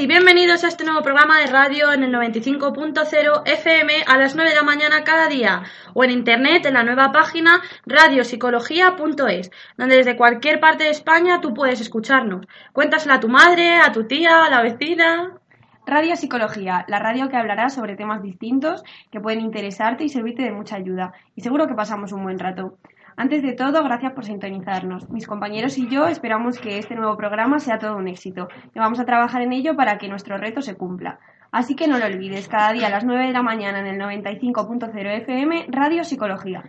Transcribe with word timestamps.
Y 0.00 0.06
bienvenidos 0.06 0.64
a 0.64 0.68
este 0.68 0.84
nuevo 0.84 1.02
programa 1.02 1.38
de 1.40 1.46
radio 1.48 1.92
en 1.92 2.02
el 2.02 2.10
95.0 2.10 3.42
FM 3.44 3.92
a 4.06 4.16
las 4.16 4.34
9 4.34 4.48
de 4.48 4.56
la 4.56 4.62
mañana 4.62 5.04
cada 5.04 5.28
día 5.28 5.64
o 5.92 6.02
en 6.02 6.10
internet 6.10 6.64
en 6.64 6.72
la 6.72 6.84
nueva 6.84 7.12
página 7.12 7.60
radiopsicología.es 7.84 9.50
donde 9.76 9.96
desde 9.96 10.16
cualquier 10.16 10.58
parte 10.58 10.84
de 10.84 10.90
España 10.90 11.42
tú 11.42 11.52
puedes 11.52 11.82
escucharnos. 11.82 12.46
Cuéntasela 12.72 13.16
a 13.16 13.20
tu 13.20 13.28
madre, 13.28 13.76
a 13.76 13.92
tu 13.92 14.06
tía, 14.06 14.46
a 14.46 14.48
la 14.48 14.62
vecina. 14.62 15.34
Radio 15.84 16.16
Psicología, 16.16 16.86
la 16.88 16.98
radio 16.98 17.28
que 17.28 17.36
hablará 17.36 17.68
sobre 17.68 17.94
temas 17.94 18.22
distintos 18.22 18.82
que 19.10 19.20
pueden 19.20 19.40
interesarte 19.42 20.04
y 20.04 20.08
servirte 20.08 20.42
de 20.42 20.52
mucha 20.52 20.76
ayuda. 20.76 21.12
Y 21.34 21.42
seguro 21.42 21.66
que 21.66 21.74
pasamos 21.74 22.12
un 22.12 22.22
buen 22.22 22.38
rato. 22.38 22.78
Antes 23.20 23.42
de 23.42 23.52
todo, 23.52 23.84
gracias 23.84 24.14
por 24.14 24.24
sintonizarnos. 24.24 25.10
Mis 25.10 25.26
compañeros 25.26 25.76
y 25.76 25.86
yo 25.90 26.06
esperamos 26.06 26.58
que 26.58 26.78
este 26.78 26.94
nuevo 26.94 27.18
programa 27.18 27.58
sea 27.58 27.78
todo 27.78 27.98
un 27.98 28.08
éxito 28.08 28.48
y 28.74 28.78
vamos 28.78 28.98
a 28.98 29.04
trabajar 29.04 29.42
en 29.42 29.52
ello 29.52 29.76
para 29.76 29.98
que 29.98 30.08
nuestro 30.08 30.38
reto 30.38 30.62
se 30.62 30.74
cumpla. 30.74 31.18
Así 31.52 31.76
que 31.76 31.86
no 31.86 31.98
lo 31.98 32.06
olvides, 32.06 32.48
cada 32.48 32.72
día 32.72 32.86
a 32.86 32.90
las 32.90 33.04
9 33.04 33.26
de 33.26 33.32
la 33.34 33.42
mañana 33.42 33.80
en 33.80 33.88
el 33.88 34.00
95.0 34.00 35.18
FM, 35.18 35.66
Radio 35.68 36.02
Psicología. 36.02 36.64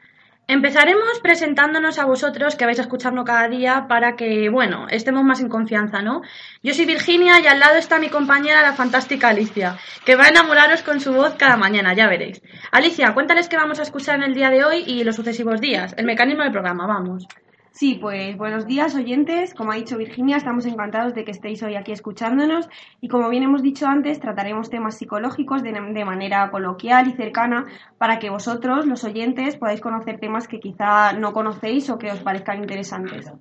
Empezaremos 0.48 1.20
presentándonos 1.22 1.98
a 1.98 2.06
vosotros 2.06 2.56
que 2.56 2.66
vais 2.66 2.78
a 2.80 2.82
escucharnos 2.82 3.24
cada 3.26 3.48
día 3.48 3.86
para 3.88 4.16
que, 4.16 4.50
bueno, 4.50 4.88
estemos 4.90 5.24
más 5.24 5.40
en 5.40 5.48
confianza, 5.48 6.02
¿no? 6.02 6.22
Yo 6.62 6.74
soy 6.74 6.86
Virginia 6.86 7.40
y 7.40 7.48
al 7.48 7.60
lado 7.60 7.78
está 7.78 8.00
mi 8.00 8.10
compañera 8.10 8.62
la 8.62 8.74
fantástica 8.74 9.30
Alicia, 9.30 9.78
que 10.06 10.16
va 10.16 10.26
a 10.26 10.30
enamoraros 10.30 10.82
con 10.82 11.00
su 11.00 11.14
voz 11.14 11.36
cada 11.36 11.56
mañana, 11.56 11.94
ya 11.94 12.08
veréis. 12.08 12.42
Alicia, 12.72 13.14
cuéntales 13.14 13.48
qué 13.48 13.56
vamos 13.56 13.80
a 13.80 13.84
escuchar 13.84 14.16
en 14.16 14.24
el 14.24 14.34
día 14.34 14.50
de 14.50 14.66
hoy 14.66 14.84
y 14.86 15.04
los 15.06 15.16
sucesivos 15.16 15.62
días, 15.62 15.94
el 15.98 16.06
mecanismo 16.06 16.44
del 16.44 16.52
programa, 16.52 16.86
vamos. 16.86 17.28
Sí, 17.74 17.98
pues 18.02 18.38
buenos 18.38 18.68
días 18.68 18.96
oyentes. 18.96 19.54
Como 19.54 19.72
ha 19.72 19.76
dicho 19.76 19.98
Virginia, 19.98 20.36
estamos 20.36 20.66
encantados 20.66 21.14
de 21.14 21.24
que 21.24 21.32
estéis 21.32 21.64
hoy 21.64 21.76
aquí 21.76 21.94
escuchándonos 21.94 22.70
y 23.00 23.08
como 23.08 23.30
bien 23.30 23.44
hemos 23.44 23.64
dicho 23.64 23.88
antes, 23.88 24.20
trataremos 24.20 24.70
temas 24.70 24.98
psicológicos 24.98 25.64
de, 25.64 25.72
de, 25.72 26.06
manera 26.06 26.52
coloquial 26.52 27.08
y 27.08 27.14
cercana 27.14 27.66
para 27.98 28.20
que 28.20 28.30
vosotros, 28.30 28.86
los 28.86 29.06
oyentes, 29.06 29.56
podáis 29.56 29.80
conocer 29.80 30.20
temas 30.20 30.50
que 30.50 30.60
quizá 30.60 31.14
no 31.14 31.32
conocéis 31.32 31.90
o 31.90 31.98
que 31.98 32.12
os 32.12 32.20
parezcan 32.20 32.60
interesantes. 32.60 33.32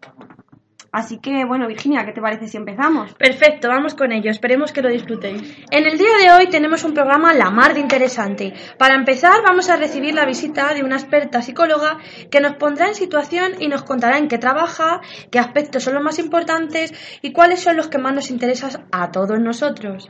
Así 0.92 1.18
que, 1.18 1.44
bueno, 1.44 1.68
Virginia, 1.68 2.04
¿qué 2.04 2.12
te 2.12 2.20
parece 2.20 2.48
si 2.48 2.56
empezamos? 2.56 3.14
Perfecto, 3.14 3.68
vamos 3.68 3.94
con 3.94 4.10
ello. 4.10 4.30
Esperemos 4.30 4.72
que 4.72 4.82
lo 4.82 4.88
disfrutéis. 4.88 5.40
En 5.70 5.86
el 5.86 5.96
día 5.96 6.16
de 6.20 6.32
hoy 6.32 6.48
tenemos 6.48 6.82
un 6.82 6.94
programa 6.94 7.32
la 7.32 7.50
mar 7.50 7.74
de 7.74 7.80
interesante. 7.80 8.54
Para 8.76 8.96
empezar, 8.96 9.40
vamos 9.46 9.70
a 9.70 9.76
recibir 9.76 10.14
la 10.14 10.26
visita 10.26 10.74
de 10.74 10.82
una 10.82 10.96
experta 10.96 11.42
psicóloga 11.42 11.98
que 12.30 12.40
nos 12.40 12.56
pondrá 12.56 12.88
en 12.88 12.96
situación 12.96 13.52
y 13.60 13.68
nos 13.68 13.84
contará 13.84 14.18
en 14.18 14.26
qué 14.26 14.38
trabaja, 14.38 15.00
qué 15.30 15.38
aspectos 15.38 15.84
son 15.84 15.94
los 15.94 16.02
más 16.02 16.18
importantes 16.18 16.92
y 17.22 17.32
cuáles 17.32 17.60
son 17.60 17.76
los 17.76 17.88
que 17.88 17.98
más 17.98 18.12
nos 18.12 18.30
interesan 18.30 18.86
a 18.90 19.12
todos 19.12 19.38
nosotros. 19.38 20.08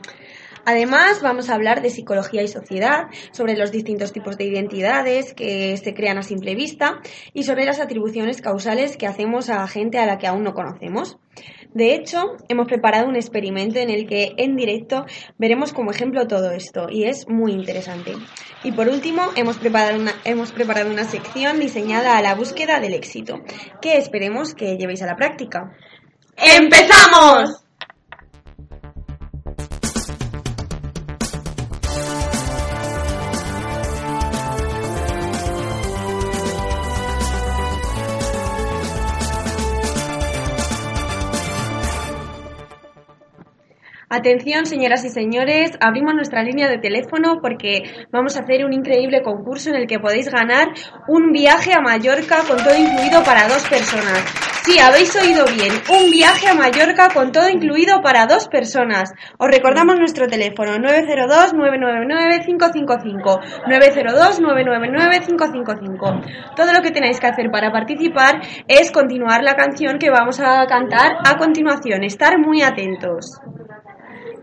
Además, 0.65 1.21
vamos 1.21 1.49
a 1.49 1.55
hablar 1.55 1.81
de 1.81 1.89
psicología 1.89 2.43
y 2.43 2.47
sociedad, 2.47 3.07
sobre 3.31 3.55
los 3.55 3.71
distintos 3.71 4.11
tipos 4.11 4.37
de 4.37 4.45
identidades 4.45 5.33
que 5.33 5.77
se 5.77 5.93
crean 5.93 6.17
a 6.17 6.23
simple 6.23 6.55
vista 6.55 7.01
y 7.33 7.43
sobre 7.43 7.65
las 7.65 7.79
atribuciones 7.79 8.41
causales 8.41 8.97
que 8.97 9.07
hacemos 9.07 9.49
a 9.49 9.67
gente 9.67 9.97
a 9.99 10.05
la 10.05 10.17
que 10.17 10.27
aún 10.27 10.43
no 10.43 10.53
conocemos. 10.53 11.17
De 11.73 11.95
hecho, 11.95 12.35
hemos 12.49 12.67
preparado 12.67 13.07
un 13.07 13.15
experimento 13.15 13.79
en 13.79 13.89
el 13.89 14.05
que 14.05 14.33
en 14.37 14.57
directo 14.57 15.05
veremos 15.37 15.71
como 15.71 15.91
ejemplo 15.91 16.27
todo 16.27 16.51
esto 16.51 16.87
y 16.89 17.05
es 17.05 17.29
muy 17.29 17.53
interesante. 17.53 18.13
Y 18.63 18.73
por 18.73 18.89
último, 18.89 19.21
hemos 19.35 19.57
preparado 19.57 19.97
una, 19.97 20.11
hemos 20.25 20.51
preparado 20.51 20.91
una 20.91 21.05
sección 21.05 21.59
diseñada 21.59 22.17
a 22.17 22.21
la 22.21 22.35
búsqueda 22.35 22.79
del 22.79 22.93
éxito, 22.93 23.41
que 23.81 23.97
esperemos 23.97 24.53
que 24.53 24.77
llevéis 24.77 25.01
a 25.01 25.07
la 25.07 25.15
práctica. 25.15 25.71
¡Empezamos! 26.35 27.60
Atención, 44.13 44.65
señoras 44.65 45.05
y 45.05 45.09
señores, 45.09 45.71
abrimos 45.79 46.13
nuestra 46.13 46.43
línea 46.43 46.67
de 46.67 46.79
teléfono 46.79 47.39
porque 47.41 47.83
vamos 48.11 48.35
a 48.35 48.41
hacer 48.41 48.65
un 48.65 48.73
increíble 48.73 49.21
concurso 49.21 49.69
en 49.69 49.77
el 49.77 49.87
que 49.87 49.99
podéis 49.99 50.29
ganar 50.29 50.67
un 51.07 51.31
viaje 51.31 51.71
a 51.71 51.79
Mallorca 51.79 52.39
con 52.45 52.57
todo 52.57 52.77
incluido 52.77 53.23
para 53.23 53.47
dos 53.47 53.65
personas. 53.69 54.21
Sí, 54.63 54.77
habéis 54.79 55.15
oído 55.15 55.45
bien, 55.45 55.71
un 55.89 56.11
viaje 56.11 56.49
a 56.49 56.53
Mallorca 56.53 57.07
con 57.13 57.31
todo 57.31 57.47
incluido 57.47 58.01
para 58.01 58.25
dos 58.25 58.49
personas. 58.49 59.13
Os 59.37 59.47
recordamos 59.47 59.97
nuestro 59.97 60.27
teléfono 60.27 60.73
902-999-555. 60.73 63.63
902-999-555. 63.65 66.55
Todo 66.57 66.73
lo 66.73 66.81
que 66.81 66.91
tenéis 66.91 67.21
que 67.21 67.27
hacer 67.27 67.49
para 67.49 67.71
participar 67.71 68.41
es 68.67 68.91
continuar 68.91 69.41
la 69.41 69.55
canción 69.55 69.99
que 69.99 70.09
vamos 70.09 70.41
a 70.41 70.65
cantar 70.67 71.13
a 71.25 71.37
continuación. 71.37 72.03
Estar 72.03 72.37
muy 72.37 72.61
atentos. 72.61 73.39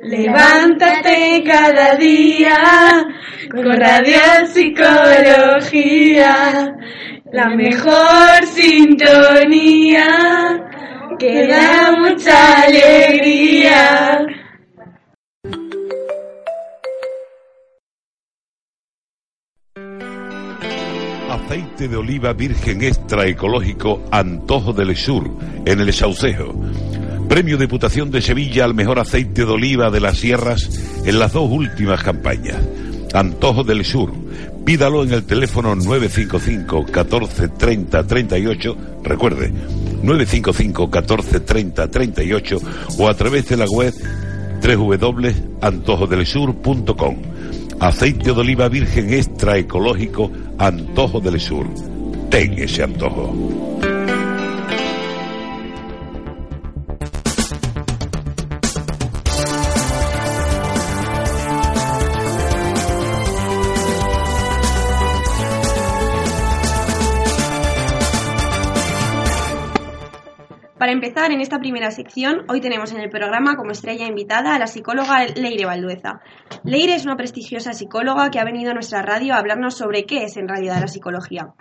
Levántate 0.01 1.43
cada 1.45 1.97
día 1.97 3.05
con 3.51 3.65
Radio 3.65 4.47
Psicología, 4.47 6.33
la 7.33 7.49
mejor 7.49 8.47
sintonía 8.47 10.07
que 11.19 11.49
da 11.49 11.93
mucha 11.99 12.63
alegría. 12.63 14.25
Aceite 21.29 21.89
de 21.89 21.97
oliva 21.97 22.33
virgen 22.35 22.85
extra 22.85 23.27
ecológico 23.27 24.05
Antojo 24.13 24.73
del 24.73 24.95
Sur, 24.97 25.29
en 25.67 25.81
el 25.81 25.93
Saucejo. 25.93 26.55
Premio 27.29 27.59
Diputación 27.59 28.11
de 28.11 28.23
Sevilla 28.23 28.65
al 28.65 28.73
mejor 28.75 28.99
aceite 28.99 29.45
de 29.45 29.53
oliva 29.53 29.91
de 29.91 30.01
las 30.01 30.17
sierras 30.19 30.71
en 31.05 31.19
las 31.19 31.35
dos 31.35 31.51
últimas 31.51 32.03
campañas. 32.03 32.57
Antojo 33.13 33.65
del 33.65 33.85
Sur. 33.85 34.15
Pídalo 34.65 35.05
en 35.05 35.13
el 35.13 35.25
teléfono 35.25 35.75
955 35.75 36.87
14 36.87 37.49
30 37.49 38.07
38. 38.07 38.77
Recuerde, 39.05 39.53
955 40.03 40.91
14 40.91 41.41
30 41.41 41.91
38 41.91 42.61
o 42.99 43.09
a 43.09 43.15
través 43.15 43.49
de 43.49 43.57
la 43.57 43.65
web 43.67 43.93
www.antojodelsur.com. 44.63 47.17
Aceite 47.81 48.25
de 48.25 48.41
oliva 48.41 48.69
virgen 48.69 49.13
extra 49.13 49.59
ecológico 49.59 50.31
Antojo 50.59 51.21
del 51.21 51.41
Sur. 51.41 51.67
Ten 52.31 52.59
ese 52.59 52.83
antojo. 52.83 53.88
Para 70.89 70.97
empezar, 70.97 71.33
en 71.33 71.43
esta 71.43 71.59
primera 71.59 71.91
sección, 71.91 72.47
hoy 72.49 72.63
tenemos 72.63 72.93
en 72.93 73.01
el 73.01 73.11
programa 73.11 73.57
como 73.57 73.73
estrella 73.73 74.07
invitada 74.07 74.55
a 74.55 74.59
la 74.59 74.67
psicóloga 74.67 75.27
Leire 75.27 75.67
Valdueza. 75.67 76.23
Leire 76.65 76.95
es 76.95 77.05
una 77.05 77.15
prestigiosa 77.15 77.75
psicóloga 77.75 78.31
que 78.31 78.39
ha 78.39 78.45
venido 78.47 78.71
a 78.71 78.75
nuestra 78.75 79.03
radio 79.03 79.35
a 79.35 79.37
hablarnos 79.37 79.77
sobre 79.77 80.07
qué 80.07 80.25
es 80.25 80.39
en 80.39 80.49
realidad 80.49 80.81
la 80.81 80.89
psicología. 80.89 81.53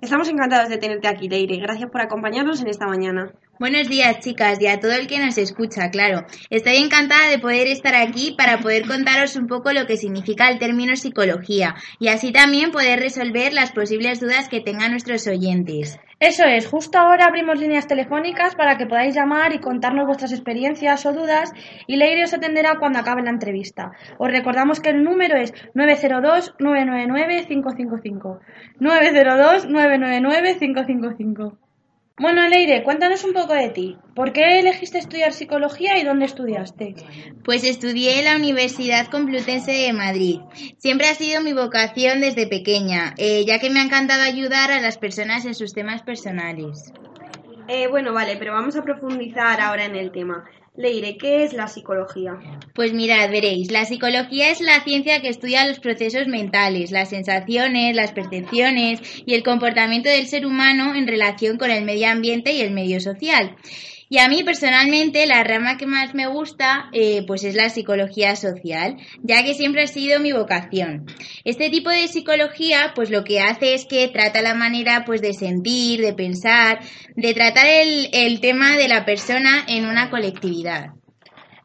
Estamos 0.00 0.28
encantados 0.28 0.68
de 0.68 0.78
tenerte 0.78 1.06
aquí, 1.06 1.28
Leire. 1.28 1.58
Gracias 1.58 1.88
por 1.92 2.00
acompañarnos 2.00 2.60
en 2.60 2.66
esta 2.66 2.88
mañana. 2.88 3.30
Buenos 3.60 3.88
días, 3.88 4.18
chicas, 4.18 4.60
y 4.60 4.66
a 4.66 4.80
todo 4.80 4.90
el 4.90 5.06
que 5.06 5.24
nos 5.24 5.38
escucha, 5.38 5.88
claro. 5.90 6.26
Estoy 6.50 6.78
encantada 6.78 7.30
de 7.30 7.38
poder 7.38 7.68
estar 7.68 7.94
aquí 7.94 8.34
para 8.36 8.58
poder 8.58 8.88
contaros 8.88 9.36
un 9.36 9.46
poco 9.46 9.72
lo 9.72 9.86
que 9.86 9.96
significa 9.96 10.50
el 10.50 10.58
término 10.58 10.96
psicología 10.96 11.76
y 12.00 12.08
así 12.08 12.32
también 12.32 12.72
poder 12.72 12.98
resolver 12.98 13.52
las 13.52 13.70
posibles 13.70 14.18
dudas 14.18 14.48
que 14.48 14.60
tengan 14.60 14.90
nuestros 14.90 15.28
oyentes. 15.28 16.00
Eso 16.22 16.44
es, 16.44 16.68
justo 16.68 16.98
ahora 16.98 17.26
abrimos 17.26 17.58
líneas 17.58 17.88
telefónicas 17.88 18.54
para 18.54 18.78
que 18.78 18.86
podáis 18.86 19.12
llamar 19.12 19.52
y 19.52 19.58
contarnos 19.58 20.06
vuestras 20.06 20.30
experiencias 20.30 21.04
o 21.04 21.12
dudas 21.12 21.52
y 21.88 21.96
Leire 21.96 22.22
os 22.22 22.32
atenderá 22.32 22.78
cuando 22.78 23.00
acabe 23.00 23.24
la 23.24 23.30
entrevista. 23.30 23.90
Os 24.18 24.30
recordamos 24.30 24.78
que 24.78 24.90
el 24.90 25.02
número 25.02 25.36
es 25.36 25.52
902-999-555. 25.74 28.38
902-999-555. 28.78 31.56
Bueno, 32.18 32.46
Leire, 32.46 32.82
cuéntanos 32.82 33.24
un 33.24 33.32
poco 33.32 33.54
de 33.54 33.70
ti. 33.70 33.96
¿Por 34.14 34.32
qué 34.32 34.60
elegiste 34.60 34.98
estudiar 34.98 35.32
psicología 35.32 35.98
y 35.98 36.04
dónde 36.04 36.26
estudiaste? 36.26 36.94
Pues 37.42 37.64
estudié 37.64 38.18
en 38.18 38.26
la 38.26 38.36
Universidad 38.36 39.06
Complutense 39.06 39.72
de 39.72 39.92
Madrid. 39.94 40.40
Siempre 40.76 41.08
ha 41.08 41.14
sido 41.14 41.40
mi 41.40 41.54
vocación 41.54 42.20
desde 42.20 42.46
pequeña, 42.46 43.14
eh, 43.16 43.44
ya 43.46 43.58
que 43.58 43.70
me 43.70 43.80
ha 43.80 43.84
encantado 43.84 44.22
ayudar 44.22 44.70
a 44.70 44.80
las 44.80 44.98
personas 44.98 45.46
en 45.46 45.54
sus 45.54 45.72
temas 45.72 46.02
personales. 46.02 46.92
Eh, 47.68 47.88
bueno, 47.88 48.12
vale, 48.12 48.36
pero 48.36 48.52
vamos 48.52 48.76
a 48.76 48.82
profundizar 48.82 49.60
ahora 49.60 49.86
en 49.86 49.96
el 49.96 50.12
tema. 50.12 50.44
Leire, 50.74 51.18
¿qué 51.18 51.44
es 51.44 51.52
la 51.52 51.68
psicología? 51.68 52.38
Pues 52.74 52.94
mirad, 52.94 53.30
veréis, 53.30 53.70
la 53.70 53.84
psicología 53.84 54.50
es 54.50 54.62
la 54.62 54.82
ciencia 54.82 55.20
que 55.20 55.28
estudia 55.28 55.66
los 55.66 55.80
procesos 55.80 56.28
mentales, 56.28 56.90
las 56.90 57.10
sensaciones, 57.10 57.94
las 57.94 58.12
percepciones 58.12 59.00
y 59.26 59.34
el 59.34 59.42
comportamiento 59.42 60.08
del 60.08 60.26
ser 60.26 60.46
humano 60.46 60.94
en 60.94 61.06
relación 61.06 61.58
con 61.58 61.70
el 61.70 61.84
medio 61.84 62.08
ambiente 62.08 62.52
y 62.52 62.62
el 62.62 62.70
medio 62.70 63.00
social. 63.00 63.54
Y 64.12 64.18
a 64.18 64.28
mí 64.28 64.42
personalmente 64.44 65.24
la 65.24 65.42
rama 65.42 65.78
que 65.78 65.86
más 65.86 66.14
me 66.14 66.26
gusta 66.26 66.90
eh, 66.92 67.24
pues 67.26 67.44
es 67.44 67.54
la 67.54 67.70
psicología 67.70 68.36
social, 68.36 68.98
ya 69.22 69.42
que 69.42 69.54
siempre 69.54 69.84
ha 69.84 69.86
sido 69.86 70.20
mi 70.20 70.32
vocación. 70.32 71.06
Este 71.44 71.70
tipo 71.70 71.88
de 71.88 72.08
psicología 72.08 72.92
pues 72.94 73.08
lo 73.08 73.24
que 73.24 73.40
hace 73.40 73.72
es 73.72 73.86
que 73.86 74.08
trata 74.08 74.42
la 74.42 74.52
manera 74.52 75.04
pues 75.06 75.22
de 75.22 75.32
sentir, 75.32 76.02
de 76.02 76.12
pensar, 76.12 76.80
de 77.16 77.32
tratar 77.32 77.64
el, 77.66 78.10
el 78.12 78.42
tema 78.42 78.76
de 78.76 78.88
la 78.88 79.06
persona 79.06 79.64
en 79.66 79.86
una 79.86 80.10
colectividad. 80.10 80.90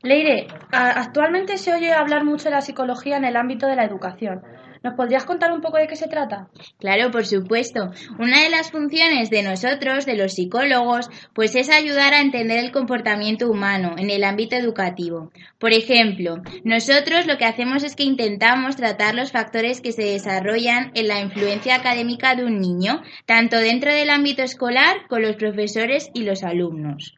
Leire, 0.01 0.47
actualmente 0.71 1.57
se 1.57 1.73
oye 1.73 1.91
hablar 1.91 2.23
mucho 2.23 2.45
de 2.45 2.51
la 2.51 2.61
psicología 2.61 3.17
en 3.17 3.25
el 3.25 3.35
ámbito 3.35 3.67
de 3.67 3.75
la 3.75 3.83
educación. 3.83 4.41
¿Nos 4.83 4.93
podrías 4.95 5.25
contar 5.25 5.51
un 5.51 5.61
poco 5.61 5.77
de 5.77 5.87
qué 5.87 5.95
se 5.95 6.07
trata? 6.07 6.49
Claro, 6.79 7.11
por 7.11 7.25
supuesto. 7.25 7.91
Una 8.19 8.43
de 8.43 8.49
las 8.49 8.71
funciones 8.71 9.29
de 9.29 9.43
nosotros, 9.43 10.05
de 10.05 10.15
los 10.15 10.33
psicólogos, 10.33 11.09
pues 11.33 11.55
es 11.55 11.69
ayudar 11.69 12.13
a 12.13 12.21
entender 12.21 12.59
el 12.59 12.71
comportamiento 12.71 13.49
humano 13.49 13.95
en 13.97 14.09
el 14.09 14.23
ámbito 14.23 14.55
educativo. 14.55 15.31
Por 15.59 15.73
ejemplo, 15.73 16.41
nosotros 16.63 17.27
lo 17.27 17.37
que 17.37 17.45
hacemos 17.45 17.83
es 17.83 17.95
que 17.95 18.03
intentamos 18.03 18.75
tratar 18.75 19.15
los 19.15 19.31
factores 19.31 19.81
que 19.81 19.91
se 19.91 20.03
desarrollan 20.03 20.91
en 20.93 21.07
la 21.07 21.21
influencia 21.21 21.75
académica 21.75 22.35
de 22.35 22.45
un 22.45 22.59
niño, 22.59 23.01
tanto 23.25 23.57
dentro 23.57 23.91
del 23.91 24.09
ámbito 24.09 24.43
escolar 24.43 25.07
con 25.07 25.21
los 25.21 25.35
profesores 25.35 26.09
y 26.13 26.23
los 26.23 26.43
alumnos. 26.43 27.16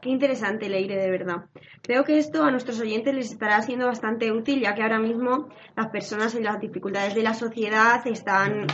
Qué 0.00 0.10
interesante, 0.10 0.68
Leire, 0.68 0.96
de 0.96 1.10
verdad. 1.10 1.46
Creo 1.82 2.04
que 2.04 2.18
esto 2.18 2.44
a 2.44 2.52
nuestros 2.52 2.78
oyentes 2.80 3.12
les 3.12 3.32
estará 3.32 3.60
siendo 3.62 3.86
bastante 3.86 4.30
útil, 4.30 4.60
ya 4.60 4.74
que 4.74 4.82
ahora 4.82 5.00
mismo 5.00 5.48
las 5.74 5.88
personas 5.88 6.36
en 6.36 6.44
las 6.44 6.60
dificultades 6.60 7.16
de 7.16 7.22
la 7.22 7.34
sociedad 7.34 8.06
están 8.06 8.68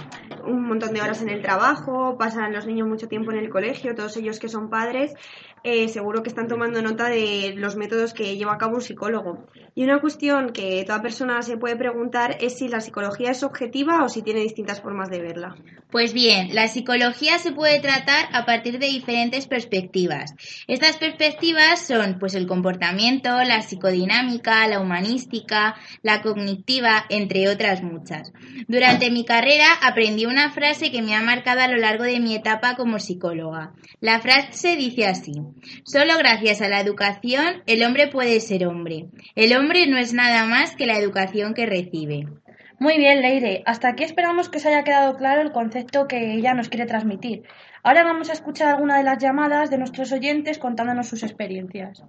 un 0.44 0.66
montón 0.66 0.92
de 0.92 1.00
horas 1.00 1.22
en 1.22 1.30
el 1.30 1.40
trabajo, 1.40 2.18
pasan 2.18 2.52
los 2.52 2.66
niños 2.66 2.88
mucho 2.88 3.08
tiempo 3.08 3.32
en 3.32 3.38
el 3.38 3.48
colegio, 3.48 3.94
todos 3.94 4.16
ellos 4.18 4.38
que 4.38 4.50
son 4.50 4.68
padres, 4.68 5.14
eh, 5.64 5.88
seguro 5.88 6.22
que 6.22 6.28
están 6.28 6.46
tomando 6.46 6.82
nota 6.82 7.08
de 7.08 7.54
los 7.56 7.74
métodos 7.74 8.12
que 8.12 8.36
lleva 8.36 8.52
a 8.52 8.58
cabo 8.58 8.76
un 8.76 8.82
psicólogo. 8.82 9.46
Y 9.74 9.82
una 9.82 10.00
cuestión 10.00 10.52
que 10.52 10.84
toda 10.86 11.02
persona 11.02 11.42
se 11.42 11.56
puede 11.56 11.74
preguntar 11.74 12.36
es 12.40 12.58
si 12.58 12.68
la 12.68 12.80
psicología 12.80 13.30
es 13.30 13.42
objetiva 13.42 14.04
o 14.04 14.08
si 14.08 14.22
tiene 14.22 14.40
distintas 14.40 14.80
formas 14.80 15.10
de 15.10 15.20
verla. 15.20 15.56
Pues 15.90 16.12
bien, 16.12 16.54
la 16.54 16.68
psicología 16.68 17.38
se 17.38 17.52
puede 17.52 17.80
tratar 17.80 18.26
a 18.32 18.44
partir 18.44 18.78
de 18.78 18.86
diferentes 18.86 19.46
perspectivas. 19.46 20.34
Estas 20.66 20.96
perspectivas 20.98 21.80
son 21.80 22.18
pues 22.18 22.34
el 22.34 22.46
comportamiento, 22.46 23.30
la 23.42 23.62
psicodinámica, 23.62 24.66
la 24.68 24.80
humanística, 24.80 25.76
la 26.02 26.20
cognitiva, 26.20 27.04
entre 27.08 27.48
otras 27.48 27.82
muchas. 27.82 28.32
Durante 28.68 29.10
mi 29.10 29.24
carrera 29.24 29.66
aprendí 29.82 30.26
una 30.26 30.50
frase 30.50 30.90
que 30.90 31.02
me 31.02 31.14
ha 31.14 31.22
marcado 31.22 31.62
a 31.62 31.68
lo 31.68 31.78
largo 31.78 32.04
de 32.04 32.20
mi 32.20 32.34
etapa 32.34 32.76
como 32.76 32.98
psicóloga. 32.98 33.72
La 34.00 34.20
frase 34.20 34.76
dice 34.76 35.06
así: 35.06 35.32
Solo 35.84 36.16
gracias 36.18 36.60
a 36.60 36.68
la 36.68 36.80
educación 36.80 37.62
el 37.66 37.82
hombre 37.82 38.08
puede 38.08 38.40
ser 38.40 38.66
hombre. 38.66 39.06
El 39.34 39.56
hombre 39.56 39.86
no 39.86 39.98
es 39.98 40.12
nada 40.12 40.46
más 40.46 40.76
que 40.76 40.86
la 40.86 40.98
educación 40.98 41.54
que 41.54 41.66
recibe. 41.66 42.26
Muy 42.78 42.98
bien, 42.98 43.22
Leire. 43.22 43.62
Hasta 43.66 43.88
aquí 43.88 44.04
esperamos 44.04 44.48
que 44.48 44.58
os 44.58 44.66
haya 44.66 44.84
quedado 44.84 45.16
claro 45.16 45.42
el 45.42 45.52
concepto 45.52 46.08
que 46.08 46.34
ella 46.34 46.54
nos 46.54 46.68
quiere 46.68 46.86
transmitir. 46.86 47.44
Ahora 47.82 48.04
vamos 48.04 48.30
a 48.30 48.32
escuchar 48.32 48.68
alguna 48.68 48.96
de 48.96 49.04
las 49.04 49.18
llamadas 49.18 49.70
de 49.70 49.78
nuestros 49.78 50.10
oyentes 50.12 50.58
contándonos 50.58 51.08
sus 51.08 51.22
experiencias. 51.22 52.02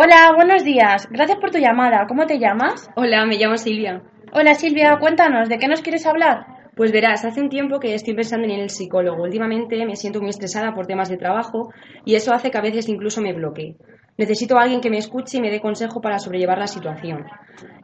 Hola, 0.00 0.30
buenos 0.32 0.62
días. 0.62 1.08
Gracias 1.10 1.38
por 1.38 1.50
tu 1.50 1.58
llamada. 1.58 2.06
¿Cómo 2.06 2.24
te 2.24 2.38
llamas? 2.38 2.88
Hola, 2.94 3.26
me 3.26 3.36
llamo 3.36 3.56
Silvia. 3.58 4.00
Hola 4.32 4.54
Silvia, 4.54 4.96
cuéntanos, 5.00 5.48
¿de 5.48 5.58
qué 5.58 5.66
nos 5.66 5.82
quieres 5.82 6.06
hablar? 6.06 6.67
Pues 6.78 6.92
verás, 6.92 7.24
hace 7.24 7.40
un 7.40 7.48
tiempo 7.48 7.80
que 7.80 7.92
estoy 7.92 8.14
pensando 8.14 8.46
en 8.46 8.52
el 8.52 8.70
psicólogo. 8.70 9.24
Últimamente 9.24 9.84
me 9.84 9.96
siento 9.96 10.20
muy 10.20 10.30
estresada 10.30 10.76
por 10.76 10.86
temas 10.86 11.08
de 11.08 11.16
trabajo 11.16 11.72
y 12.04 12.14
eso 12.14 12.32
hace 12.32 12.52
que 12.52 12.58
a 12.58 12.60
veces 12.60 12.88
incluso 12.88 13.20
me 13.20 13.32
bloquee. 13.32 13.74
Necesito 14.16 14.56
a 14.56 14.62
alguien 14.62 14.80
que 14.80 14.88
me 14.88 14.98
escuche 14.98 15.38
y 15.38 15.40
me 15.40 15.50
dé 15.50 15.60
consejo 15.60 16.00
para 16.00 16.20
sobrellevar 16.20 16.56
la 16.56 16.68
situación. 16.68 17.26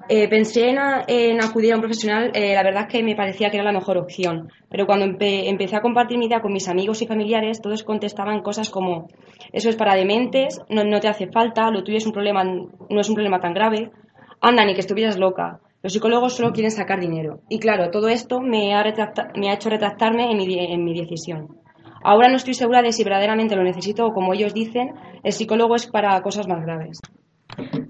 Eh, 0.08 0.28
pensé 0.28 0.68
en, 0.68 1.42
acudir 1.42 1.72
a 1.72 1.74
un 1.74 1.80
profesional, 1.80 2.30
eh, 2.34 2.54
la 2.54 2.62
verdad 2.62 2.82
es 2.82 2.92
que 2.92 3.02
me 3.02 3.16
parecía 3.16 3.50
que 3.50 3.56
era 3.56 3.64
la 3.64 3.72
mejor 3.72 3.98
opción, 3.98 4.48
pero 4.70 4.86
cuando 4.86 5.06
empecé 5.06 5.74
a 5.74 5.80
compartir 5.80 6.16
mi 6.16 6.26
idea 6.26 6.40
con 6.40 6.52
mis 6.52 6.68
amigos 6.68 7.02
y 7.02 7.08
familiares, 7.08 7.60
todos 7.60 7.82
contestaban 7.82 8.42
cosas 8.42 8.70
como, 8.70 9.08
eso 9.52 9.70
es 9.70 9.74
para 9.74 9.96
dementes, 9.96 10.60
no, 10.68 10.84
no 10.84 11.00
te 11.00 11.08
hace 11.08 11.26
falta, 11.26 11.68
lo 11.72 11.82
tuyo 11.82 11.98
es 11.98 12.06
un 12.06 12.12
problema, 12.12 12.44
no 12.44 13.00
es 13.00 13.08
un 13.08 13.16
problema 13.16 13.40
tan 13.40 13.54
grave, 13.54 13.90
anda, 14.40 14.64
ni 14.64 14.74
que 14.74 14.80
estuvieras 14.82 15.18
loca, 15.18 15.58
los 15.84 15.92
psicólogos 15.92 16.32
solo 16.32 16.52
quieren 16.52 16.70
sacar 16.70 16.98
dinero. 16.98 17.40
Y 17.50 17.58
claro, 17.58 17.90
todo 17.90 18.08
esto 18.08 18.40
me 18.40 18.74
ha, 18.74 18.82
me 19.36 19.50
ha 19.50 19.52
hecho 19.52 19.68
retractarme 19.68 20.30
en 20.30 20.38
mi, 20.38 20.58
en 20.58 20.82
mi 20.82 20.98
decisión. 20.98 21.58
Ahora 22.02 22.30
no 22.30 22.36
estoy 22.36 22.54
segura 22.54 22.80
de 22.80 22.90
si 22.90 23.04
verdaderamente 23.04 23.54
lo 23.54 23.62
necesito 23.62 24.06
o, 24.06 24.14
como 24.14 24.32
ellos 24.32 24.54
dicen, 24.54 24.94
el 25.22 25.32
psicólogo 25.32 25.76
es 25.76 25.86
para 25.86 26.22
cosas 26.22 26.48
más 26.48 26.64
graves. 26.64 27.00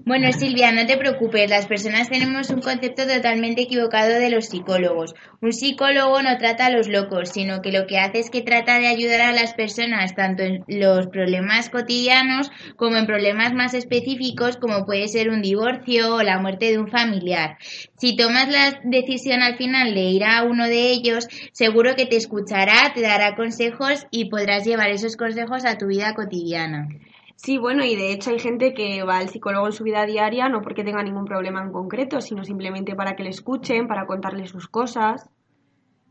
Bueno, 0.07 0.31
Silvia, 0.31 0.71
no 0.71 0.85
te 0.85 0.97
preocupes, 0.97 1.49
las 1.49 1.65
personas 1.65 2.09
tenemos 2.09 2.51
un 2.51 2.61
concepto 2.61 3.07
totalmente 3.07 3.63
equivocado 3.63 4.13
de 4.13 4.29
los 4.29 4.45
psicólogos. 4.45 5.15
Un 5.41 5.51
psicólogo 5.51 6.21
no 6.21 6.37
trata 6.37 6.67
a 6.67 6.69
los 6.69 6.87
locos, 6.87 7.29
sino 7.29 7.63
que 7.63 7.71
lo 7.71 7.87
que 7.87 7.97
hace 7.97 8.19
es 8.19 8.29
que 8.29 8.43
trata 8.43 8.77
de 8.77 8.85
ayudar 8.85 9.21
a 9.21 9.31
las 9.31 9.55
personas 9.55 10.13
tanto 10.13 10.43
en 10.43 10.63
los 10.67 11.07
problemas 11.07 11.71
cotidianos 11.71 12.51
como 12.75 12.97
en 12.97 13.07
problemas 13.07 13.55
más 13.55 13.73
específicos 13.73 14.57
como 14.57 14.85
puede 14.85 15.07
ser 15.07 15.31
un 15.31 15.41
divorcio 15.41 16.17
o 16.17 16.21
la 16.21 16.37
muerte 16.37 16.69
de 16.69 16.77
un 16.77 16.87
familiar. 16.87 17.57
Si 17.97 18.15
tomas 18.15 18.47
la 18.49 18.79
decisión 18.83 19.41
al 19.41 19.57
final 19.57 19.95
de 19.95 20.01
ir 20.01 20.23
a 20.23 20.43
uno 20.43 20.67
de 20.67 20.91
ellos, 20.91 21.27
seguro 21.51 21.95
que 21.95 22.05
te 22.05 22.17
escuchará, 22.17 22.93
te 22.93 23.01
dará 23.01 23.35
consejos 23.35 24.05
y 24.11 24.29
podrás 24.29 24.65
llevar 24.65 24.91
esos 24.91 25.17
consejos 25.17 25.65
a 25.65 25.79
tu 25.79 25.87
vida 25.87 26.13
cotidiana. 26.13 26.89
Sí, 27.35 27.57
bueno, 27.57 27.83
y 27.83 27.95
de 27.95 28.11
hecho 28.11 28.31
hay 28.31 28.39
gente 28.39 28.73
que 28.73 29.03
va 29.03 29.17
al 29.17 29.29
psicólogo 29.29 29.67
en 29.67 29.73
su 29.73 29.83
vida 29.83 30.05
diaria 30.05 30.49
no 30.49 30.61
porque 30.61 30.83
tenga 30.83 31.03
ningún 31.03 31.25
problema 31.25 31.61
en 31.61 31.71
concreto, 31.71 32.21
sino 32.21 32.43
simplemente 32.43 32.95
para 32.95 33.15
que 33.15 33.23
le 33.23 33.29
escuchen, 33.29 33.87
para 33.87 34.05
contarle 34.07 34.47
sus 34.47 34.67
cosas. 34.67 35.29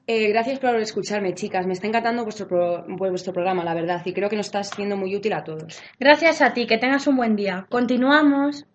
Eh, 0.07 0.29
gracias 0.29 0.59
por 0.59 0.77
escucharme, 0.77 1.35
chicas. 1.35 1.67
Me 1.67 1.73
está 1.73 1.87
encantando 1.87 2.25
vuestro, 2.25 2.85
vuestro 2.89 3.33
programa, 3.33 3.65
la 3.65 3.75
verdad, 3.75 4.03
y 4.05 4.13
creo 4.13 4.29
que 4.29 4.37
nos 4.37 4.47
está 4.47 4.63
siendo 4.63 4.97
muy 4.97 5.17
útil 5.17 5.33
a 5.33 5.45
todos. 5.45 5.81
Gracias 5.99 6.43
a 6.43 6.53
ti, 6.53 6.67
que 6.67 6.77
tengas 6.77 7.07
un 7.07 7.17
buen 7.17 7.37
día. 7.37 7.67
Continuamos. 7.71 8.67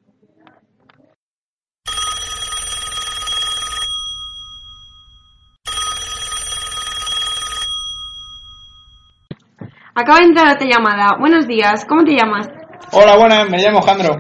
Acaba 9.99 10.19
de 10.19 10.27
entrar 10.27 10.55
otra 10.55 10.65
llamada. 10.65 11.17
Buenos 11.19 11.45
días, 11.45 11.83
¿cómo 11.83 12.05
te 12.05 12.13
llamas? 12.13 12.47
Hola, 12.93 13.17
buenas, 13.17 13.49
me 13.49 13.57
llamo 13.57 13.81
Jandro. 13.81 14.15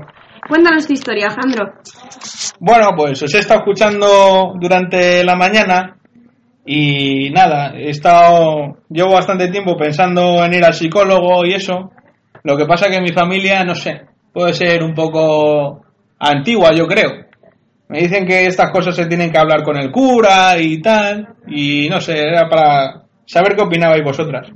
Cuéntanos 0.45 0.85
tu 0.85 0.91
historia, 0.91 1.29
Jandro. 1.29 1.71
Bueno, 2.59 2.89
pues 2.97 3.23
os 3.23 3.33
he 3.33 3.39
estado 3.39 3.61
escuchando 3.61 4.55
durante 4.59 5.23
la 5.23 5.37
mañana 5.37 5.95
y 6.65 7.29
nada, 7.29 7.71
he 7.77 7.91
estado, 7.91 8.79
llevo 8.89 9.13
bastante 9.13 9.47
tiempo 9.47 9.77
pensando 9.77 10.43
en 10.43 10.55
ir 10.55 10.65
al 10.65 10.73
psicólogo 10.73 11.45
y 11.45 11.53
eso. 11.53 11.91
Lo 12.43 12.57
que 12.57 12.65
pasa 12.65 12.89
que 12.89 12.99
mi 12.99 13.13
familia, 13.13 13.63
no 13.63 13.73
sé, 13.73 14.01
puede 14.33 14.53
ser 14.53 14.83
un 14.83 14.93
poco 14.93 15.85
antigua, 16.19 16.73
yo 16.73 16.87
creo. 16.87 17.09
Me 17.87 17.99
dicen 17.99 18.27
que 18.27 18.47
estas 18.47 18.69
cosas 18.71 18.97
se 18.97 19.05
tienen 19.05 19.31
que 19.31 19.39
hablar 19.39 19.63
con 19.63 19.77
el 19.77 19.91
cura 19.91 20.57
y 20.59 20.81
tal, 20.81 21.35
y 21.47 21.87
no 21.87 22.01
sé, 22.01 22.19
era 22.19 22.49
para 22.49 23.03
saber 23.25 23.55
qué 23.55 23.63
opinabais 23.63 24.03
vosotras. 24.03 24.51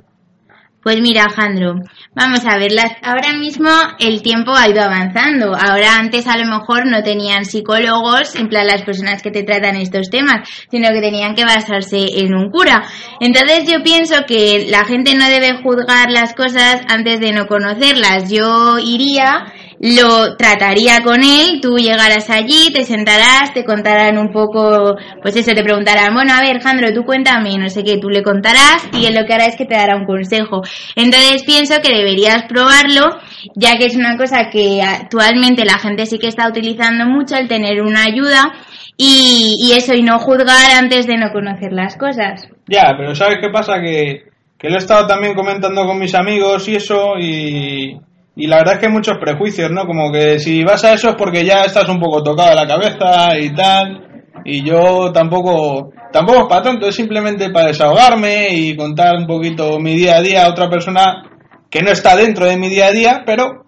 Pues 0.84 1.00
mira, 1.00 1.24
Alejandro, 1.24 1.76
vamos 2.14 2.44
a 2.44 2.58
ver, 2.58 2.72
ahora 3.02 3.32
mismo 3.32 3.70
el 3.98 4.20
tiempo 4.20 4.54
ha 4.54 4.68
ido 4.68 4.82
avanzando. 4.82 5.56
Ahora 5.56 5.96
antes 5.96 6.26
a 6.26 6.36
lo 6.36 6.44
mejor 6.44 6.86
no 6.86 7.02
tenían 7.02 7.46
psicólogos, 7.46 8.36
en 8.36 8.50
plan 8.50 8.66
las 8.66 8.82
personas 8.82 9.22
que 9.22 9.30
te 9.30 9.44
tratan 9.44 9.76
estos 9.76 10.10
temas, 10.10 10.46
sino 10.70 10.90
que 10.90 11.00
tenían 11.00 11.34
que 11.34 11.46
basarse 11.46 12.20
en 12.20 12.34
un 12.34 12.50
cura. 12.50 12.84
Entonces 13.18 13.66
yo 13.66 13.82
pienso 13.82 14.26
que 14.26 14.66
la 14.68 14.84
gente 14.84 15.14
no 15.14 15.26
debe 15.26 15.62
juzgar 15.62 16.10
las 16.10 16.34
cosas 16.34 16.82
antes 16.86 17.18
de 17.18 17.32
no 17.32 17.46
conocerlas. 17.46 18.30
Yo 18.30 18.78
iría 18.78 19.46
lo 19.80 20.36
trataría 20.36 21.02
con 21.02 21.22
él, 21.22 21.60
tú 21.60 21.76
llegarás 21.76 22.30
allí, 22.30 22.72
te 22.72 22.84
sentarás, 22.84 23.52
te 23.52 23.64
contarán 23.64 24.18
un 24.18 24.30
poco, 24.32 24.96
pues 25.22 25.36
eso, 25.36 25.52
te 25.52 25.62
preguntarán, 25.62 26.14
bueno, 26.14 26.32
a 26.32 26.40
ver, 26.40 26.60
Jandro, 26.60 26.92
tú 26.92 27.04
cuéntame, 27.04 27.58
no 27.58 27.68
sé 27.68 27.82
qué, 27.82 27.98
tú 27.98 28.08
le 28.08 28.22
contarás 28.22 28.88
y 28.92 29.06
él 29.06 29.14
lo 29.14 29.26
que 29.26 29.34
hará 29.34 29.46
es 29.46 29.56
que 29.56 29.66
te 29.66 29.74
dará 29.74 29.96
un 29.96 30.06
consejo. 30.06 30.62
Entonces 30.96 31.42
pienso 31.44 31.74
que 31.82 31.94
deberías 31.94 32.44
probarlo, 32.44 33.18
ya 33.54 33.76
que 33.76 33.86
es 33.86 33.96
una 33.96 34.16
cosa 34.16 34.48
que 34.50 34.82
actualmente 34.82 35.64
la 35.64 35.78
gente 35.78 36.06
sí 36.06 36.18
que 36.18 36.28
está 36.28 36.48
utilizando 36.48 37.06
mucho, 37.06 37.36
el 37.36 37.48
tener 37.48 37.82
una 37.82 38.04
ayuda 38.04 38.52
y, 38.96 39.56
y 39.58 39.72
eso, 39.72 39.94
y 39.94 40.02
no 40.02 40.18
juzgar 40.18 40.70
antes 40.78 41.06
de 41.06 41.16
no 41.16 41.32
conocer 41.32 41.72
las 41.72 41.96
cosas. 41.96 42.48
Ya, 42.68 42.94
pero 42.96 43.14
¿sabes 43.14 43.38
qué 43.40 43.50
pasa? 43.50 43.80
Que, 43.80 44.24
que 44.58 44.68
lo 44.68 44.76
he 44.76 44.78
estado 44.78 45.06
también 45.06 45.34
comentando 45.34 45.84
con 45.84 45.98
mis 45.98 46.14
amigos 46.14 46.68
y 46.68 46.76
eso, 46.76 47.18
y 47.18 47.98
y 48.36 48.46
la 48.46 48.56
verdad 48.58 48.74
es 48.74 48.80
que 48.80 48.86
hay 48.86 48.92
muchos 48.92 49.16
prejuicios, 49.18 49.70
¿no? 49.70 49.86
Como 49.86 50.10
que 50.10 50.40
si 50.40 50.64
vas 50.64 50.84
a 50.84 50.94
eso 50.94 51.10
es 51.10 51.14
porque 51.16 51.44
ya 51.44 51.62
estás 51.62 51.88
un 51.88 52.00
poco 52.00 52.22
tocado 52.22 52.50
de 52.50 52.56
la 52.56 52.66
cabeza 52.66 53.38
y 53.38 53.54
tal. 53.54 54.00
Y 54.44 54.62
yo 54.62 55.12
tampoco, 55.12 55.92
tampoco 56.12 56.40
es 56.40 56.46
para 56.48 56.62
tanto, 56.62 56.88
es 56.88 56.94
simplemente 56.94 57.50
para 57.50 57.68
desahogarme 57.68 58.48
y 58.50 58.76
contar 58.76 59.16
un 59.16 59.26
poquito 59.26 59.78
mi 59.78 59.94
día 59.94 60.16
a 60.16 60.20
día 60.20 60.44
a 60.44 60.50
otra 60.50 60.68
persona 60.68 61.30
que 61.70 61.80
no 61.82 61.90
está 61.90 62.16
dentro 62.16 62.44
de 62.46 62.56
mi 62.56 62.68
día 62.68 62.88
a 62.88 62.92
día, 62.92 63.22
pero 63.24 63.63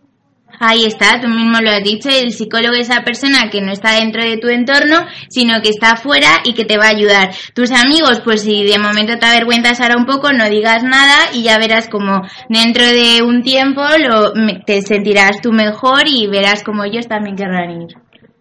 Ahí 0.58 0.84
está, 0.84 1.20
tú 1.20 1.28
mismo 1.28 1.60
lo 1.60 1.70
has 1.70 1.82
dicho, 1.82 2.08
el 2.08 2.32
psicólogo 2.32 2.75
es 2.75 2.88
esa 2.88 3.02
persona 3.02 3.50
que 3.50 3.60
no 3.60 3.72
está 3.72 3.92
dentro 3.92 4.22
de 4.22 4.38
tu 4.38 4.48
entorno, 4.48 5.06
sino 5.28 5.60
que 5.60 5.70
está 5.70 5.92
afuera 5.92 6.40
y 6.44 6.54
que 6.54 6.64
te 6.64 6.78
va 6.78 6.86
a 6.86 6.96
ayudar. 6.96 7.30
Tus 7.54 7.72
amigos, 7.72 8.20
pues 8.25 8.42
si 8.42 8.64
de 8.64 8.78
momento 8.78 9.18
te 9.18 9.26
avergüenzas 9.26 9.80
ahora 9.80 9.96
un 9.96 10.06
poco, 10.06 10.32
no 10.32 10.48
digas 10.48 10.82
nada 10.82 11.16
y 11.34 11.42
ya 11.42 11.58
verás 11.58 11.88
como 11.88 12.22
dentro 12.48 12.84
de 12.86 13.22
un 13.22 13.42
tiempo 13.42 13.82
lo, 13.98 14.32
te 14.64 14.82
sentirás 14.82 15.40
tú 15.42 15.52
mejor 15.52 16.02
y 16.06 16.26
verás 16.26 16.62
como 16.62 16.84
ellos 16.84 17.06
también 17.06 17.36
querrán 17.36 17.82
ir. 17.82 17.88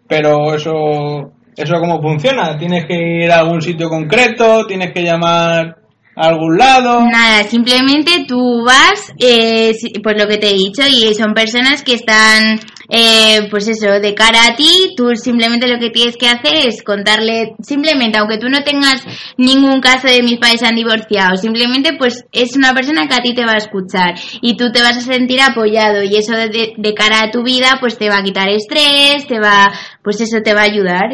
Pero 0.08 0.54
eso, 0.54 1.32
eso 1.56 1.80
cómo 1.80 2.00
funciona, 2.00 2.56
tienes 2.58 2.86
que 2.86 3.24
ir 3.24 3.30
a 3.30 3.40
algún 3.40 3.60
sitio 3.60 3.88
concreto, 3.88 4.66
tienes 4.66 4.92
que 4.92 5.02
llamar 5.02 5.85
algún 6.16 6.56
lado. 6.56 7.02
Nada, 7.02 7.44
simplemente 7.44 8.24
tú 8.26 8.64
vas, 8.64 9.12
eh, 9.18 9.72
pues 10.02 10.16
lo 10.18 10.26
que 10.26 10.38
te 10.38 10.50
he 10.50 10.54
dicho, 10.54 10.82
y 10.88 11.14
son 11.14 11.34
personas 11.34 11.82
que 11.82 11.94
están, 11.94 12.58
eh, 12.88 13.46
pues 13.50 13.68
eso, 13.68 14.00
de 14.00 14.14
cara 14.14 14.46
a 14.46 14.56
ti, 14.56 14.94
tú 14.96 15.14
simplemente 15.14 15.68
lo 15.68 15.78
que 15.78 15.90
tienes 15.90 16.16
que 16.16 16.26
hacer 16.26 16.66
es 16.66 16.82
contarle, 16.82 17.54
simplemente, 17.60 18.16
aunque 18.18 18.38
tú 18.38 18.48
no 18.48 18.64
tengas 18.64 19.02
ningún 19.36 19.80
caso 19.80 20.08
de 20.08 20.22
mis 20.22 20.38
padres 20.38 20.62
han 20.62 20.74
divorciado, 20.74 21.36
simplemente 21.36 21.90
pues 21.98 22.24
es 22.32 22.56
una 22.56 22.72
persona 22.72 23.06
que 23.06 23.14
a 23.14 23.22
ti 23.22 23.34
te 23.34 23.44
va 23.44 23.52
a 23.52 23.58
escuchar 23.58 24.14
y 24.40 24.56
tú 24.56 24.72
te 24.72 24.80
vas 24.80 24.96
a 24.96 25.00
sentir 25.00 25.40
apoyado 25.42 26.02
y 26.02 26.16
eso 26.16 26.32
de, 26.32 26.72
de 26.76 26.94
cara 26.94 27.24
a 27.24 27.30
tu 27.30 27.42
vida 27.42 27.76
pues 27.78 27.98
te 27.98 28.08
va 28.08 28.18
a 28.18 28.22
quitar 28.22 28.48
estrés, 28.48 29.26
te 29.28 29.38
va, 29.38 29.70
pues 30.02 30.20
eso 30.22 30.38
te 30.42 30.54
va 30.54 30.62
a 30.62 30.70
ayudar. 30.70 31.10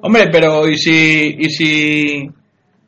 Hombre, 0.00 0.28
pero 0.30 0.68
¿y 0.68 0.76
si, 0.78 1.36
y 1.38 1.50
si 1.50 2.28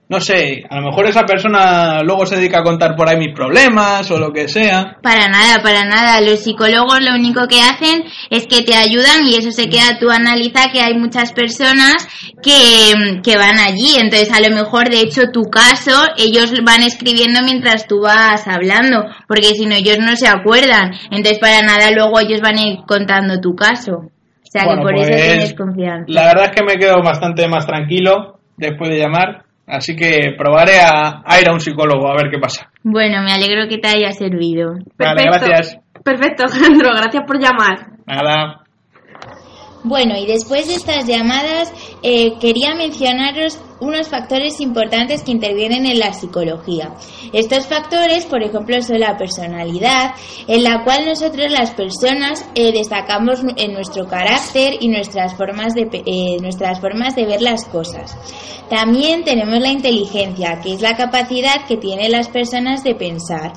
no 0.08 0.20
sé, 0.20 0.62
a 0.70 0.80
lo 0.80 0.86
mejor 0.86 1.06
esa 1.06 1.25
persona 1.25 2.00
luego 2.04 2.26
se 2.26 2.36
dedica 2.36 2.60
a 2.60 2.62
contar 2.62 2.94
por 2.94 3.08
ahí 3.08 3.18
mis 3.18 3.34
problemas 3.34 4.08
o 4.12 4.18
lo 4.18 4.32
que 4.32 4.46
sea. 4.46 4.98
Para 5.02 5.26
nada, 5.26 5.60
para 5.64 5.84
nada. 5.84 6.20
Los 6.20 6.44
psicólogos 6.44 7.02
lo 7.02 7.14
único 7.14 7.48
que 7.48 7.60
hacen 7.60 8.04
es 8.30 8.46
que 8.46 8.62
te 8.62 8.76
ayudan 8.76 9.26
y 9.26 9.34
eso 9.34 9.50
se 9.50 9.68
queda, 9.68 9.98
tú 9.98 10.08
analiza 10.10 10.70
que 10.72 10.80
hay 10.80 10.94
muchas 10.94 11.32
personas 11.32 12.06
que, 12.40 13.20
que 13.25 13.36
van 13.36 13.58
allí. 13.58 13.96
Entonces, 13.98 14.30
a 14.32 14.40
lo 14.40 14.54
mejor, 14.54 14.90
de 14.90 15.00
hecho, 15.00 15.32
tu 15.32 15.50
caso, 15.50 16.06
ellos 16.16 16.52
van 16.64 16.82
escribiendo 16.82 17.42
mientras 17.42 17.88
tú 17.88 18.02
vas 18.02 18.46
hablando, 18.46 19.06
porque 19.26 19.54
si 19.56 19.66
no, 19.66 19.75
ellos 19.75 19.98
no 19.98 20.14
se 20.14 20.28
acuerdan. 20.28 20.92
Entonces, 21.10 21.40
para 21.40 21.62
nada, 21.62 21.90
luego 21.90 22.20
ellos 22.20 22.40
van 22.40 22.58
a 22.58 22.62
ir 22.62 22.78
contando 22.86 23.40
tu 23.40 23.56
caso. 23.56 23.92
O 23.96 24.48
sea, 24.48 24.62
que 24.62 24.80
por 24.80 24.94
eso 24.94 25.10
pues, 25.10 25.26
tienes 25.26 25.54
confianza. 25.54 26.04
La 26.06 26.26
verdad 26.26 26.44
es 26.44 26.50
que 26.52 26.64
me 26.64 26.76
quedo 26.76 27.02
bastante 27.02 27.48
más 27.48 27.66
tranquilo 27.66 28.38
después 28.56 28.88
de 28.90 28.98
llamar 28.98 29.45
Así 29.66 29.96
que 29.96 30.35
probaré 30.38 30.78
a, 30.80 31.25
ir 31.40 31.49
a 31.49 31.52
un 31.52 31.61
psicólogo 31.61 32.08
a 32.08 32.14
ver 32.14 32.30
qué 32.30 32.38
pasa. 32.38 32.70
Bueno, 32.82 33.23
me 33.23 33.32
alegro 33.32 33.68
que 33.68 33.78
te 33.78 33.88
haya 33.88 34.12
servido. 34.12 34.75
Vale, 34.99 35.25
gracias. 35.25 35.78
Perfecto, 36.04 36.44
Alejandro, 36.49 36.90
gracias 36.94 37.25
por 37.26 37.38
llamar. 37.40 37.90
Nada. 38.06 38.65
Bueno, 39.87 40.16
y 40.19 40.26
después 40.26 40.66
de 40.66 40.75
estas 40.75 41.07
llamadas, 41.07 41.73
eh, 42.02 42.38
quería 42.40 42.75
mencionaros 42.75 43.61
unos 43.78 44.09
factores 44.09 44.61
importantes 44.61 45.23
que 45.23 45.31
intervienen 45.31 45.87
en 45.87 46.00
la 46.00 46.12
psicología. 46.12 46.97
Estos 47.33 47.69
factores, 47.69 48.26
por 48.26 48.43
ejemplo, 48.43 48.83
son 48.83 48.99
la 48.99 49.16
personalidad, 49.16 50.16
en 50.49 50.64
la 50.64 50.83
cual 50.83 51.07
nosotros 51.07 51.52
las 51.52 51.71
personas 51.71 52.45
eh, 52.57 52.73
destacamos 52.73 53.43
en 53.57 53.75
nuestro 53.75 54.09
carácter 54.09 54.75
y 54.81 54.88
nuestras 54.88 55.37
formas 55.37 55.73
de 55.75 55.88
eh, 56.05 56.38
nuestras 56.40 56.81
formas 56.81 57.14
de 57.14 57.26
ver 57.26 57.40
las 57.40 57.64
cosas. 57.66 58.16
También 58.69 59.23
tenemos 59.23 59.61
la 59.61 59.71
inteligencia, 59.71 60.59
que 60.61 60.73
es 60.73 60.83
la 60.83 60.97
capacidad 60.97 61.64
que 61.69 61.76
tienen 61.76 62.11
las 62.11 62.28
personas 62.28 62.83
de 62.83 62.97
pensar. 62.97 63.52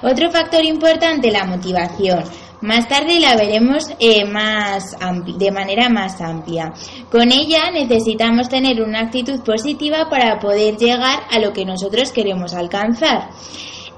Otro 0.00 0.30
factor 0.30 0.64
importante, 0.64 1.32
la 1.32 1.44
motivación. 1.44 2.22
Más 2.62 2.88
tarde 2.88 3.18
la 3.18 3.34
veremos 3.34 3.90
eh, 3.98 4.24
más 4.24 4.96
de 5.36 5.50
manera 5.50 5.88
más 5.88 6.20
amplia. 6.20 6.72
Con 7.10 7.32
ella 7.32 7.72
necesitamos 7.72 8.48
tener 8.48 8.80
una 8.80 9.00
actitud 9.00 9.40
positiva 9.42 10.08
para 10.08 10.38
poder 10.38 10.76
llegar 10.76 11.24
a 11.28 11.40
lo 11.40 11.52
que 11.52 11.64
nosotros 11.64 12.12
queremos 12.12 12.54
alcanzar. 12.54 13.30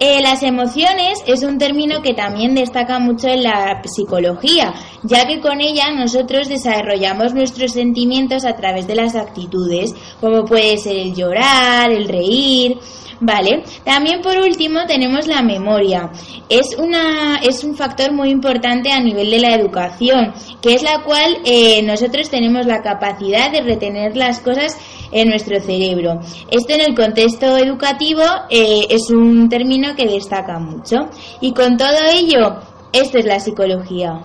Eh, 0.00 0.20
las 0.20 0.42
emociones 0.42 1.22
es 1.26 1.42
un 1.44 1.58
término 1.58 2.02
que 2.02 2.14
también 2.14 2.54
destaca 2.54 2.98
mucho 2.98 3.28
en 3.28 3.44
la 3.44 3.80
psicología, 3.84 4.74
ya 5.04 5.26
que 5.26 5.40
con 5.40 5.60
ella 5.60 5.92
nosotros 5.92 6.48
desarrollamos 6.48 7.32
nuestros 7.32 7.72
sentimientos 7.72 8.44
a 8.44 8.56
través 8.56 8.86
de 8.86 8.96
las 8.96 9.14
actitudes, 9.14 9.94
como 10.20 10.44
puede 10.44 10.78
ser 10.78 10.96
el 10.96 11.14
llorar, 11.14 11.92
el 11.92 12.08
reír, 12.08 12.78
Vale. 13.20 13.62
También 13.84 14.20
por 14.20 14.36
último 14.38 14.86
tenemos 14.86 15.26
la 15.26 15.42
memoria. 15.42 16.10
Es 16.48 16.76
una 16.76 17.36
es 17.36 17.64
un 17.64 17.74
factor 17.74 18.12
muy 18.12 18.30
importante 18.30 18.92
a 18.92 19.00
nivel 19.00 19.30
de 19.30 19.38
la 19.38 19.54
educación, 19.54 20.32
que 20.60 20.74
es 20.74 20.82
la 20.82 21.02
cual 21.04 21.38
eh, 21.44 21.82
nosotros 21.82 22.28
tenemos 22.28 22.66
la 22.66 22.82
capacidad 22.82 23.50
de 23.50 23.62
retener 23.62 24.16
las 24.16 24.40
cosas 24.40 24.76
en 25.14 25.28
nuestro 25.28 25.59
cerebro. 25.61 26.21
Esto 26.50 26.75
en 26.75 26.80
el 26.80 26.94
contexto 26.94 27.56
educativo 27.56 28.23
eh, 28.50 28.87
es 28.90 29.11
un 29.11 29.49
término 29.49 29.94
que 29.94 30.06
destaca 30.06 30.59
mucho. 30.59 31.09
Y 31.40 31.54
con 31.54 31.76
todo 31.76 31.97
ello, 32.12 32.56
esto 32.92 33.18
es 33.18 33.25
la 33.25 33.38
psicología. 33.38 34.21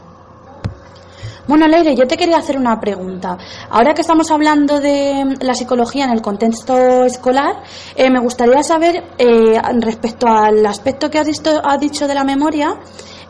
Bueno, 1.48 1.68
Leire, 1.68 1.96
yo 1.96 2.06
te 2.06 2.18
quería 2.18 2.38
hacer 2.38 2.58
una 2.58 2.80
pregunta. 2.80 3.38
Ahora 3.70 3.94
que 3.94 4.02
estamos 4.02 4.30
hablando 4.30 4.80
de 4.80 5.36
la 5.42 5.56
psicología 5.56 6.06
en 6.06 6.12
el 6.12 6.22
contexto 6.22 7.06
escolar, 7.06 7.64
eh, 7.96 8.10
me 8.12 8.20
gustaría 8.20 8.62
saber, 8.62 9.04
eh, 9.18 9.60
respecto 9.80 10.28
al 10.28 10.64
aspecto 10.66 11.10
que 11.10 11.18
has 11.18 11.26
dicho, 11.26 11.62
dicho 11.80 12.08
de 12.08 12.14
la 12.14 12.24
memoria, 12.24 12.76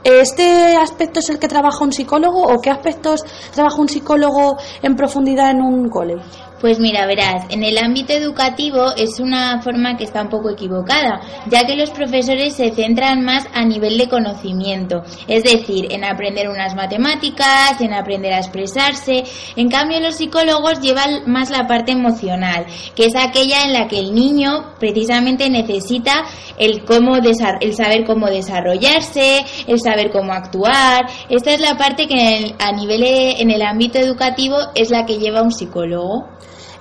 ¿este 0.03 0.75
aspecto 0.75 1.19
es 1.19 1.29
el 1.29 1.39
que 1.39 1.47
trabaja 1.47 1.81
un 1.83 1.93
psicólogo 1.93 2.41
o 2.41 2.59
qué 2.59 2.69
aspectos 2.69 3.23
trabaja 3.53 3.79
un 3.79 3.87
psicólogo 3.87 4.57
en 4.81 4.97
profundidad 4.97 5.51
en 5.51 5.61
un 5.61 5.89
cole? 5.89 6.17
Pues 6.59 6.77
mira, 6.77 7.05
verás, 7.05 7.45
en 7.49 7.63
el 7.63 7.77
ámbito 7.77 8.11
educativo 8.11 8.91
es 8.97 9.21
una 9.21 9.61
forma 9.61 9.95
que 9.95 10.03
está 10.03 10.21
un 10.21 10.27
poco 10.27 10.49
equivocada, 10.49 11.21
ya 11.47 11.65
que 11.65 11.77
los 11.77 11.89
profesores 11.89 12.53
se 12.53 12.71
centran 12.71 13.23
más 13.23 13.47
a 13.53 13.63
nivel 13.63 13.97
de 13.97 14.09
conocimiento, 14.09 15.01
es 15.27 15.43
decir, 15.43 15.87
en 15.89 16.03
aprender 16.03 16.49
unas 16.49 16.75
matemáticas, 16.75 17.79
en 17.79 17.93
aprender 17.93 18.33
a 18.33 18.39
expresarse. 18.39 19.23
En 19.55 19.69
cambio, 19.69 20.01
los 20.01 20.15
psicólogos 20.15 20.81
llevan 20.81 21.31
más 21.31 21.49
la 21.49 21.65
parte 21.65 21.93
emocional, 21.93 22.65
que 22.93 23.05
es 23.05 23.15
aquella 23.15 23.63
en 23.63 23.71
la 23.71 23.87
que 23.87 23.99
el 23.99 24.13
niño 24.13 24.75
precisamente 24.79 25.49
necesita 25.49 26.25
el 26.57 26.83
cómo 26.83 27.15
el 27.15 27.73
saber 27.73 28.03
cómo 28.05 28.27
desarrollarse, 28.27 29.45
el 29.65 29.79
saber 29.79 30.11
cómo 30.11 30.33
actuar. 30.33 31.05
Esta 31.29 31.53
es 31.53 31.61
la 31.61 31.77
parte 31.77 32.05
que 32.05 32.53
a 32.59 32.71
nivel 32.73 33.03
en 33.03 33.49
el 33.49 33.61
ámbito 33.61 33.97
educativo 33.97 34.57
es 34.75 34.89
la 34.89 35.05
que 35.05 35.19
lleva 35.19 35.41
un 35.41 35.51
psicólogo. 35.51 36.27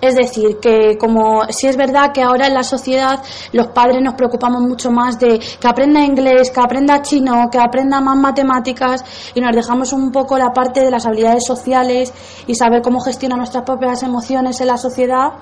Es 0.01 0.15
decir, 0.15 0.59
que 0.61 0.97
como 0.97 1.43
si 1.51 1.67
es 1.67 1.77
verdad 1.77 2.13
que 2.13 2.23
ahora 2.23 2.47
en 2.47 2.55
la 2.55 2.63
sociedad 2.63 3.21
los 3.53 3.69
padres 3.69 4.01
nos 4.01 4.15
preocupamos 4.15 4.63
mucho 4.63 4.93
más 4.93 5.19
de 5.19 5.39
que 5.39 5.67
aprenda 5.69 6.05
inglés, 6.05 6.53
que 6.53 6.61
aprenda 6.61 7.03
chino, 7.03 7.49
que 7.51 7.59
aprenda 7.59 8.01
más 8.01 8.17
matemáticas 8.17 9.05
y 9.35 9.41
nos 9.41 9.55
dejamos 9.57 9.93
un 9.93 10.13
poco 10.13 10.39
la 10.39 10.53
parte 10.53 10.81
de 10.81 10.91
las 10.91 11.05
habilidades 11.05 11.45
sociales 11.45 12.13
y 12.47 12.55
saber 12.55 12.81
cómo 12.81 13.01
gestionar 13.01 13.39
nuestras 13.39 13.65
propias 13.65 14.05
emociones 14.05 14.61
en 14.61 14.69
la 14.69 14.77
sociedad. 14.77 15.33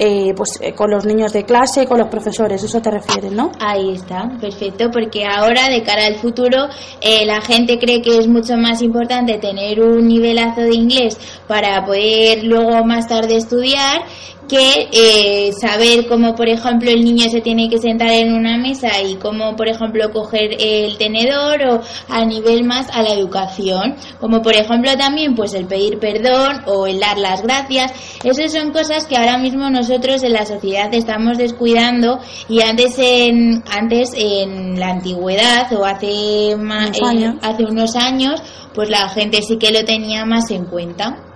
Eh, 0.00 0.32
pues 0.36 0.60
eh, 0.60 0.74
con 0.74 0.92
los 0.92 1.04
niños 1.04 1.32
de 1.32 1.44
clase, 1.44 1.84
con 1.84 1.98
los 1.98 2.06
profesores, 2.06 2.62
eso 2.62 2.80
te 2.80 2.88
refieres, 2.88 3.32
¿no? 3.32 3.50
Ahí 3.58 3.94
está, 3.94 4.30
perfecto, 4.40 4.92
porque 4.92 5.24
ahora 5.26 5.68
de 5.68 5.82
cara 5.82 6.06
al 6.06 6.14
futuro 6.14 6.68
eh, 7.00 7.26
la 7.26 7.40
gente 7.40 7.80
cree 7.80 8.00
que 8.00 8.16
es 8.16 8.28
mucho 8.28 8.56
más 8.56 8.80
importante 8.80 9.38
tener 9.38 9.82
un 9.82 10.06
nivelazo 10.06 10.60
de 10.60 10.76
inglés 10.76 11.18
para 11.48 11.84
poder 11.84 12.44
luego 12.44 12.84
más 12.84 13.08
tarde 13.08 13.38
estudiar 13.38 14.02
que 14.48 14.88
eh, 14.92 15.52
saber 15.52 16.06
cómo, 16.08 16.34
por 16.34 16.48
ejemplo, 16.48 16.90
el 16.90 17.04
niño 17.04 17.28
se 17.28 17.40
tiene 17.40 17.68
que 17.68 17.78
sentar 17.78 18.10
en 18.10 18.32
una 18.32 18.56
mesa 18.56 19.00
y 19.02 19.16
cómo, 19.16 19.54
por 19.54 19.68
ejemplo, 19.68 20.10
coger 20.10 20.56
el 20.58 20.96
tenedor 20.96 21.62
o 21.62 21.80
a 22.08 22.24
nivel 22.24 22.64
más 22.64 22.88
a 22.90 23.02
la 23.02 23.12
educación, 23.12 23.96
como 24.20 24.42
por 24.42 24.54
ejemplo 24.54 24.96
también 24.96 25.34
pues 25.34 25.54
el 25.54 25.66
pedir 25.66 25.98
perdón 25.98 26.62
o 26.66 26.86
el 26.86 26.98
dar 26.98 27.18
las 27.18 27.42
gracias. 27.42 27.92
Esas 28.24 28.52
son 28.52 28.72
cosas 28.72 29.06
que 29.06 29.16
ahora 29.16 29.38
mismo 29.38 29.68
nosotros 29.70 30.22
en 30.22 30.32
la 30.32 30.46
sociedad 30.46 30.92
estamos 30.92 31.38
descuidando 31.38 32.18
y 32.48 32.62
antes 32.62 32.98
en 32.98 33.62
antes 33.70 34.12
en 34.16 34.80
la 34.80 34.90
antigüedad 34.90 35.72
o 35.72 35.84
hace 35.84 36.56
más, 36.56 36.90
eh, 36.96 37.34
hace 37.42 37.64
unos 37.64 37.94
años 37.96 38.42
pues 38.74 38.88
la 38.90 39.08
gente 39.08 39.42
sí 39.42 39.58
que 39.58 39.72
lo 39.72 39.84
tenía 39.84 40.24
más 40.24 40.50
en 40.50 40.64
cuenta. 40.64 41.27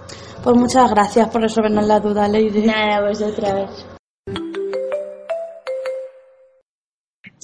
Pues 0.42 0.56
muchas 0.56 0.90
gracias 0.90 1.28
por 1.28 1.42
resolvernos 1.42 1.86
la 1.86 2.00
duda, 2.00 2.26
Lady. 2.26 2.66
Nada, 2.66 3.08
vosotras. 3.08 3.86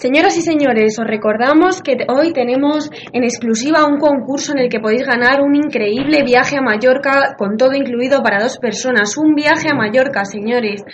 Señoras 0.01 0.39
y 0.39 0.43
señores, 0.43 0.97
os 1.01 1.07
recordamos 1.09 1.83
que 1.83 1.97
hoy 2.07 2.33
tenemos 2.33 2.89
en 3.13 3.25
exclusiva 3.25 3.85
un 3.85 3.99
concurso 3.99 4.53
en 4.53 4.61
el 4.61 4.69
que 4.69 4.79
podéis 4.79 5.05
ganar 5.05 5.41
un 5.41 5.57
increíble 5.57 6.23
viaje 6.23 6.57
a 6.57 6.63
Mallorca 6.63 7.35
con 7.37 7.57
todo 7.57 7.75
incluido 7.75 8.23
para 8.23 8.41
dos 8.41 8.59
personas. 8.59 9.19
Un 9.19 9.35
viaje 9.35 9.69
a 9.69 9.75
Mallorca, 9.75 10.25
señores. 10.25 10.85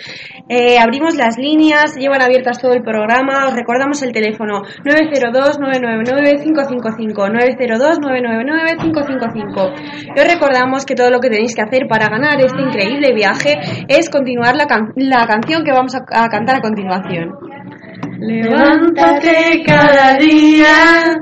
Eh, 0.49 0.79
abrimos 0.79 1.15
las 1.17 1.37
líneas, 1.37 1.95
llevan 1.95 2.23
abiertas 2.23 2.59
todo 2.59 2.73
el 2.73 2.81
programa. 2.81 3.45
Os 3.45 3.53
recordamos 3.53 4.01
el 4.01 4.11
teléfono 4.11 4.63
902-999-555. 4.83 7.29
902-999-555. 7.29 10.15
Y 10.15 10.19
os 10.19 10.33
recordamos 10.33 10.83
que 10.83 10.95
todo 10.95 11.11
lo 11.11 11.19
que 11.19 11.29
tenéis 11.29 11.53
que 11.53 11.61
hacer 11.61 11.85
para 11.87 12.09
ganar 12.09 12.41
este 12.41 12.59
increíble 12.59 13.13
viaje 13.13 13.59
es 13.87 14.09
continuar 14.09 14.55
la, 14.55 14.65
la 14.95 15.27
canción 15.27 15.63
que 15.63 15.73
vamos 15.73 15.93
a 15.93 16.27
cantar 16.27 16.55
a 16.55 16.61
continuación. 16.61 17.35
Levántate 18.19 19.61
cada 19.65 20.17
día 20.17 21.17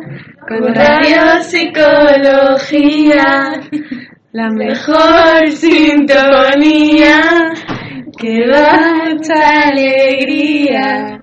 con 0.48 0.76
Radio 0.76 1.42
Psicología, 1.42 3.24
la 4.32 4.52
mejor 4.52 5.52
sintonía 5.52 7.22
que 8.16 8.46
da 8.48 9.06
mucha 9.06 9.70
alegría. 9.70 11.23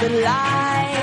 The 0.00 0.10
light 0.10 0.95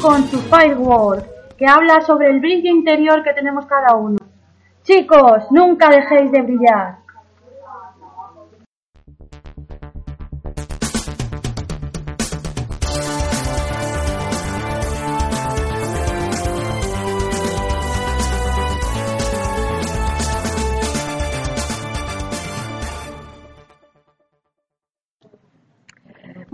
con 0.00 0.26
su 0.28 0.38
Fireworld, 0.38 1.24
que 1.56 1.66
habla 1.66 2.00
sobre 2.02 2.28
el 2.28 2.40
brillo 2.40 2.70
interior 2.70 3.22
que 3.22 3.32
tenemos 3.32 3.66
cada 3.66 3.96
uno. 3.96 4.18
Chicos, 4.82 5.44
nunca 5.50 5.88
dejéis 5.88 6.30
de 6.32 6.42
brillar. 6.42 6.98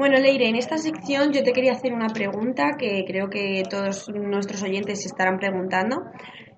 Bueno, 0.02 0.18
Leire, 0.18 0.48
en 0.48 0.56
esta 0.56 0.78
sección 0.78 1.32
yo 1.32 1.44
te 1.44 1.52
quería 1.52 1.74
hacer 1.74 1.92
una 1.92 2.08
pregunta 2.08 2.72
que 2.76 3.04
creo 3.06 3.30
que 3.30 3.62
todos 3.70 4.08
nuestros 4.08 4.60
oyentes 4.64 5.02
se 5.02 5.06
estarán 5.06 5.38
preguntando, 5.38 6.02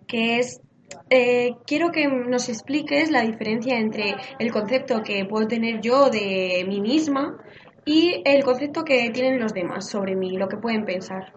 que 0.08 0.38
es, 0.38 0.62
eh, 1.10 1.50
quiero 1.66 1.90
que 1.90 2.06
nos 2.06 2.48
expliques 2.48 3.10
la 3.10 3.20
diferencia 3.20 3.78
entre 3.78 4.14
el 4.38 4.50
concepto 4.50 5.02
que 5.02 5.26
puedo 5.26 5.46
tener 5.46 5.82
yo 5.82 6.08
de 6.08 6.64
mí 6.66 6.80
misma 6.80 7.36
y 7.84 8.22
el 8.24 8.42
concepto 8.44 8.82
que 8.82 9.10
tienen 9.10 9.38
los 9.38 9.52
demás 9.52 9.90
sobre 9.90 10.16
mí, 10.16 10.38
lo 10.38 10.48
que 10.48 10.56
pueden 10.56 10.86
pensar. 10.86 11.34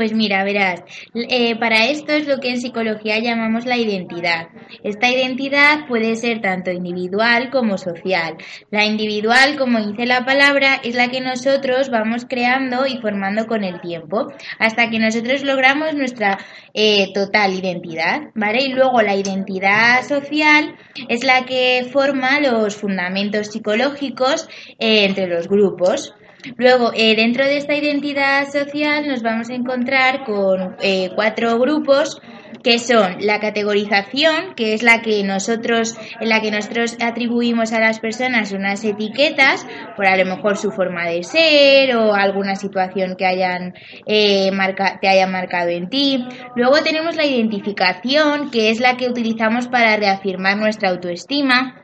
Pues 0.00 0.14
mira, 0.14 0.44
verás, 0.44 0.82
eh, 1.12 1.56
para 1.56 1.88
esto 1.88 2.14
es 2.14 2.26
lo 2.26 2.38
que 2.38 2.48
en 2.48 2.58
psicología 2.58 3.18
llamamos 3.18 3.66
la 3.66 3.76
identidad. 3.76 4.48
Esta 4.82 5.10
identidad 5.10 5.86
puede 5.88 6.16
ser 6.16 6.40
tanto 6.40 6.70
individual 6.70 7.50
como 7.50 7.76
social. 7.76 8.38
La 8.70 8.86
individual, 8.86 9.58
como 9.58 9.78
dice 9.86 10.06
la 10.06 10.24
palabra, 10.24 10.80
es 10.82 10.94
la 10.94 11.08
que 11.08 11.20
nosotros 11.20 11.90
vamos 11.90 12.24
creando 12.26 12.86
y 12.86 12.96
formando 12.96 13.46
con 13.46 13.62
el 13.62 13.78
tiempo, 13.82 14.32
hasta 14.58 14.88
que 14.88 14.98
nosotros 14.98 15.44
logramos 15.44 15.92
nuestra 15.92 16.38
eh, 16.72 17.12
total 17.12 17.52
identidad, 17.52 18.22
¿vale? 18.34 18.62
Y 18.62 18.72
luego 18.72 19.02
la 19.02 19.16
identidad 19.16 20.02
social 20.08 20.76
es 21.10 21.24
la 21.24 21.44
que 21.44 21.86
forma 21.92 22.40
los 22.40 22.74
fundamentos 22.74 23.48
psicológicos 23.48 24.48
eh, 24.78 25.04
entre 25.04 25.26
los 25.26 25.46
grupos. 25.46 26.14
Luego, 26.56 26.92
eh, 26.94 27.16
dentro 27.16 27.44
de 27.44 27.56
esta 27.56 27.74
identidad 27.74 28.48
social 28.50 29.06
nos 29.06 29.22
vamos 29.22 29.50
a 29.50 29.54
encontrar 29.54 30.24
con 30.24 30.76
eh, 30.80 31.10
cuatro 31.14 31.58
grupos 31.58 32.20
que 32.62 32.78
son 32.78 33.16
la 33.20 33.40
categorización, 33.40 34.54
que 34.54 34.74
es 34.74 34.82
la 34.82 35.02
que 35.02 35.22
nosotros, 35.24 35.96
en 36.20 36.28
la 36.28 36.40
que 36.40 36.50
nosotros 36.50 36.96
atribuimos 37.00 37.72
a 37.72 37.80
las 37.80 38.00
personas 38.00 38.52
unas 38.52 38.84
etiquetas 38.84 39.66
por 39.96 40.06
a 40.06 40.16
lo 40.16 40.24
mejor 40.24 40.56
su 40.56 40.70
forma 40.70 41.06
de 41.06 41.22
ser 41.22 41.96
o 41.96 42.14
alguna 42.14 42.56
situación 42.56 43.16
que 43.16 43.26
hayan 43.26 43.74
eh, 44.06 44.50
marca, 44.52 44.98
te 45.00 45.08
hayan 45.08 45.32
marcado 45.32 45.70
en 45.70 45.88
ti. 45.88 46.24
Luego 46.56 46.82
tenemos 46.82 47.16
la 47.16 47.24
identificación, 47.24 48.50
que 48.50 48.70
es 48.70 48.80
la 48.80 48.96
que 48.96 49.08
utilizamos 49.08 49.68
para 49.68 49.96
reafirmar 49.96 50.56
nuestra 50.56 50.90
autoestima 50.90 51.79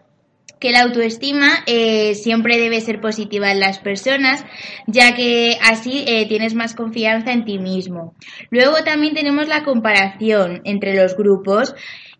que 0.58 0.72
la 0.72 0.82
autoestima 0.82 1.64
eh, 1.66 2.14
siempre 2.14 2.58
debe 2.58 2.80
ser 2.80 3.00
positiva 3.00 3.50
en 3.52 3.60
las 3.60 3.78
personas, 3.78 4.44
ya 4.86 5.14
que 5.14 5.58
así 5.62 6.04
eh, 6.06 6.26
tienes 6.28 6.54
más 6.54 6.74
confianza 6.74 7.32
en 7.32 7.44
ti 7.44 7.58
mismo. 7.58 8.14
Luego 8.50 8.82
también 8.84 9.14
tenemos 9.14 9.48
la 9.48 9.64
comparación 9.64 10.62
entre 10.64 10.94
los 10.94 11.16
grupos. 11.16 11.74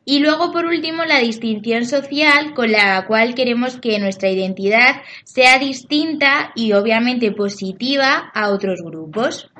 Y 0.09 0.21
luego, 0.21 0.53
por 0.53 0.67
último, 0.67 1.05
la 1.05 1.19
distinción 1.19 1.85
social 1.85 2.55
con 2.55 2.71
la 2.71 3.05
cual 3.09 3.35
queremos 3.35 3.81
que 3.81 3.99
nuestra 3.99 4.31
identidad 4.31 5.03
sea 5.25 5.59
distinta 5.59 6.53
y 6.55 6.75
obviamente 6.75 7.33
positiva 7.33 8.31
a 8.33 8.51
otros 8.51 8.83
grupos. 8.83 9.51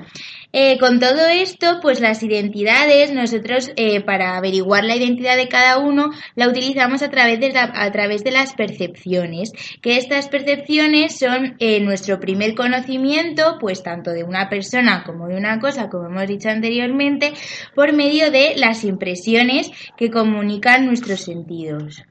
Eh, 0.59 0.79
con 0.79 1.01
todo 1.01 1.27
esto, 1.27 1.81
pues 1.83 2.01
las 2.01 2.23
identidades, 2.23 3.13
nosotros 3.13 3.71
eh, 3.77 4.01
para 4.01 4.39
averiguar 4.39 4.85
la 4.85 4.97
identidad 4.97 5.37
de 5.37 5.49
cada 5.49 5.77
uno, 5.77 6.13
la 6.35 6.49
utilizamos 6.49 7.03
a 7.03 7.11
través 7.11 7.41
de, 7.41 7.53
a 7.59 7.93
través 7.93 8.25
de 8.25 8.31
las 8.31 8.55
percepciones, 8.55 9.53
que 9.83 9.99
estas 9.99 10.29
percepciones 10.29 11.19
son 11.19 11.57
eh, 11.59 11.81
nuestro 11.81 12.19
primer 12.21 12.55
conocimiento, 12.55 13.59
pues 13.61 13.83
tanto 13.83 14.13
de 14.13 14.25
una 14.25 14.49
persona 14.49 15.05
como 15.05 15.29
de 15.29 15.37
una 15.37 15.61
cosa, 15.61 15.91
como 15.91 16.07
hemos 16.07 16.27
dicho 16.27 16.49
anteriormente, 16.49 17.35
por 17.75 17.93
medio 17.93 18.31
de 18.31 18.55
las 18.57 18.83
impresiones 18.85 19.71
que 19.99 20.11
comunican 20.11 20.87
nuestros 20.87 21.21
sentidos. 21.21 22.03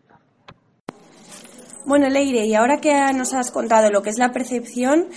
Bueno, 1.87 2.09
Leire, 2.09 2.47
y 2.47 2.55
ahora 2.55 2.79
que 2.81 2.91
nos 3.13 3.35
has 3.35 3.51
contado 3.51 3.91
lo 3.91 4.01
que 4.01 4.09
es 4.09 4.17
la 4.17 4.31
percepción, 4.31 5.07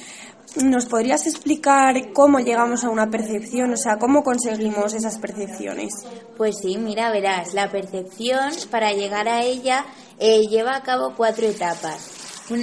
¿nos 0.56 0.86
podrías 0.86 1.26
explicar 1.26 2.12
cómo 2.12 2.38
llegamos 2.40 2.84
a 2.84 2.90
una 2.90 3.10
percepción? 3.10 3.72
O 3.72 3.76
sea, 3.76 3.96
¿cómo 3.98 4.22
conseguimos 4.22 4.94
esas 4.94 5.18
percepciones? 5.18 5.92
Pues 6.36 6.56
sí, 6.62 6.76
mira, 6.78 7.10
verás, 7.10 7.54
la 7.54 7.70
percepción 7.70 8.50
para 8.70 8.92
llegar 8.92 9.28
a 9.28 9.42
ella 9.44 9.84
eh, 10.18 10.46
lleva 10.48 10.76
a 10.76 10.82
cabo 10.82 11.14
cuatro 11.16 11.46
etapas. 11.46 12.10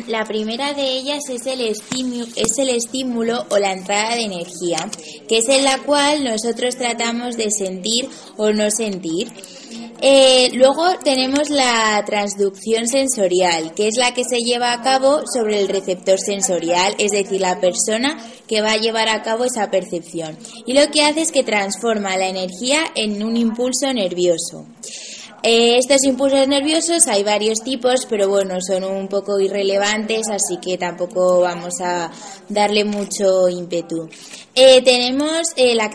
La 0.08 0.26
primera 0.26 0.74
de 0.74 0.82
ellas 0.98 1.30
es 1.30 1.46
el, 1.46 1.60
estimu- 1.60 2.32
es 2.36 2.58
el 2.58 2.70
estímulo 2.70 3.46
o 3.52 3.60
la 3.60 3.72
entrada 3.72 4.16
de 4.16 4.24
energía, 4.24 4.80
que 5.30 5.38
es 5.38 5.48
en 5.50 5.64
la 5.64 5.78
cual 5.84 6.24
nosotros 6.24 6.76
tratamos 6.76 7.38
de 7.38 7.52
sentir 7.52 8.10
o 8.36 8.52
no 8.52 8.72
sentir. 8.72 9.32
Eh, 10.02 10.52
luego 10.54 10.84
tenemos 11.04 11.50
la 11.50 12.04
transducción 12.06 12.88
sensorial, 12.88 13.74
que 13.74 13.88
es 13.88 13.96
la 13.98 14.14
que 14.14 14.24
se 14.24 14.40
lleva 14.40 14.74
a 14.74 14.82
cabo 14.82 15.22
sobre 15.34 15.62
el 15.62 15.68
receptor 15.68 16.20
sensorial, 16.20 16.96
es 16.98 17.12
decir, 17.12 17.42
la 17.42 17.60
persona 17.60 18.18
que 18.48 18.62
va 18.62 18.74
a 18.74 18.78
llevar 18.78 19.10
a 19.10 19.24
cabo 19.24 19.46
esa 19.46 19.72
percepción. 19.72 20.38
Y 20.66 20.74
lo 20.74 20.92
que 20.92 21.04
hace 21.04 21.22
es 21.22 21.32
que 21.32 21.44
transforma 21.44 22.18
la 22.18 22.28
energía 22.28 22.84
en 22.96 23.24
un 23.24 23.38
impulso 23.38 23.92
nervioso. 23.94 24.68
Eh, 25.48 25.78
estos 25.78 26.04
impulsos 26.04 26.48
nerviosos 26.48 27.08
hay 27.08 27.24
varios 27.24 27.60
tipos, 27.60 28.08
pero 28.10 28.28
bueno, 28.28 28.56
son 28.62 28.84
un 28.84 29.08
poco 29.08 29.40
irrelevantes, 29.40 30.28
así 30.30 30.58
que 30.58 30.76
tampoco 30.76 31.42
vamos 31.42 31.82
a 31.82 32.12
darle 32.50 32.84
mucho 32.84 33.48
ímpetu. 33.48 34.10
Eh, 34.56 34.82
tenemos 34.82 35.50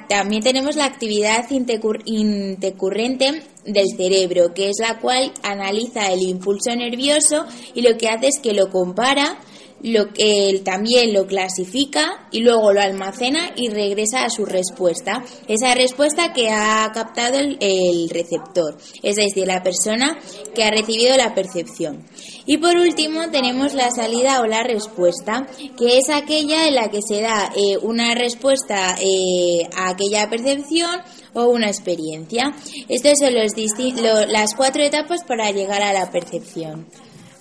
también 0.08 0.44
tenemos 0.44 0.76
la 0.76 0.84
actividad 0.84 1.50
intercurrente 1.50 3.42
del 3.64 3.88
cerebro, 3.96 4.54
que 4.54 4.70
es 4.70 4.76
la 4.80 4.98
cual 4.98 5.32
analiza 5.42 6.12
el 6.12 6.22
impulso 6.22 6.74
nervioso 6.74 7.46
y 7.74 7.82
lo 7.82 7.96
que 7.96 8.08
hace 8.08 8.28
es 8.28 8.40
que 8.42 8.52
lo 8.52 8.70
compara 8.70 9.38
lo 9.82 10.12
que 10.12 10.50
él 10.50 10.62
también 10.62 11.12
lo 11.12 11.26
clasifica 11.26 12.28
y 12.30 12.40
luego 12.40 12.72
lo 12.72 12.80
almacena 12.80 13.52
y 13.56 13.68
regresa 13.68 14.24
a 14.24 14.30
su 14.30 14.44
respuesta. 14.44 15.24
Esa 15.48 15.74
respuesta 15.74 16.32
que 16.32 16.50
ha 16.50 16.90
captado 16.92 17.38
el, 17.38 18.08
receptor, 18.10 18.76
es 19.02 19.16
decir, 19.16 19.46
la 19.46 19.62
persona 19.62 20.18
que 20.54 20.64
ha 20.64 20.70
recibido 20.70 21.16
la 21.16 21.34
percepción. 21.34 22.04
Y 22.46 22.58
por 22.58 22.76
último 22.76 23.30
tenemos 23.30 23.74
la 23.74 23.90
salida 23.90 24.40
o 24.40 24.46
la 24.46 24.62
respuesta, 24.62 25.46
que 25.78 25.98
es 25.98 26.10
aquella 26.10 26.68
en 26.68 26.74
la 26.74 26.90
que 26.90 27.00
se 27.06 27.20
da 27.20 27.50
eh, 27.56 27.78
una 27.80 28.14
respuesta 28.14 28.96
eh, 29.00 29.66
a 29.74 29.90
aquella 29.90 30.28
percepción 30.28 31.00
o 31.34 31.46
una 31.48 31.66
experiencia. 31.68 32.52
Estas 32.88 33.18
son 33.18 33.34
los 33.34 33.52
lo- 34.00 34.26
las 34.26 34.54
cuatro 34.54 34.82
etapas 34.82 35.24
para 35.24 35.50
llegar 35.50 35.82
a 35.82 35.92
la 35.92 36.10
percepción. 36.10 36.86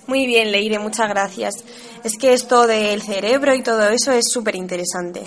Muy 0.06 0.26
bien, 0.26 0.50
Leire, 0.50 0.78
muchas 0.78 1.08
gracias. 1.08 1.64
Es 2.02 2.16
que 2.18 2.32
esto 2.32 2.66
del 2.66 3.00
cerebro 3.02 3.54
y 3.54 3.62
todo 3.62 3.88
eso 3.90 4.12
es 4.12 4.24
súper 4.30 4.56
interesante. 4.56 5.22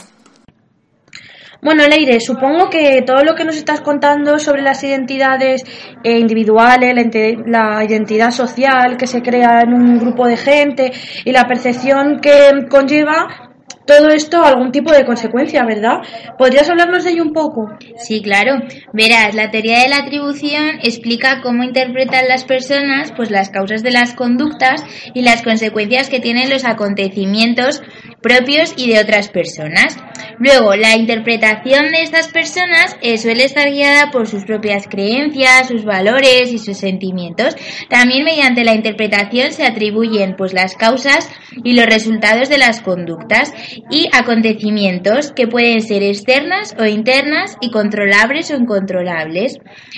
Bueno, 1.61 1.87
Leire, 1.87 2.19
supongo 2.19 2.69
que 2.69 3.01
todo 3.05 3.23
lo 3.23 3.35
que 3.35 3.45
nos 3.45 3.55
estás 3.55 3.79
contando 3.79 4.37
sobre 4.37 4.61
las 4.61 4.83
identidades 4.83 5.63
eh, 6.03 6.19
individuales, 6.19 6.93
la, 6.93 7.77
la 7.77 7.85
identidad 7.85 8.31
social 8.31 8.97
que 8.97 9.07
se 9.07 9.21
crea 9.21 9.61
en 9.61 9.73
un 9.73 9.97
grupo 9.97 10.27
de 10.27 10.35
gente 10.35 10.91
y 11.23 11.31
la 11.31 11.45
percepción 11.45 12.19
que 12.19 12.49
conlleva 12.69 13.52
todo 13.85 14.09
esto 14.09 14.43
algún 14.43 14.71
tipo 14.71 14.91
de 14.91 15.05
consecuencia, 15.05 15.63
¿verdad? 15.65 16.01
¿Podrías 16.37 16.69
hablarnos 16.69 17.03
de 17.03 17.11
ello 17.11 17.23
un 17.23 17.33
poco? 17.33 17.69
Sí, 17.97 18.21
claro. 18.21 18.55
Verás, 18.93 19.35
la 19.35 19.51
teoría 19.51 19.81
de 19.81 19.89
la 19.89 19.97
atribución 19.97 20.79
explica 20.81 21.41
cómo 21.41 21.63
interpretan 21.63 22.27
las 22.27 22.43
personas 22.43 23.11
pues 23.15 23.31
las 23.31 23.49
causas 23.49 23.83
de 23.83 23.91
las 23.91 24.13
conductas 24.13 24.83
y 25.13 25.21
las 25.21 25.41
consecuencias 25.41 26.09
que 26.09 26.19
tienen 26.19 26.49
los 26.49 26.65
acontecimientos 26.65 27.81
propios 28.21 28.73
y 28.77 28.89
de 28.89 28.99
otras 28.99 29.29
personas. 29.29 29.97
Luego, 30.39 30.75
la 30.75 30.95
interpretación 30.95 31.89
de 31.91 32.01
estas 32.01 32.29
personas 32.29 32.95
eh, 33.01 33.17
suele 33.17 33.43
estar 33.43 33.69
guiada 33.69 34.09
por 34.11 34.27
sus 34.27 34.45
propias 34.45 34.87
creencias, 34.87 35.67
sus 35.67 35.83
valores 35.83 36.51
y 36.51 36.57
sus 36.57 36.77
sentimientos. 36.77 37.55
También 37.89 38.23
mediante 38.23 38.63
la 38.63 38.73
interpretación 38.73 39.51
se 39.51 39.65
atribuyen 39.65 40.35
pues 40.37 40.53
las 40.53 40.75
causas 40.75 41.29
y 41.63 41.73
los 41.73 41.85
resultados 41.85 42.49
de 42.49 42.57
las 42.57 42.81
conductas 42.81 43.53
y 43.89 44.09
acontecimientos 44.11 45.31
que 45.31 45.47
pueden 45.47 45.81
ser 45.81 46.03
externas 46.03 46.75
o 46.79 46.85
internas 46.85 47.57
y 47.61 47.71
controlables 47.71 48.51
o 48.51 48.55
incontrolables. 48.55 49.57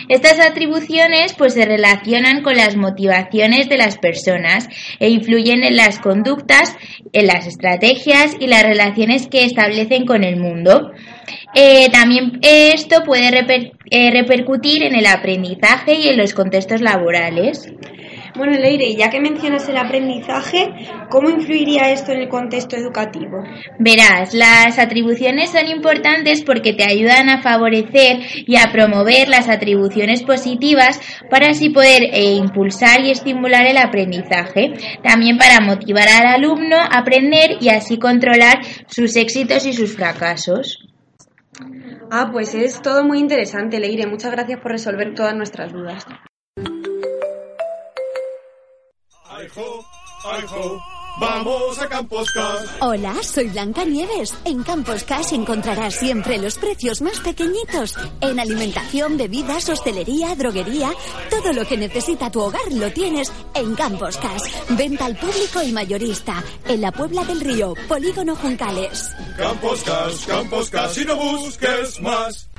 Estas 0.10 0.40
atribuciones 0.40 1.34
pues 1.34 1.54
se 1.54 1.66
relacionan 1.66 2.42
con 2.44 2.56
las 2.56 2.76
motivaciones 2.76 3.70
de 3.70 3.78
las 3.78 3.98
personas 3.98 4.68
e 5.00 5.10
influyen 5.10 5.64
en 5.64 5.76
las 5.76 6.00
conductas, 6.00 6.76
en 7.14 7.28
las 7.28 7.48
estrategias 7.48 8.36
y 8.40 8.48
las 8.48 8.64
relaciones 8.64 9.28
que 9.28 9.44
establecen 9.44 10.06
con 10.06 10.24
el 10.24 10.38
mundo. 10.38 10.92
Eh, 11.54 11.90
también 11.92 12.40
esto 12.42 13.04
puede 13.04 13.30
eh, 13.90 14.12
repercutir 14.12 14.84
en 14.84 14.96
el 14.96 15.06
aprendizaje 15.06 15.96
y 15.96 16.10
en 16.10 16.18
los 16.18 16.34
contextos 16.34 16.82
laborales. 16.82 17.72
Bueno, 18.36 18.52
Leire, 18.54 18.94
ya 18.96 19.10
que 19.10 19.22
mencionas 19.22 19.70
el 19.70 19.78
aprendizaje, 19.78 20.70
¿cómo 21.10 21.30
influiría 21.30 21.92
esto 21.92 22.12
en 22.12 22.20
el 22.20 22.28
contexto 22.28 22.76
educativo? 22.76 23.42
Verás, 23.80 24.34
las 24.34 24.78
atribuciones 24.78 25.52
son 25.52 25.68
importantes 25.68 26.44
porque 26.44 26.74
te 26.74 26.84
ayudan 26.84 27.30
a 27.30 27.42
favorecer 27.42 28.20
y 28.46 28.58
a 28.58 28.72
promover 28.74 29.30
las 29.30 29.48
atribuciones 29.48 30.24
positivas 30.24 31.00
para 31.30 31.52
así 31.52 31.70
poder 31.70 32.04
eh, 32.12 32.34
impulsar 32.34 33.02
y 33.06 33.12
estimular 33.12 33.66
el 33.66 33.78
aprendizaje. 33.78 34.74
También 35.02 35.38
para 35.38 35.62
motivar 35.62 36.10
al 36.10 36.28
alumno 36.28 36.76
a 36.76 36.98
aprender 36.98 37.58
y 37.62 37.70
así 37.70 37.98
controlar 37.98 38.60
sus 38.88 39.16
éxitos 39.16 39.66
y 39.66 39.72
sus 39.72 39.96
fracasos. 39.96 40.86
Ah, 42.12 42.30
pues 42.34 42.54
es 42.54 42.82
todo 42.82 43.06
muy 43.06 43.20
interesante, 43.20 43.80
Leire. 43.80 44.08
Muchas 44.08 44.32
gracias 44.32 44.60
por 44.60 44.72
resolver 44.72 45.14
todas 45.14 45.36
nuestras 45.36 45.72
dudas. 45.72 46.06
Vamos 51.18 51.80
a 51.80 51.88
Campos 51.88 52.30
Cash. 52.32 52.68
Hola, 52.82 53.16
soy 53.24 53.46
Blanca 53.48 53.86
Nieves. 53.86 54.34
En 54.44 54.64
Campos 54.64 55.04
Cash 55.04 55.34
encontrarás 55.34 55.96
siempre 55.96 56.38
los 56.38 56.58
precios 56.58 57.02
más 57.02 57.20
pequeñitos. 57.22 57.96
En 58.20 58.38
alimentación, 58.38 59.18
bebidas, 59.18 59.70
hostelería, 59.70 60.36
droguería, 60.36 60.92
todo 61.30 61.54
lo 61.54 61.66
que 61.66 61.78
necesita 61.78 62.30
tu 62.30 62.42
hogar 62.42 62.70
lo 62.72 62.92
tienes 62.92 63.32
en 63.54 63.76
Campos 63.76 64.18
Cash. 64.18 64.44
Venta 64.72 65.06
al 65.06 65.16
público 65.16 65.62
y 65.64 65.72
mayorista. 65.72 66.44
En 66.68 66.82
la 66.82 66.92
Puebla 66.92 67.24
del 67.24 67.40
Río, 67.40 67.76
Polígono 67.88 68.36
Juncales. 68.36 69.16
Campos 69.38 69.84
Cash, 69.84 70.26
Campos 70.26 70.70
Cash 70.70 71.00
y 71.00 71.06
no 71.06 71.16
busques 71.16 72.02
más. 72.02 72.50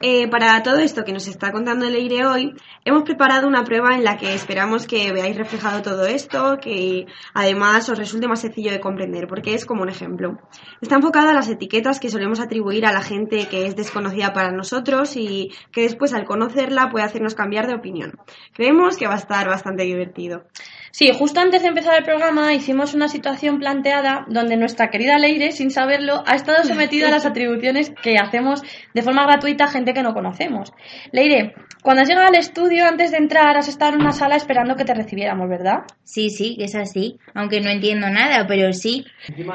Eh, 0.00 0.28
para 0.28 0.62
todo 0.62 0.78
esto 0.78 1.04
que 1.04 1.12
nos 1.12 1.26
está 1.28 1.52
contando 1.52 1.88
Leire 1.88 2.26
hoy, 2.26 2.54
hemos 2.84 3.02
preparado 3.02 3.46
una 3.46 3.64
prueba 3.64 3.94
en 3.94 4.04
la 4.04 4.16
que 4.16 4.34
esperamos 4.34 4.86
que 4.86 5.12
veáis 5.12 5.36
reflejado 5.36 5.82
todo 5.82 6.06
esto, 6.06 6.58
que 6.60 7.06
además 7.34 7.88
os 7.88 7.98
resulte 7.98 8.28
más 8.28 8.40
sencillo 8.40 8.70
de 8.70 8.80
comprender, 8.80 9.26
porque 9.28 9.54
es 9.54 9.64
como 9.64 9.82
un 9.82 9.88
ejemplo. 9.88 10.38
Está 10.80 10.96
enfocada 10.96 11.30
a 11.30 11.34
las 11.34 11.48
etiquetas 11.48 12.00
que 12.00 12.10
solemos 12.10 12.40
atribuir 12.40 12.86
a 12.86 12.92
la 12.92 13.02
gente 13.02 13.46
que 13.48 13.66
es 13.66 13.76
desconocida 13.76 14.32
para 14.32 14.52
nosotros 14.52 15.16
y 15.16 15.52
que 15.70 15.82
después 15.82 16.12
al 16.12 16.24
conocerla 16.24 16.90
puede 16.90 17.04
hacernos 17.04 17.34
cambiar 17.34 17.66
de 17.66 17.74
opinión. 17.74 18.18
Creemos 18.52 18.96
que 18.96 19.06
va 19.06 19.14
a 19.14 19.18
estar 19.18 19.48
bastante 19.48 19.84
divertido. 19.84 20.44
Sí, 20.92 21.10
justo 21.10 21.40
antes 21.40 21.62
de 21.62 21.68
empezar 21.68 21.96
el 21.96 22.04
programa 22.04 22.52
hicimos 22.52 22.92
una 22.92 23.08
situación 23.08 23.58
planteada 23.58 24.26
donde 24.28 24.58
nuestra 24.58 24.90
querida 24.90 25.16
Leire, 25.18 25.50
sin 25.52 25.70
saberlo, 25.70 26.22
ha 26.26 26.34
estado 26.34 26.64
sometida 26.64 27.08
a 27.08 27.10
las 27.10 27.24
atribuciones 27.26 27.94
que 28.02 28.18
hacemos 28.18 28.62
de 28.92 29.02
forma 29.02 29.24
gratuita 29.24 29.64
a 29.64 29.68
gente 29.68 29.94
que 29.94 30.02
no 30.02 30.12
conocemos. 30.12 30.70
Leire, 31.10 31.54
cuando 31.82 32.02
has 32.02 32.08
llegado 32.08 32.28
al 32.28 32.36
estudio, 32.36 32.86
antes 32.86 33.10
de 33.10 33.16
entrar, 33.16 33.56
has 33.56 33.66
estado 33.66 33.94
en 33.94 34.02
una 34.02 34.12
sala 34.12 34.36
esperando 34.36 34.76
que 34.76 34.84
te 34.84 34.94
recibiéramos, 34.94 35.48
¿verdad? 35.48 35.80
Sí, 36.04 36.30
sí, 36.30 36.56
que 36.56 36.64
es 36.64 36.74
así. 36.76 37.18
Aunque 37.34 37.60
no 37.60 37.70
entiendo 37.70 38.08
nada, 38.08 38.46
pero 38.46 38.72
sí. 38.72 39.04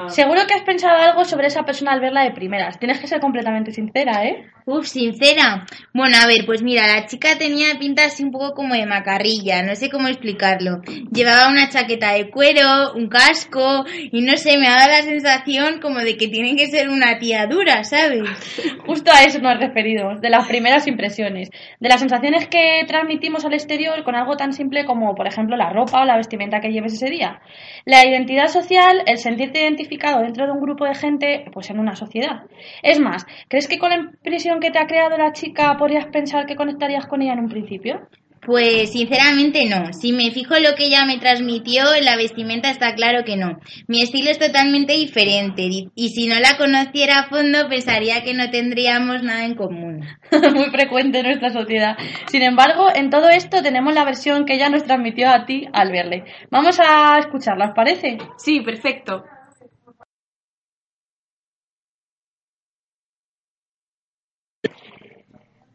Seguro 0.10 0.42
que 0.46 0.54
has 0.54 0.63
pensado 0.63 0.98
algo 0.98 1.24
sobre 1.24 1.48
esa 1.48 1.63
persona 1.63 1.94
al 1.94 2.02
verla 2.02 2.24
de 2.24 2.32
primeras. 2.32 2.80
Tienes 2.80 3.00
que 3.00 3.08
ser 3.08 3.22
completamente 3.22 3.72
sincera, 3.72 4.26
¿eh? 4.26 4.46
Uf, 4.66 4.86
sincera. 4.86 5.66
Bueno, 5.94 6.18
a 6.22 6.28
ver, 6.28 6.46
pues 6.46 6.62
mira, 6.62 6.86
la 6.88 7.06
chica 7.06 7.38
tenía 7.38 7.80
pinta 7.80 8.04
así 8.04 8.22
un 8.22 8.32
poco 8.32 8.54
como 8.54 8.74
de 8.74 8.86
macarrilla, 8.86 9.63
no 9.63 9.74
sé 9.78 9.90
cómo 9.90 10.10
explicarlo. 10.10 10.82
Llevaba 11.13 11.50
una 11.50 11.70
chaqueta 11.70 12.12
de 12.12 12.30
cuero, 12.30 12.94
un 12.94 13.08
casco, 13.08 13.86
y 14.12 14.22
no 14.22 14.36
sé, 14.36 14.58
me 14.58 14.68
daba 14.68 14.90
la 14.90 15.04
sensación 15.04 15.80
como 15.80 16.00
de 16.00 16.18
que 16.18 16.28
tiene 16.28 16.58
que 16.58 16.68
ser 16.68 16.90
una 16.90 17.18
tía 17.18 17.48
dura, 17.48 17.86
¿sabes? 17.86 18.24
Justo 18.86 19.10
a 19.13 19.24
eso 19.24 19.40
nos 19.40 19.58
referimos, 19.58 20.20
de 20.20 20.30
las 20.30 20.46
primeras 20.46 20.86
impresiones, 20.86 21.50
de 21.80 21.88
las 21.88 22.02
sensaciones 22.17 22.47
que 22.47 22.84
transmitimos 22.88 23.45
al 23.45 23.53
exterior 23.53 24.03
con 24.03 24.15
algo 24.15 24.36
tan 24.38 24.51
simple 24.51 24.86
como, 24.86 25.13
por 25.13 25.27
ejemplo, 25.27 25.56
la 25.56 25.69
ropa 25.69 26.01
o 26.01 26.06
la 26.06 26.17
vestimenta 26.17 26.60
que 26.60 26.71
lleves 26.71 26.93
ese 26.93 27.12
día. 27.12 27.41
La 27.86 28.06
identidad 28.06 28.47
social, 28.47 29.03
el 29.06 29.17
sentirte 29.17 29.62
identificado 29.62 30.21
dentro 30.21 30.45
de 30.45 30.51
un 30.51 30.60
grupo 30.60 30.86
de 30.86 30.95
gente, 30.95 31.45
pues 31.53 31.69
en 31.69 31.80
una 31.80 31.95
sociedad. 31.95 32.43
Es 32.82 32.99
más, 32.99 33.25
¿crees 33.49 33.67
que 33.67 33.77
con 33.77 33.89
la 33.91 33.97
impresión 33.97 34.60
que 34.60 34.71
te 34.71 34.80
ha 34.80 34.88
creado 34.88 35.17
la 35.17 35.32
chica 35.32 35.77
podrías 35.77 36.08
pensar 36.08 36.47
que 36.47 36.56
conectarías 36.56 37.06
con 37.06 37.21
ella 37.21 37.34
en 37.34 37.39
un 37.39 37.49
principio? 37.49 38.08
Pues 38.45 38.91
sinceramente 38.91 39.65
no. 39.65 39.93
Si 39.93 40.13
me 40.13 40.32
fijo 40.32 40.56
en 40.56 40.63
lo 40.63 40.76
que 40.76 40.86
ella 40.86 41.06
me 41.06 41.17
transmitió, 41.17 41.93
en 41.93 42.06
la 42.06 42.15
vestimenta 42.15 42.69
está 42.69 42.93
claro 42.95 43.23
que 43.26 43.36
no. 43.36 43.60
Mi 43.88 44.02
estilo 44.02 44.30
es 44.30 44.39
totalmente 44.39 44.93
diferente 44.93 45.63
y 45.63 45.89
y 46.08 46.10
si 46.10 46.28
no 46.28 46.39
la 46.39 46.58
conociera 46.58 47.19
a 47.19 47.28
fondo 47.28 47.67
pensaría 47.69 48.23
que 48.23 48.34
no 48.34 48.50
tendríamos 48.50 49.23
nada 49.23 49.45
en 49.45 49.56
común. 49.56 50.06
Muy 50.54 50.69
frecuente 50.71 51.19
en 51.19 51.26
nuestra 51.26 51.50
sociedad. 51.50 51.97
Sin 52.28 52.43
embargo, 52.43 52.88
en 52.93 53.10
todo 53.10 53.30
esto 53.30 53.62
tenemos 53.62 53.93
la 53.93 54.06
versión 54.06 54.45
que 54.45 54.54
ella 54.54 54.69
nos 54.69 54.84
transmitió 54.84 55.30
a 55.30 55.45
ti 55.45 55.67
al 55.73 55.91
verle. 55.91 56.23
Vamos 56.50 56.80
a 56.80 57.19
escucharla, 57.19 57.69
¿os 57.69 57.76
parece? 57.76 58.17
Sí, 58.38 58.62
perfecto. 58.62 59.23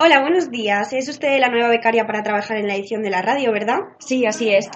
Hola, 0.05 0.21
buenos 0.21 0.51
días. 0.51 0.93
Es 0.93 1.09
usted 1.09 1.39
la 1.39 1.49
nueva 1.49 1.69
becaria 1.69 2.05
para 2.09 2.25
trabajar 2.25 2.57
en 2.57 2.67
la 2.67 2.75
edición 2.75 3.03
de 3.03 3.11
la 3.11 3.23
radio, 3.23 3.53
¿verdad? 3.53 3.79
Sí, 4.01 4.27
así 4.27 4.53
es. 4.53 4.69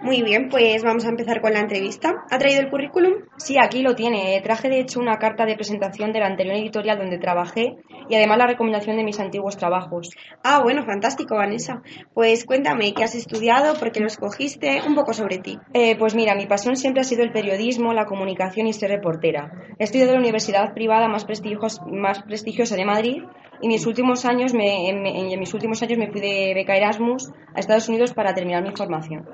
Muy 0.00 0.22
bien, 0.22 0.48
pues 0.48 0.82
vamos 0.82 1.04
a 1.04 1.10
empezar 1.10 1.42
con 1.42 1.52
la 1.52 1.60
entrevista. 1.60 2.24
¿Ha 2.30 2.38
traído 2.38 2.62
el 2.62 2.70
currículum? 2.70 3.12
Sí, 3.36 3.58
aquí 3.58 3.82
lo 3.82 3.94
tiene. 3.94 4.40
Traje 4.42 4.70
de 4.70 4.80
hecho 4.80 4.98
una 4.98 5.18
carta 5.18 5.44
de 5.44 5.54
presentación 5.54 6.14
de 6.14 6.20
la 6.20 6.28
anterior 6.28 6.56
editorial 6.56 6.96
donde 6.96 7.18
trabajé 7.18 7.76
y 8.08 8.14
además 8.14 8.38
la 8.38 8.46
recomendación 8.46 8.96
de 8.96 9.04
mis 9.04 9.20
antiguos 9.20 9.58
trabajos. 9.58 10.08
Ah, 10.42 10.62
bueno, 10.62 10.86
fantástico, 10.86 11.36
Vanessa. 11.36 11.82
Pues 12.14 12.46
cuéntame 12.46 12.94
qué 12.94 13.04
has 13.04 13.14
estudiado, 13.14 13.74
por 13.74 13.92
qué 13.92 14.00
lo 14.00 14.06
escogiste, 14.06 14.80
un 14.88 14.94
poco 14.94 15.12
sobre 15.12 15.40
ti. 15.40 15.58
Eh, 15.74 15.94
pues 15.98 16.14
mira, 16.14 16.34
mi 16.34 16.46
pasión 16.46 16.76
siempre 16.76 17.02
ha 17.02 17.04
sido 17.04 17.22
el 17.22 17.32
periodismo, 17.32 17.92
la 17.92 18.06
comunicación 18.06 18.66
y 18.66 18.72
ser 18.72 18.88
reportera. 18.88 19.52
He 19.78 19.84
estudiado 19.84 20.12
en 20.12 20.16
la 20.16 20.22
universidad 20.22 20.72
privada 20.72 21.06
más, 21.06 21.26
prestigios- 21.26 21.82
más 21.86 22.22
prestigiosa 22.22 22.76
de 22.76 22.86
Madrid 22.86 23.22
y 23.60 23.68
mis 23.68 23.86
últimos 23.86 24.24
años 24.24 24.54
me, 24.54 24.88
en, 24.88 25.06
en 25.06 25.38
mis 25.38 25.52
últimos 25.54 25.82
años 25.82 25.98
me 25.98 26.10
fui 26.10 26.20
de 26.20 26.52
beca 26.54 26.76
Erasmus 26.76 27.30
a 27.54 27.60
Estados 27.60 27.88
Unidos 27.88 28.12
para 28.14 28.34
terminar 28.34 28.62
mi 28.62 28.74
formación. 28.74 29.28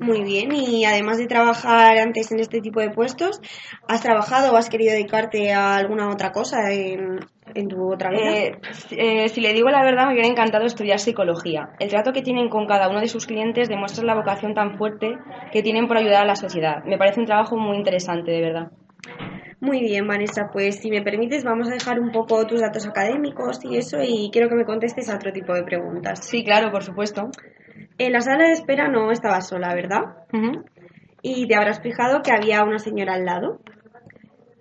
Muy 0.00 0.22
bien, 0.22 0.52
y 0.52 0.84
además 0.84 1.18
de 1.18 1.26
trabajar 1.26 1.98
antes 1.98 2.30
en 2.32 2.40
este 2.40 2.60
tipo 2.60 2.80
de 2.80 2.90
puestos, 2.90 3.40
¿has 3.88 4.02
trabajado 4.02 4.52
o 4.52 4.56
has 4.56 4.68
querido 4.68 4.92
dedicarte 4.92 5.52
a 5.52 5.76
alguna 5.76 6.10
otra 6.10 6.32
cosa 6.32 6.72
en, 6.72 7.20
en 7.54 7.68
tu 7.68 7.92
otra 7.92 8.10
vida? 8.10 8.32
Eh, 8.32 8.58
eh, 8.92 9.28
si 9.28 9.40
le 9.40 9.52
digo 9.52 9.68
la 9.70 9.82
verdad, 9.82 10.06
me 10.06 10.12
hubiera 10.12 10.28
encantado 10.28 10.64
estudiar 10.66 10.98
psicología. 10.98 11.70
El 11.78 11.88
trato 11.88 12.12
que 12.12 12.22
tienen 12.22 12.48
con 12.48 12.66
cada 12.66 12.88
uno 12.88 13.00
de 13.00 13.08
sus 13.08 13.26
clientes 13.26 13.68
demuestra 13.68 14.04
la 14.04 14.14
vocación 14.14 14.54
tan 14.54 14.76
fuerte 14.76 15.16
que 15.52 15.62
tienen 15.62 15.88
por 15.88 15.96
ayudar 15.96 16.22
a 16.22 16.26
la 16.26 16.36
sociedad. 16.36 16.84
Me 16.84 16.98
parece 16.98 17.20
un 17.20 17.26
trabajo 17.26 17.56
muy 17.56 17.76
interesante, 17.76 18.30
de 18.30 18.40
verdad. 18.40 18.70
Muy 19.60 19.80
bien, 19.80 20.06
Vanessa, 20.06 20.50
pues 20.52 20.80
si 20.80 20.90
me 20.90 21.02
permites 21.02 21.42
vamos 21.42 21.68
a 21.68 21.72
dejar 21.72 21.98
un 21.98 22.12
poco 22.12 22.46
tus 22.46 22.60
datos 22.60 22.86
académicos 22.86 23.60
y 23.64 23.76
eso 23.76 23.98
y 24.02 24.30
quiero 24.30 24.48
que 24.48 24.56
me 24.56 24.64
contestes 24.64 25.08
a 25.08 25.16
otro 25.16 25.32
tipo 25.32 25.54
de 25.54 25.62
preguntas. 25.62 26.20
Sí, 26.26 26.44
claro, 26.44 26.70
por 26.70 26.82
supuesto. 26.82 27.30
En 27.96 28.12
la 28.12 28.20
sala 28.20 28.44
de 28.44 28.52
espera 28.52 28.88
no 28.88 29.10
estabas 29.10 29.48
sola, 29.48 29.74
¿verdad? 29.74 30.02
Y 31.22 31.46
te 31.46 31.54
habrás 31.54 31.80
fijado 31.80 32.20
que 32.22 32.32
había 32.32 32.62
una 32.64 32.78
señora 32.78 33.14
al 33.14 33.24
lado. 33.24 33.60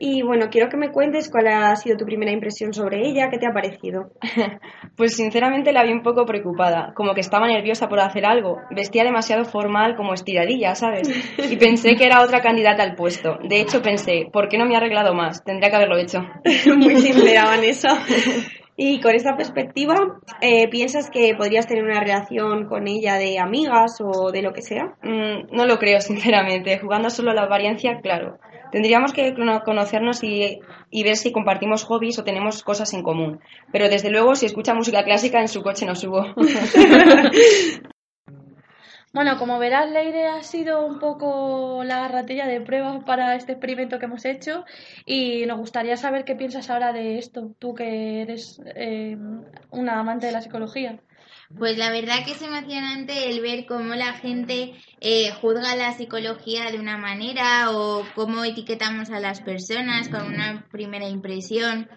Y 0.06 0.22
bueno, 0.22 0.50
quiero 0.52 0.68
que 0.68 0.76
me 0.76 0.92
cuentes 0.92 1.30
cuál 1.32 1.48
ha 1.48 1.74
sido 1.78 1.96
tu 1.96 2.04
primera 2.04 2.30
impresión 2.30 2.74
sobre 2.74 3.08
ella, 3.08 3.30
qué 3.30 3.38
te 3.38 3.48
ha 3.48 3.54
parecido. 3.54 4.12
Pues 4.98 5.16
sinceramente 5.16 5.72
la 5.72 5.84
vi 5.84 5.92
un 5.92 6.04
poco 6.04 6.26
preocupada, 6.26 6.94
como 6.94 7.16
que 7.16 7.22
estaba 7.22 7.48
nerviosa 7.48 7.88
por 7.88 8.00
hacer 8.00 8.26
algo. 8.26 8.58
Vestía 8.70 9.04
demasiado 9.04 9.44
formal, 9.46 9.96
como 9.96 10.13
estiradilla, 10.13 10.76
¿sabes? 10.76 11.10
Y 11.50 11.56
pensé 11.56 11.96
que 11.96 12.06
era 12.06 12.22
otra 12.22 12.42
candidata 12.42 12.84
al 12.84 12.96
puesto. 12.96 13.39
De 13.42 13.62
hecho 13.62 13.82
pensé, 13.82 14.28
¿por 14.32 14.50
qué 14.50 14.58
no 14.58 14.66
me 14.66 14.76
ha 14.76 14.80
arreglado 14.80 15.16
más? 15.16 15.44
Tendría 15.44 15.70
que 15.70 15.76
haberlo 15.78 15.98
hecho. 15.98 16.20
Muy 16.78 16.98
sincera, 16.98 17.46
Vanessa. 17.46 17.98
Y 18.75 18.99
con 19.01 19.13
esta 19.13 19.36
perspectiva, 19.38 19.95
eh, 20.41 20.67
¿piensas 20.67 21.09
que 21.12 21.36
podrías 21.36 21.67
tener 21.67 21.83
una 21.83 21.99
relación 21.99 22.65
con 22.67 22.88
ella 22.88 23.15
de 23.17 23.38
amigas 23.39 24.01
o 24.01 24.31
de 24.31 24.41
lo 24.41 24.51
que 24.51 24.62
sea? 24.63 24.95
Mm, 25.03 25.55
no 25.55 25.65
lo 25.65 25.77
creo, 25.77 26.01
sinceramente. 26.01 26.79
Jugando 26.79 27.09
solo 27.09 27.31
a 27.31 27.33
la 27.36 27.43
apariencia, 27.43 27.99
claro. 28.01 28.38
Tendríamos 28.71 29.13
que 29.13 29.36
cono- 29.36 29.62
conocernos 29.63 30.23
y, 30.23 30.59
y 30.89 31.03
ver 31.03 31.15
si 31.17 31.31
compartimos 31.31 31.83
hobbies 31.83 32.17
o 32.17 32.23
tenemos 32.23 32.63
cosas 32.63 32.91
en 32.95 33.03
común. 33.03 33.39
Pero 33.71 33.88
desde 33.89 34.09
luego, 34.09 34.33
si 34.36 34.47
escucha 34.47 34.73
música 34.73 35.03
clásica, 35.03 35.39
en 35.39 35.47
su 35.47 35.62
coche 35.62 35.86
no 35.86 35.93
subo. 35.95 36.25
Bueno, 39.13 39.38
como 39.38 39.60
verás, 39.60 39.91
Leire 39.91 40.26
ha 40.28 40.41
sido 40.41 40.86
un 40.88 40.97
poco 40.99 41.84
la 41.84 42.08
ratilla 42.08 42.47
de 42.47 42.62
pruebas 42.62 43.04
para 43.04 43.36
este 43.36 43.52
experimento 43.52 43.99
que 43.99 44.06
hemos 44.06 44.26
hecho 44.26 44.65
y 45.06 45.45
nos 45.45 45.60
gustaría 45.60 45.97
saber 45.97 46.26
qué 46.26 46.36
piensas 46.36 46.71
ahora 46.71 46.93
de 46.93 47.19
esto, 47.19 47.56
tú 47.60 47.76
que 47.76 48.23
eres 48.23 48.60
eh, 48.76 49.15
una 49.69 49.99
amante 49.99 50.26
de 50.26 50.32
la 50.32 50.41
psicología. 50.41 50.99
Pues 51.58 51.77
la 51.77 51.91
verdad 51.91 52.25
que 52.25 52.32
es 52.32 52.41
emocionante 52.41 53.29
el 53.29 53.41
ver 53.41 53.65
cómo 53.65 53.93
la 53.95 54.13
gente 54.13 54.73
eh, 55.01 55.32
juzga 55.41 55.75
la 55.75 55.93
psicología 55.93 56.71
de 56.71 56.79
una 56.79 56.97
manera 56.97 57.71
o 57.71 58.03
cómo 58.15 58.43
etiquetamos 58.43 59.10
a 59.10 59.19
las 59.19 59.41
personas 59.41 60.10
con 60.10 60.23
una 60.23 60.65
primera 60.71 61.08
impresión. 61.08 61.89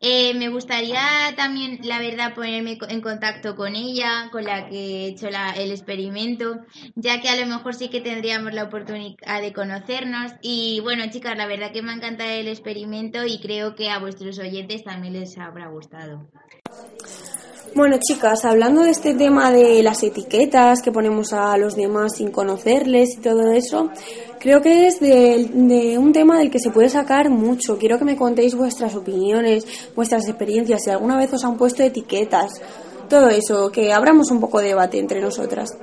Eh, 0.00 0.34
me 0.34 0.50
gustaría 0.50 1.00
también, 1.36 1.80
la 1.82 1.98
verdad, 1.98 2.34
ponerme 2.34 2.78
en 2.88 3.00
contacto 3.00 3.56
con 3.56 3.74
ella, 3.74 4.28
con 4.30 4.44
la 4.44 4.68
que 4.68 4.76
he 4.76 5.06
hecho 5.08 5.30
la, 5.30 5.52
el 5.52 5.70
experimento, 5.70 6.58
ya 6.96 7.22
que 7.22 7.30
a 7.30 7.36
lo 7.36 7.46
mejor 7.46 7.74
sí 7.74 7.88
que 7.88 8.02
tendríamos 8.02 8.52
la 8.52 8.64
oportunidad 8.64 9.40
de 9.40 9.52
conocernos. 9.54 10.32
Y 10.42 10.80
bueno, 10.80 11.04
chicas, 11.10 11.36
la 11.36 11.46
verdad 11.46 11.72
que 11.72 11.82
me 11.82 11.92
ha 11.92 11.94
encantado 11.94 12.30
el 12.30 12.48
experimento 12.48 13.24
y 13.24 13.40
creo 13.40 13.74
que 13.74 13.88
a 13.88 13.98
vuestros 13.98 14.38
oyentes 14.38 14.84
también 14.84 15.14
les 15.14 15.38
habrá 15.38 15.68
gustado. 15.68 16.28
Bueno, 17.76 17.98
chicas, 17.98 18.46
hablando 18.46 18.84
de 18.84 18.88
este 18.88 19.12
tema 19.12 19.52
de 19.52 19.82
las 19.82 20.02
etiquetas 20.02 20.80
que 20.80 20.90
ponemos 20.90 21.34
a 21.34 21.58
los 21.58 21.76
demás 21.76 22.16
sin 22.16 22.30
conocerles 22.30 23.18
y 23.18 23.20
todo 23.20 23.52
eso, 23.52 23.90
creo 24.40 24.62
que 24.62 24.86
es 24.86 24.98
de, 24.98 25.50
de, 25.52 25.98
un 25.98 26.14
tema 26.14 26.38
del 26.38 26.50
que 26.50 26.58
se 26.58 26.70
puede 26.70 26.88
sacar 26.88 27.28
mucho. 27.28 27.76
Quiero 27.76 27.98
que 27.98 28.06
me 28.06 28.16
contéis 28.16 28.54
vuestras 28.54 28.96
opiniones, 28.96 29.66
vuestras 29.94 30.26
experiencias, 30.26 30.84
si 30.84 30.90
alguna 30.90 31.18
vez 31.18 31.30
os 31.34 31.44
han 31.44 31.58
puesto 31.58 31.82
etiquetas, 31.82 32.62
todo 33.10 33.28
eso, 33.28 33.70
que 33.70 33.92
abramos 33.92 34.30
un 34.30 34.40
poco 34.40 34.60
de 34.60 34.68
debate 34.68 34.98
entre 34.98 35.20
nosotras. 35.20 35.76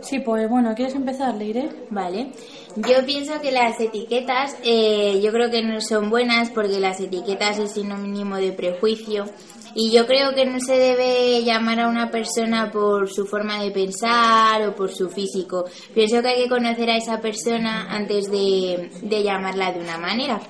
Sí, 0.00 0.20
pues 0.20 0.48
bueno, 0.48 0.74
¿quieres 0.74 0.94
empezar, 0.94 1.34
Leire? 1.34 1.68
Vale. 1.90 2.32
Yo 2.76 3.04
pienso 3.04 3.40
que 3.42 3.52
las 3.52 3.78
etiquetas, 3.78 4.56
eh, 4.64 5.20
yo 5.22 5.30
creo 5.32 5.50
que 5.50 5.62
no 5.62 5.82
son 5.82 6.08
buenas 6.08 6.48
porque 6.48 6.80
las 6.80 6.98
etiquetas 6.98 7.58
es 7.58 7.72
sinónimo 7.72 8.36
de 8.36 8.52
prejuicio 8.52 9.26
y 9.74 9.90
yo 9.90 10.06
creo 10.06 10.34
que 10.34 10.46
no 10.46 10.60
se 10.60 10.76
debe 10.76 11.42
llamar 11.42 11.80
a 11.80 11.88
una 11.88 12.10
persona 12.10 12.70
por 12.70 13.10
su 13.10 13.26
forma 13.26 13.62
de 13.62 13.70
pensar 13.70 14.68
o 14.68 14.74
por 14.74 14.90
su 14.90 15.08
físico. 15.08 15.64
Pienso 15.92 16.22
que 16.22 16.28
hay 16.28 16.42
que 16.44 16.48
conocer 16.48 16.90
a 16.90 16.96
esa 16.96 17.20
persona 17.20 17.86
antes 17.90 18.30
de, 18.30 18.90
de 19.02 19.22
llamarla 19.22 19.72
de 19.72 19.80
una 19.80 19.98
manera. 19.98 20.40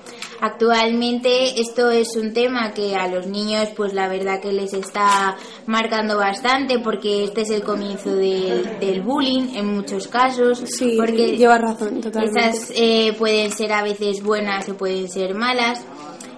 Actualmente 0.41 1.59
esto 1.59 1.89
es 1.89 2.15
un 2.15 2.33
tema 2.33 2.73
que 2.73 2.95
a 2.95 3.07
los 3.07 3.25
niños 3.25 3.69
pues 3.75 3.93
la 3.93 4.07
verdad 4.07 4.41
que 4.41 4.51
les 4.51 4.73
está 4.73 5.37
marcando 5.65 6.17
bastante 6.17 6.79
porque 6.79 7.23
este 7.23 7.41
es 7.41 7.49
el 7.49 7.63
comienzo 7.63 8.15
del, 8.15 8.79
del 8.79 9.01
bullying 9.01 9.55
en 9.55 9.75
muchos 9.75 10.07
casos. 10.07 10.61
Sí, 10.65 10.97
porque 10.97 11.37
lleva 11.37 11.57
razón, 11.57 12.01
totalmente. 12.01 12.39
Esas 12.39 12.71
eh, 12.75 13.13
pueden 13.17 13.51
ser 13.51 13.71
a 13.71 13.83
veces 13.83 14.21
buenas 14.21 14.67
o 14.69 14.75
pueden 14.75 15.09
ser 15.09 15.33
malas. 15.35 15.85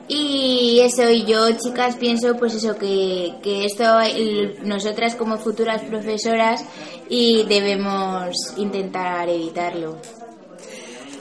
Y 0.09 0.79
eso, 0.81 1.09
y 1.09 1.25
yo, 1.25 1.51
chicas, 1.57 1.97
pienso 1.97 2.35
pues 2.37 2.53
eso, 2.55 2.77
que, 2.77 3.33
que 3.43 3.65
esto 3.65 3.99
el- 3.99 4.57
nosotras 4.63 5.15
como 5.15 5.37
futuras 5.37 5.81
profesoras 5.83 6.63
y 7.09 7.43
debemos 7.43 8.33
intentar 8.57 9.27
evitarlo. 9.29 9.97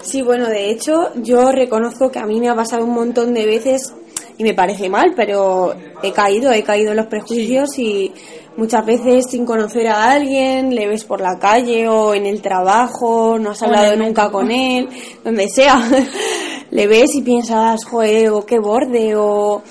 Sí, 0.03 0.23
bueno, 0.23 0.47
de 0.49 0.71
hecho, 0.71 1.11
yo 1.17 1.51
reconozco 1.51 2.13
que 2.13 2.21
a 2.21 2.27
mí 2.27 2.39
me 2.39 2.49
ha 2.49 2.55
pasado 2.55 2.85
un 2.85 2.95
montón 2.95 3.35
de 3.35 3.45
veces 3.45 3.93
y 4.39 4.45
me 4.45 4.55
parece 4.55 4.89
mal, 4.89 5.15
pero 5.17 5.75
he 6.03 6.13
caído, 6.13 6.53
he 6.53 6.63
caído 6.63 6.93
en 6.93 6.99
los 6.99 7.07
prejuicios 7.07 7.77
y 7.81 8.13
muchas 8.57 8.87
veces 8.87 9.27
sin 9.29 9.45
conocer 9.45 9.89
a 9.89 10.13
alguien, 10.13 10.73
le 10.77 10.87
ves 10.87 11.05
por 11.05 11.21
la 11.21 11.41
calle 11.41 11.89
o 11.89 12.15
en 12.15 12.25
el 12.27 12.41
trabajo, 12.41 13.37
no 13.41 13.51
has 13.51 13.63
hablado 13.65 13.97
nunca 13.97 14.31
con 14.31 14.53
él, 14.53 14.89
donde 15.25 15.49
sea. 15.49 15.81
Le 16.71 16.87
ves 16.87 17.15
y 17.15 17.23
piensas, 17.23 17.85
joder, 17.85 18.31
o 18.31 18.45
qué 18.45 18.59
borde, 18.59 19.15
o, 19.17 19.63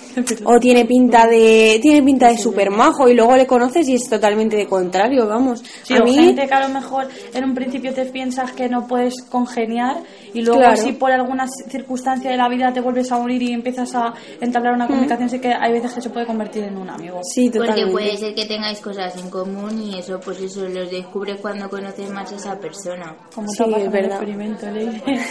o 0.45 0.60
tiene 0.60 0.86
pinta 0.86 1.27
de, 1.27 1.79
tiene 1.81 2.03
pinta 2.03 2.29
de 2.29 2.38
super 2.38 2.71
majo, 2.71 3.10
y 3.10 3.13
luego 3.13 3.36
le 3.36 3.45
conoces 3.45 3.88
y 3.89 3.95
es 3.95 4.10
totalmente 4.10 4.55
de 4.55 4.65
contrario, 4.67 5.27
vamos. 5.27 5.63
Sí, 5.84 5.93
a 5.93 5.99
mí, 5.99 6.15
gente 6.15 6.47
que 6.47 6.53
a 6.53 6.67
lo 6.67 6.73
mejor 6.73 7.08
en 7.34 7.43
un 7.43 7.53
principio 7.53 7.93
te 7.93 8.05
piensas 8.05 8.51
que 8.53 8.69
no 8.69 8.88
puedes 8.88 9.15
congeniar 9.29 9.97
y 10.36 10.41
luego 10.43 10.60
Claro. 10.60 10.78
si 10.78 10.91
por 10.93 11.12
alguna 11.12 11.48
circunstancia 11.48 12.30
de 12.30 12.38
la 12.38 12.48
vida 12.50 12.71
te 12.71 12.82
vuelves 12.82 13.12
a 13.12 13.17
unir 13.17 13.41
y 13.41 13.52
empiezas 13.54 13.95
a 13.95 14.13
entablar 14.39 14.74
una 14.74 14.86
Mm. 14.86 14.89
comunicación, 14.89 15.30
sí 15.30 15.39
que 15.39 15.52
hay 15.54 15.71
veces 15.74 15.93
que 15.93 16.02
se 16.02 16.10
puede 16.12 16.28
convertir 16.28 16.63
en 16.65 16.78
un 16.78 16.89
amigo. 16.89 17.19
Sí, 17.24 17.50
Porque 17.50 17.88
puede 17.91 18.15
ser 18.17 18.36
que 18.36 18.45
tengáis 18.45 18.80
cosas 18.80 19.15
en 19.17 19.30
común 19.30 19.82
y 19.82 19.98
eso, 19.98 20.19
pues 20.19 20.39
eso, 20.41 20.67
los 20.67 20.91
descubres 20.91 21.39
cuando 21.41 21.69
conoces 21.69 22.10
más 22.12 22.32
a 22.32 22.36
esa 22.36 22.60
persona. 22.60 23.15
Como 23.34 23.48
Sí, 23.50 23.63
es 23.63 23.69
en 23.69 23.82
el 23.82 23.89
verdad. 23.89 24.12
experimento. 24.12 24.65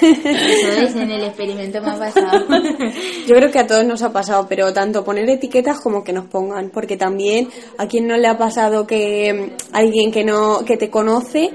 Eso 0.04 0.82
es, 0.82 0.96
en 0.96 1.10
el 1.10 1.24
experimento 1.24 1.80
me 1.82 1.90
ha 1.90 1.98
pasado. 1.98 2.46
Yo 3.26 3.34
creo 3.34 3.50
que 3.50 3.58
a 3.58 3.66
todos 3.66 3.84
nos 3.84 4.02
ha 4.02 4.12
pasado, 4.12 4.46
pero 4.48 4.72
tanto 4.72 5.04
poner 5.04 5.28
etiquetas 5.28 5.80
como 5.80 6.02
que 6.02 6.12
nos 6.12 6.26
pongan, 6.26 6.70
porque 6.70 6.96
también 6.96 7.48
a 7.78 7.86
quien 7.86 8.06
no 8.06 8.16
le 8.16 8.26
ha 8.26 8.38
pasado 8.38 8.86
que 8.86 9.32
mm, 9.32 9.74
alguien 9.74 10.10
que 10.10 10.24
no 10.24 10.64
que 10.64 10.76
te 10.76 10.90
conoce 10.90 11.50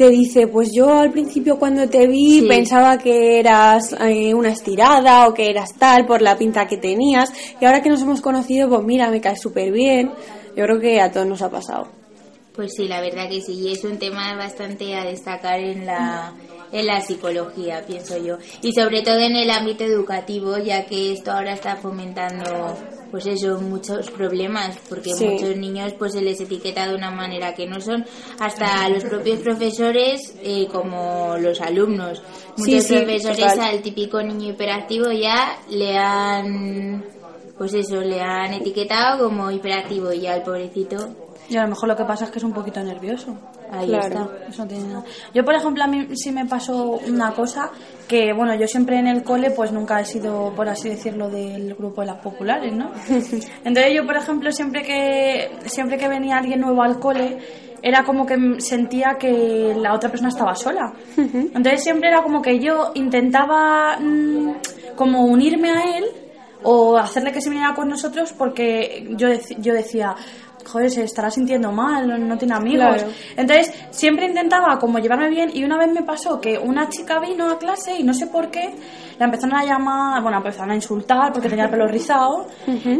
te 0.00 0.08
dice, 0.08 0.46
pues 0.46 0.70
yo 0.74 0.98
al 0.98 1.10
principio 1.12 1.58
cuando 1.58 1.86
te 1.86 2.06
vi 2.06 2.40
Sí. 2.40 2.46
pensaba 2.48 2.96
que 2.96 3.38
eras 3.38 3.94
eh, 4.00 4.32
una 4.32 4.48
estirada 4.48 5.28
o 5.28 5.34
que 5.34 5.50
eras 5.50 5.74
tal 5.78 6.06
por 6.06 6.22
la 6.22 6.38
pinta 6.38 6.66
que 6.66 6.78
tenías 6.78 7.30
y 7.60 7.66
ahora 7.66 7.82
que 7.82 7.90
nos 7.90 8.00
hemos 8.00 8.22
conocido, 8.22 8.66
pues 8.70 8.82
mira, 8.82 9.10
me 9.10 9.20
caes 9.20 9.42
súper 9.42 9.70
bien. 9.70 10.10
Yo 10.56 10.64
creo 10.64 10.80
que 10.80 11.02
a 11.02 11.12
todos 11.12 11.26
nos 11.26 11.42
ha 11.42 11.50
pasado. 11.50 11.88
Pues 12.54 12.72
sí, 12.74 12.88
la 12.88 13.02
verdad 13.02 13.28
que 13.28 13.42
sí, 13.42 13.52
y 13.60 13.72
es 13.72 13.84
un 13.84 13.98
tema 13.98 14.34
bastante 14.36 14.94
a 14.94 15.04
destacar 15.04 15.60
en 15.60 15.84
la, 15.84 16.32
en 16.72 16.86
la 16.86 17.02
psicología, 17.02 17.84
pienso 17.86 18.16
yo. 18.16 18.38
Y 18.62 18.72
sobre 18.72 19.02
todo 19.02 19.18
en 19.18 19.36
el 19.36 19.50
ámbito 19.50 19.84
educativo, 19.84 20.56
ya 20.56 20.86
que 20.86 21.12
esto 21.12 21.30
ahora 21.30 21.52
está 21.52 21.76
fomentando, 21.76 22.74
pues 23.10 23.26
eso, 23.26 23.60
muchos 23.60 24.10
problemas, 24.10 24.78
porque 24.88 25.12
Sí. 25.14 25.26
muchos 25.26 25.56
niños 25.56 25.92
pues 25.98 26.12
se 26.12 26.22
les 26.22 26.40
etiqueta 26.40 26.88
de 26.88 26.94
una 26.94 27.10
manera 27.10 27.54
que 27.54 27.66
no 27.66 27.80
son, 27.80 28.04
hasta 28.38 28.88
los 28.88 29.04
propios 29.04 29.40
profesores 29.40 30.34
eh, 30.42 30.66
como 30.72 31.36
los 31.38 31.60
alumnos. 31.60 32.22
Muchos 32.56 32.84
sí, 32.84 32.94
profesores 32.94 33.58
al 33.58 33.82
típico 33.82 34.22
niño 34.22 34.50
hiperactivo 34.50 35.10
ya 35.12 35.58
le 35.70 35.96
han... 35.96 37.04
Pues 37.58 37.74
eso, 37.74 38.00
le 38.00 38.20
han 38.22 38.54
etiquetado 38.54 39.28
como 39.28 39.50
hiperactivo 39.50 40.10
y 40.14 40.20
ya 40.20 40.36
el 40.36 40.42
pobrecito 40.42 41.29
Y 41.50 41.56
a 41.56 41.62
lo 41.64 41.68
mejor 41.70 41.88
lo 41.88 41.96
que 41.96 42.04
pasa 42.04 42.24
es 42.26 42.30
que 42.30 42.38
es 42.38 42.44
un 42.44 42.52
poquito 42.52 42.80
nervioso. 42.82 43.36
Ahí 43.72 43.88
Claro. 43.88 44.06
está. 44.06 44.28
Eso 44.48 44.62
no 44.62 44.68
tiene 44.68 44.84
nada. 44.86 45.04
Yo, 45.34 45.44
por 45.44 45.54
ejemplo, 45.54 45.82
a 45.84 45.86
mí 45.88 46.08
sí 46.14 46.30
me 46.30 46.46
pasó 46.46 47.00
una 47.08 47.32
cosa 47.32 47.70
que, 48.08 48.32
bueno, 48.32 48.54
yo 48.54 48.66
siempre 48.68 48.98
en 48.98 49.08
el 49.08 49.22
cole, 49.24 49.50
pues 49.50 49.72
nunca 49.72 50.00
he 50.00 50.04
sido, 50.04 50.52
por 50.54 50.68
así 50.68 50.88
decirlo, 50.88 51.28
del 51.28 51.74
grupo 51.74 52.00
de 52.02 52.06
las 52.06 52.18
populares, 52.22 52.72
¿no? 52.72 52.90
Entonces 53.64 53.92
yo, 53.94 54.06
por 54.06 54.16
ejemplo, 54.16 54.50
siempre 54.52 54.82
que, 54.82 55.50
siempre 55.66 55.98
que 55.98 56.08
venía 56.08 56.38
alguien 56.38 56.60
nuevo 56.60 56.82
al 56.82 56.98
cole, 57.00 57.38
era 57.82 58.04
como 58.04 58.26
que 58.26 58.36
sentía 58.60 59.16
que 59.18 59.74
la 59.76 59.94
otra 59.94 60.08
persona 60.10 60.28
estaba 60.28 60.54
sola. 60.54 60.92
Entonces 61.16 61.82
siempre 61.82 62.10
era 62.10 62.22
como 62.22 62.42
que 62.42 62.58
yo 62.60 62.92
intentaba 62.94 63.96
mm, 63.98 64.52
como 64.96 65.24
unirme 65.24 65.70
a 65.70 65.96
él 65.98 66.04
o 66.62 66.98
hacerle 66.98 67.32
que 67.32 67.40
se 67.40 67.48
viniera 67.48 67.72
con 67.74 67.88
nosotros 67.88 68.34
porque 68.36 69.06
yo, 69.16 69.28
dec- 69.28 69.56
yo 69.60 69.72
decía, 69.72 70.14
joder, 70.66 70.90
se 70.90 71.04
estará 71.04 71.30
sintiendo 71.30 71.72
mal, 71.72 72.06
no- 72.08 72.18
no 72.18 72.36
tiene 72.38 72.54
amigos. 72.54 72.94
Claro. 72.96 73.10
Entonces 73.36 73.72
siempre 73.90 74.26
intentaba 74.26 74.78
como 74.78 74.98
llevarme 74.98 75.28
bien 75.30 75.50
y 75.54 75.64
una 75.64 75.78
vez 75.78 75.90
me 75.92 76.02
pasó 76.02 76.40
que 76.40 76.58
una 76.58 76.88
chica 76.88 77.18
vino 77.20 77.50
a 77.50 77.58
clase 77.58 77.96
y 77.98 78.02
no 78.02 78.12
sé 78.14 78.26
por 78.26 78.50
qué 78.50 78.74
la 79.18 79.26
empezaron 79.26 79.56
a 79.56 79.64
llamar, 79.64 80.22
bueno, 80.22 80.38
empezaron 80.38 80.70
a 80.70 80.74
insultar 80.74 81.32
porque 81.32 81.48
tenía 81.48 81.64
el 81.66 81.70
pelo 81.70 81.86
rizado, 81.88 82.46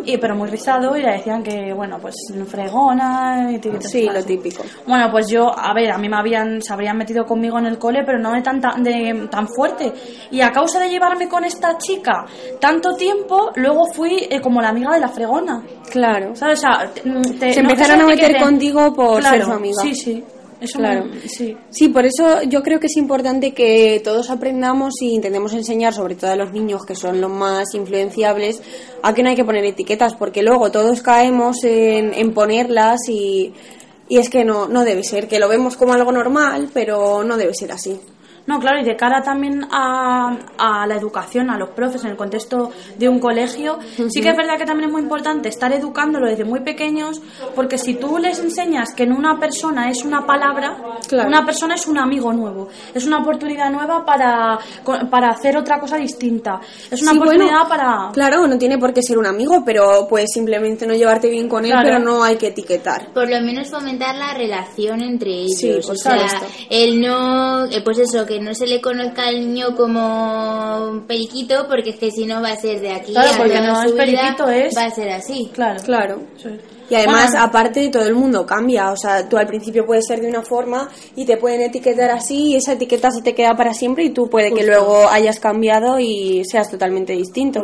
y, 0.05 0.19
pero 0.19 0.35
muy 0.37 0.49
rizado 0.51 0.97
y 0.97 1.03
le 1.03 1.13
decían 1.13 1.43
que, 1.43 1.73
bueno, 1.73 1.99
pues 2.01 2.15
fregona 2.47 3.51
y 3.53 3.61
Sí, 3.81 4.09
lo 4.13 4.23
típico. 4.25 4.63
bueno, 4.87 5.09
pues 5.11 5.29
yo, 5.29 5.51
a 5.59 5.73
ver, 5.75 5.91
a 5.91 5.99
mí 5.99 6.09
me 6.09 6.17
habían, 6.17 6.61
se 6.63 6.73
habrían 6.73 6.97
metido 6.97 7.25
conmigo 7.25 7.59
en 7.59 7.67
el 7.67 7.79
cole, 7.79 8.03
pero 8.05 8.19
no 8.19 8.33
de 8.33 8.43
tan, 8.43 8.61
tan- 8.61 8.83
de, 8.83 9.29
tan 9.31 9.49
fuerte. 9.49 9.93
Y 10.31 10.41
a 10.41 10.51
causa 10.53 10.79
de 10.81 10.89
llevarme 10.91 11.29
con 11.29 11.45
esta 11.45 11.77
chica 11.79 12.25
tanto 12.61 12.95
tiempo, 12.95 13.51
luego 13.57 13.87
fui 13.93 14.27
eh, 14.31 14.41
como 14.41 14.61
la 14.61 14.69
amiga 14.69 14.93
de 14.93 15.01
la 15.01 15.09
fregona. 15.09 15.63
Claro. 15.91 16.35
¿Sabes? 16.37 16.59
O 16.59 16.63
sea, 16.63 16.91
te- 16.93 17.01
te- 17.03 17.53
Se 17.55 17.63
no, 17.63 17.71
empezaron 17.71 18.01
a 18.03 18.07
meter 18.07 18.33
te- 18.35 18.41
contigo 18.41 18.93
por 18.95 19.21
Claro, 19.21 19.37
ser 19.37 19.45
su 19.47 19.53
amiga. 19.53 19.83
Sí, 19.83 19.95
sí. 19.95 20.25
Eso 20.61 20.79
Claro. 20.79 21.07
me- 21.07 21.21
sí. 21.27 21.57
Sí, 21.71 21.89
por 21.89 22.05
eso 22.05 22.43
yo 22.43 22.63
creo 22.63 22.79
que 22.79 22.87
es 22.87 22.97
importante 22.99 23.53
que 23.55 24.01
todos 24.05 24.29
aprendamos 24.29 24.93
y 25.01 25.15
intentemos 25.15 25.55
enseñar, 25.55 25.95
sobre 25.95 26.17
todo 26.17 26.31
a 26.33 26.37
los 26.37 26.53
niños 26.53 26.85
que 26.85 26.95
son 26.95 27.19
los 27.21 27.31
más 27.31 27.75
influenciables, 27.75 28.61
a 29.03 29.15
que 29.15 29.23
no 29.23 29.31
hay 29.31 29.37
que 29.37 29.45
poner 29.45 29.65
etiquetas, 29.65 30.15
porque 30.17 30.43
luego 30.43 30.71
todos 30.71 31.01
caemos 31.01 31.65
en, 31.65 32.13
en 32.13 32.35
ponerlas 32.35 32.99
y, 33.09 33.55
y 34.09 34.19
es 34.19 34.29
que 34.29 34.45
no, 34.45 34.69
no 34.69 34.85
debe 34.85 35.03
ser, 35.03 35.29
que 35.29 35.39
lo 35.39 35.49
vemos 35.49 35.79
como 35.79 35.95
algo 35.95 36.13
normal, 36.13 36.69
pero 36.75 37.25
no 37.25 37.39
debe 37.39 37.55
ser 37.55 37.73
así. 37.73 37.99
No, 38.47 38.59
claro, 38.59 38.81
y 38.81 38.85
de 38.85 38.97
cara 38.97 39.23
también 39.23 39.65
a, 39.71 40.37
a 40.59 40.87
la 40.87 40.97
educación, 40.97 41.51
a 41.51 41.59
los 41.59 41.71
profes 41.71 42.05
en 42.05 42.11
el 42.11 42.17
contexto 42.17 42.71
de 42.99 43.09
un 43.09 43.19
colegio, 43.21 43.79
sí 44.09 44.21
que 44.21 44.31
es 44.31 44.37
verdad 44.37 44.57
que 44.59 44.65
también 44.65 44.89
es 44.89 44.93
muy 44.93 45.03
importante 45.03 45.49
estar 45.49 45.73
educándolo 45.73 46.27
desde 46.27 46.45
muy 46.45 46.61
pequeños, 46.61 47.21
porque 47.55 47.79
si 47.79 47.95
tú 47.95 48.19
les 48.19 48.39
enseñas 48.41 48.93
que 48.95 49.05
en 49.05 49.13
una 49.13 49.39
persona 49.39 49.89
es 49.91 50.05
una 50.05 50.27
palabra, 50.27 50.77
una 51.27 51.45
persona 51.45 51.75
es 51.75 51.87
un 51.87 51.99
amigo 51.99 52.33
nuevo, 52.33 52.69
es 52.95 53.07
una 53.07 53.19
oportunidad 53.19 53.71
nueva 53.71 54.05
para, 54.05 54.59
para 55.11 55.29
hacer 55.31 55.57
otra 55.57 55.79
cosa 55.79 55.97
distinta, 55.97 56.61
es 56.91 57.03
una 57.03 57.13
Sí, 57.13 57.19
bueno, 57.19 57.33
oportunidad 57.45 57.69
para... 57.69 58.11
Claro, 58.13 58.47
no 58.47 58.59
tiene 58.59 58.79
por 58.79 58.93
qué 58.93 59.03
ser 59.03 59.19
un 59.19 59.27
amigo, 59.27 59.63
pero 59.65 60.07
puedes 60.09 60.31
simplemente 60.33 60.87
no 60.87 60.95
llevarte 60.95 61.29
bien 61.29 61.49
con 61.49 61.65
él, 61.65 61.71
Claro. 61.71 61.85
pero 61.89 61.99
no 62.01 62.23
hay 62.25 62.37
que 62.37 62.49
etiquetar. 62.49 63.13
Por 63.13 63.29
lo 63.31 63.41
menos 63.43 63.69
fomentar 63.71 64.17
la 64.17 64.35
relación 64.35 65.01
entre 65.03 65.31
ellos. 65.31 65.57
Sí, 65.59 65.71
o 65.73 65.95
sea, 65.95 66.27
el 66.69 67.01
no, 67.01 67.67
eh, 67.67 67.83
pues 67.85 67.99
eso, 67.99 68.25
que 68.27 68.40
no 68.41 68.55
se 68.55 68.67
le 68.67 68.81
conozca 68.81 69.29
al 69.29 69.41
niño 69.41 69.75
como 69.77 70.89
un 70.91 71.07
periquito, 71.07 71.67
porque 71.69 71.91
es 71.91 71.97
que 71.97 72.11
si 72.11 72.27
no 72.27 72.41
va 72.43 72.51
a 72.53 72.57
ser 72.57 72.81
de 72.81 72.91
aquí 72.93 73.13
Claro, 73.13 73.31
porque 73.37 73.61
no 73.61 73.83
es 73.83 73.93
vida, 73.93 74.05
periquito, 74.05 74.49
es- 74.49 74.77
va 74.77 74.85
a 74.85 74.91
ser 74.91 75.11
así. 75.11 75.51
Claro. 75.53 75.81
Claro. 75.85 76.23
Y 76.89 76.95
además, 76.97 77.31
Bueno. 77.31 77.45
aparte, 77.47 77.89
todo 77.89 78.05
el 78.07 78.15
mundo 78.15 78.45
cambia. 78.45 78.91
O 78.91 78.97
sea, 78.97 79.29
tú 79.29 79.37
al 79.37 79.47
principio 79.47 79.87
puedes 79.87 80.05
ser 80.09 80.21
de 80.21 80.29
una 80.29 80.43
forma 80.43 80.89
y 81.15 81.25
te 81.25 81.37
pueden 81.37 81.61
etiquetar 81.61 82.11
así 82.11 82.49
y 82.53 82.57
esa 82.57 82.73
etiqueta 82.73 83.11
se 83.13 83.23
te 83.23 83.33
queda 83.35 83.55
para 83.55 83.73
siempre 83.75 84.05
y 84.05 84.11
tú 84.11 84.29
puede 84.29 84.53
que 84.53 84.65
luego 84.67 85.09
hayas 85.09 85.39
cambiado 85.39 86.01
y 86.01 86.43
seas 86.45 86.69
totalmente 86.69 87.13
distinto. 87.13 87.63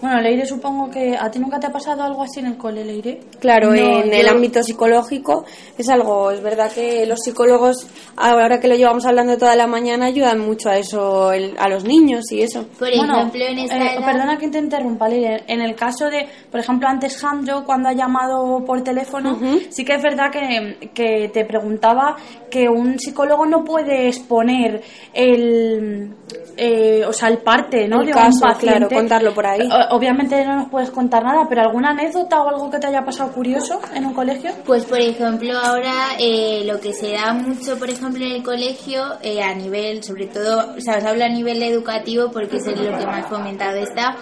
Bueno, 0.00 0.20
Leire, 0.20 0.46
supongo 0.46 0.90
que 0.90 1.14
a 1.14 1.30
ti 1.30 1.38
nunca 1.38 1.60
te 1.60 1.66
ha 1.66 1.70
pasado 1.72 2.02
algo 2.02 2.22
así 2.22 2.40
en 2.40 2.46
el 2.46 2.56
cole, 2.56 2.84
Leire. 2.84 3.20
Claro, 3.38 3.68
No, 3.70 4.02
en 4.02 4.12
el 4.14 4.28
ámbito 4.28 4.62
psicológico 4.62 5.44
es 5.76 5.88
algo, 5.90 6.30
es 6.30 6.42
verdad 6.42 6.70
que 6.72 7.04
los 7.06 7.18
psicólogos, 7.20 7.86
ahora 8.16 8.58
que 8.60 8.68
lo 8.68 8.76
llevamos 8.76 9.04
hablando 9.04 9.36
toda 9.36 9.54
la 9.56 9.66
mañana, 9.66 10.06
ayudan 10.06 10.38
mucho 10.38 10.70
a 10.70 10.78
eso, 10.78 11.32
el- 11.32 11.54
a 11.58 11.68
los 11.68 11.84
niños 11.84 12.32
y 12.32 12.42
eso. 12.42 12.64
Por 12.78 12.88
Bueno, 12.96 13.14
ejemplo, 13.18 13.44
en 13.44 13.58
esta 13.58 13.76
eh, 13.76 13.94
edad- 13.96 14.04
Perdona 14.06 14.38
que 14.38 14.48
te 14.48 14.58
interrumpa, 14.58 15.08
Leire. 15.08 15.44
En 15.46 15.60
el 15.60 15.74
caso 15.74 16.08
de, 16.08 16.26
por 16.50 16.60
ejemplo, 16.60 16.88
antes 16.88 17.16
Jandro, 17.18 17.64
cuando 17.64 17.88
ha 17.90 17.92
llamado 17.92 18.64
por 18.64 18.82
teléfono, 18.82 19.38
sí 19.70 19.84
que 19.84 19.94
es 19.94 20.02
verdad 20.02 20.30
que, 20.32 20.88
que 20.94 21.28
te 21.32 21.44
preguntaba 21.44 22.16
que 22.50 22.68
un 22.68 22.98
psicólogo 22.98 23.44
no 23.46 23.62
puede 23.64 24.08
exponer 24.08 24.80
el, 25.12 26.10
eh, 26.56 27.04
o 27.06 27.12
sea, 27.12 27.28
el 27.28 27.38
parte, 27.38 27.86
¿no? 27.88 28.00
El 28.00 28.06
de 28.06 28.12
caso, 28.12 28.28
un 28.34 28.40
paciente. 28.52 28.78
claro, 28.78 28.88
contarlo 28.94 29.34
por 29.34 29.46
ahí. 29.46 29.68
Obviamente 29.90 30.44
no 30.44 30.56
nos 30.56 30.68
puedes 30.70 30.90
contar 30.90 31.24
nada, 31.24 31.46
pero 31.48 31.62
¿alguna 31.62 31.90
anécdota 31.90 32.42
o 32.42 32.48
algo 32.48 32.70
que 32.70 32.78
te 32.78 32.86
haya 32.86 33.04
pasado 33.04 33.32
curioso 33.32 33.80
en 33.94 34.06
un 34.06 34.14
colegio? 34.14 34.52
Pues 34.64 34.84
por 34.84 35.00
ejemplo 35.00 35.52
ahora 35.58 35.92
eh, 36.18 36.62
lo 36.64 36.80
que 36.80 36.92
se 36.92 37.12
da 37.12 37.32
mucho 37.32 37.78
por 37.78 37.90
ejemplo 37.90 38.24
en 38.24 38.32
el 38.32 38.42
colegio 38.42 39.02
eh, 39.22 39.42
a 39.42 39.54
nivel 39.54 40.02
sobre 40.02 40.26
todo, 40.26 40.74
o 40.76 40.80
sea 40.80 40.98
os 40.98 41.04
hablo 41.04 41.24
a 41.24 41.28
nivel 41.28 41.62
educativo 41.62 42.30
porque 42.30 42.56
es 42.56 42.66
lo 42.66 42.98
que 42.98 43.06
más 43.06 43.26
fomentado 43.26 43.76
está 43.78 44.16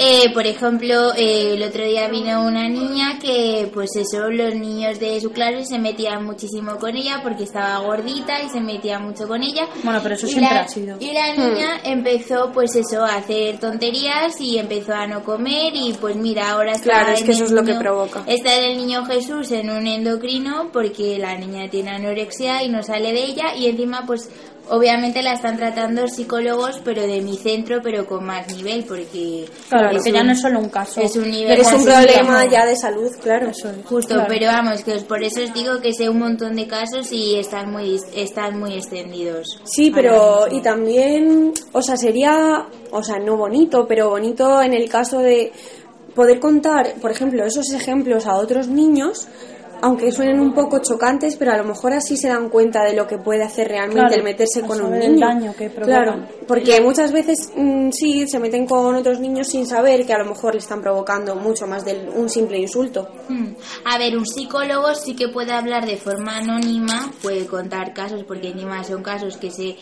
eh, 0.00 0.30
por 0.32 0.46
ejemplo 0.46 1.12
eh, 1.16 1.54
el 1.54 1.62
otro 1.64 1.84
día 1.84 2.06
vino 2.08 2.44
una 2.46 2.68
niña 2.68 3.18
que 3.20 3.68
pues 3.74 3.90
eso 3.96 4.30
los 4.30 4.54
niños 4.54 5.00
de 5.00 5.20
su 5.20 5.32
clase 5.32 5.64
se 5.64 5.78
metían 5.80 6.24
muchísimo 6.24 6.76
con 6.78 6.94
ella 6.96 7.20
porque 7.22 7.42
estaba 7.42 7.78
gordita 7.80 8.40
y 8.42 8.48
se 8.48 8.60
metía 8.60 9.00
mucho 9.00 9.26
con 9.26 9.42
ella 9.42 9.66
Bueno, 9.82 9.98
pero 10.02 10.14
eso 10.14 10.26
y 10.28 10.30
siempre 10.30 10.54
la, 10.54 10.60
ha 10.60 10.68
sido. 10.68 10.96
y 11.00 11.12
la 11.12 11.34
niña 11.34 11.80
empezó 11.82 12.52
pues 12.52 12.76
eso 12.76 13.04
a 13.04 13.16
hacer 13.16 13.58
tonterías 13.58 14.40
y 14.40 14.58
empezó 14.58 14.94
a 14.94 15.06
no 15.08 15.24
comer 15.24 15.72
y 15.74 15.92
pues 16.00 16.14
mira 16.14 16.50
ahora 16.50 16.72
está 16.72 16.84
Claro, 16.84 17.12
es 17.14 17.24
que 17.24 17.32
eso 17.32 17.44
es 17.44 17.50
lo 17.50 17.64
que 17.64 17.74
provoca. 17.74 18.22
Está 18.26 18.54
en 18.56 18.70
el 18.70 18.76
niño 18.76 19.04
Jesús 19.04 19.50
en 19.50 19.68
un 19.68 19.86
endocrino 19.86 20.70
porque 20.72 21.18
la 21.18 21.36
niña 21.36 21.68
tiene 21.68 21.90
anorexia 21.90 22.62
y 22.62 22.68
no 22.68 22.82
sale 22.84 23.12
de 23.12 23.24
ella 23.24 23.54
y 23.56 23.66
encima 23.66 24.04
pues 24.06 24.30
obviamente 24.70 25.22
la 25.22 25.32
están 25.34 25.56
tratando 25.56 26.06
psicólogos 26.08 26.80
pero 26.84 27.02
de 27.02 27.20
mi 27.20 27.36
centro 27.36 27.80
pero 27.82 28.06
con 28.06 28.24
más 28.24 28.46
nivel 28.54 28.84
porque 28.84 29.46
Claro, 29.68 29.96
es 29.96 30.04
que 30.04 30.12
ya 30.12 30.20
un- 30.20 30.26
no 30.28 30.32
es 30.32 30.40
solo 30.40 30.58
un 30.60 30.68
caso. 30.68 31.00
es 31.00 31.16
un 31.16 31.30
nivel 31.30 31.52
Eres 31.52 31.72
un 31.72 31.84
problema 31.84 32.44
ya 32.46 32.66
de 32.66 32.76
salud, 32.76 33.10
claro. 33.22 33.50
Justo, 33.84 34.14
Claro. 34.14 34.26
pero 34.28 34.46
vamos, 34.46 34.82
que 34.84 34.92
os- 34.94 35.04
por 35.04 35.22
eso 35.22 35.42
os 35.42 35.52
digo 35.54 35.80
que 35.80 35.92
sé 35.92 36.08
un 36.08 36.18
montón 36.18 36.56
de 36.56 36.66
casos 36.66 37.10
y 37.12 37.36
están 37.36 37.70
muy 37.72 37.98
están 38.14 38.58
muy 38.58 38.74
extendidos. 38.74 39.60
Sí, 39.64 39.90
pero 39.90 40.46
y 40.50 40.60
también, 40.60 41.52
o 41.72 41.82
sea, 41.82 41.96
sería, 41.96 42.66
o 42.90 43.02
sea, 43.02 43.18
no 43.18 43.36
bonito, 43.36 43.86
pero 43.86 44.10
bonito 44.10 44.60
en 44.62 44.74
el 44.74 44.88
caso 44.88 45.18
de 45.20 45.52
poder 46.14 46.40
contar, 46.40 46.94
por 47.00 47.10
ejemplo, 47.10 47.44
esos 47.44 47.70
ejemplos 47.72 48.26
a 48.26 48.34
otros 48.34 48.68
niños, 48.68 49.28
aunque 49.82 50.10
suenen 50.12 50.40
un 50.40 50.52
poco 50.54 50.78
chocantes, 50.80 51.36
pero 51.36 51.52
a 51.52 51.56
lo 51.56 51.64
mejor 51.64 51.92
así 51.92 52.16
se 52.16 52.28
dan 52.28 52.48
cuenta 52.48 52.84
de 52.84 52.94
lo 52.94 53.06
que 53.06 53.18
puede 53.18 53.42
hacer 53.44 53.68
realmente 53.68 54.00
Claro, 54.00 54.14
el 54.16 54.22
meterse 54.22 54.60
con 54.62 54.80
un 54.80 54.86
saber 54.88 55.02
el 55.02 55.12
niño. 55.14 55.26
daño 55.26 55.54
que 55.56 55.70
provocan. 55.70 56.04
claro, 56.04 56.28
porque 56.46 56.80
muchas 56.80 57.12
veces 57.12 57.50
mm, 57.56 57.90
sí 57.90 58.26
se 58.28 58.38
meten 58.38 58.66
con 58.66 58.94
otros 58.94 59.20
niños 59.20 59.48
sin 59.48 59.66
saber 59.66 60.04
que 60.06 60.12
a 60.12 60.18
lo 60.18 60.24
mejor 60.26 60.54
le 60.54 60.60
están 60.60 60.80
provocando 60.80 61.34
mucho 61.36 61.66
más 61.66 61.84
de 61.84 62.08
un 62.14 62.28
simple 62.28 62.58
insulto. 62.58 63.08
Hmm. 63.28 63.54
A 63.84 63.98
ver, 63.98 64.16
un 64.16 64.26
psicólogo 64.26 64.94
sí 64.94 65.14
que 65.14 65.28
puede 65.28 65.52
hablar 65.52 65.86
de 65.86 65.96
forma 65.96 66.38
anónima, 66.38 67.10
puede 67.22 67.46
contar 67.46 67.92
casos, 67.92 68.24
porque 68.24 68.48
encima 68.48 68.82
son 68.84 69.02
casos 69.02 69.36
que 69.36 69.50
se... 69.50 69.76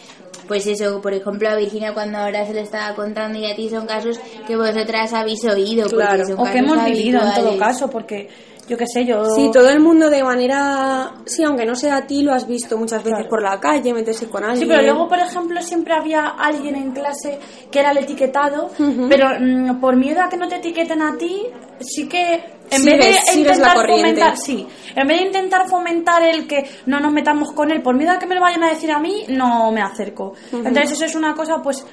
Pues 0.46 0.64
eso, 0.68 1.00
por 1.00 1.12
ejemplo, 1.12 1.48
a 1.48 1.56
Virginia 1.56 1.92
cuando 1.92 2.18
ahora 2.18 2.46
se 2.46 2.52
le 2.54 2.60
estaba 2.60 2.94
contando 2.94 3.36
y 3.38 3.50
a 3.50 3.56
ti 3.56 3.68
son 3.68 3.84
casos 3.86 4.20
que 4.46 4.54
vosotras 4.56 5.12
habéis 5.12 5.44
oído. 5.44 5.88
porque 5.88 6.24
son 6.24 6.38
o 6.38 6.44
que 6.44 6.58
hemos 6.58 6.84
vivido 6.84 7.20
en 7.20 7.34
todo 7.34 7.58
caso, 7.58 7.90
porque 7.90 8.28
yo 8.68 8.76
qué 8.76 8.86
sé, 8.86 9.04
yo... 9.04 9.24
Sí, 9.34 9.50
todo 9.52 9.68
el 9.70 9.80
mundo 9.80 10.10
de 10.10 10.22
manera, 10.24 11.12
sí, 11.24 11.42
aunque 11.44 11.64
no 11.64 11.74
sea 11.76 11.96
a 11.98 12.06
ti, 12.06 12.22
lo 12.22 12.32
has 12.32 12.46
visto 12.48 12.76
muchas 12.76 13.02
veces 13.04 13.26
por 13.28 13.42
la 13.42 13.60
calle, 13.60 13.92
meterse 13.94 14.28
con 14.28 14.42
alguien. 14.44 14.60
Sí, 14.60 14.66
pero 14.68 14.82
luego, 14.82 15.08
por 15.08 15.18
ejemplo, 15.18 15.60
siempre 15.62 15.94
había 15.94 16.26
alguien 16.28 16.74
en 16.76 16.90
clase 16.92 17.38
que 17.70 17.78
era 17.80 17.92
el 17.92 17.98
etiquetado, 17.98 18.70
pero 19.08 19.28
mm, 19.40 19.80
por 19.80 19.96
miedo 19.96 20.20
a 20.22 20.28
que 20.28 20.36
no 20.36 20.48
te 20.48 20.56
etiqueten 20.56 21.00
a 21.02 21.16
ti, 21.16 21.42
sí 21.80 22.08
que 22.08 22.56
en 22.70 22.82
Sigues- 22.82 22.98
vez 22.98 22.98
de 22.98 23.12
sigues 23.32 23.36
intentar 23.36 23.68
la 23.68 23.74
corriente. 23.74 24.02
fomentar, 24.10 24.36
sí, 24.36 24.66
en 24.96 25.06
vez 25.06 25.20
de 25.20 25.26
intentar 25.26 25.68
fomentar 25.68 26.22
el 26.24 26.48
que 26.48 26.68
no 26.86 26.98
nos 26.98 27.12
metamos 27.12 27.52
con 27.52 27.70
él, 27.70 27.82
por 27.82 27.94
miedo 27.94 28.10
a 28.12 28.18
que 28.18 28.26
me 28.26 28.34
lo 28.34 28.40
vayan 28.40 28.64
a 28.64 28.70
decir 28.70 28.90
a 28.90 28.98
mí, 28.98 29.24
no 29.28 29.70
me 29.70 29.80
acerco. 29.82 30.34
Entonces 30.52 30.92
eso 30.92 31.04
es 31.04 31.14
una 31.14 31.34
cosa, 31.34 31.62
pues, 31.62 31.84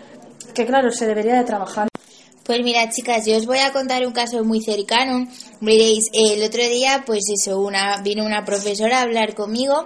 que 0.55 0.65
claro, 0.65 0.89
se 0.91 1.05
debería 1.05 1.35
de 1.35 1.43
trabajar. 1.43 1.87
Pues 2.45 2.61
mira, 2.61 2.89
chicas, 2.89 3.25
yo 3.25 3.37
os 3.37 3.45
voy 3.45 3.59
a 3.59 3.71
contar 3.71 4.05
un 4.05 4.11
caso 4.11 4.43
muy 4.43 4.61
cercano. 4.61 5.25
Veréis, 5.65 6.09
el 6.11 6.43
otro 6.43 6.61
día, 6.67 7.03
pues 7.05 7.21
eso, 7.33 7.57
una, 7.61 8.01
vino 8.01 8.25
una 8.25 8.43
profesora 8.43 8.99
a 8.99 9.03
hablar 9.03 9.33
conmigo 9.33 9.85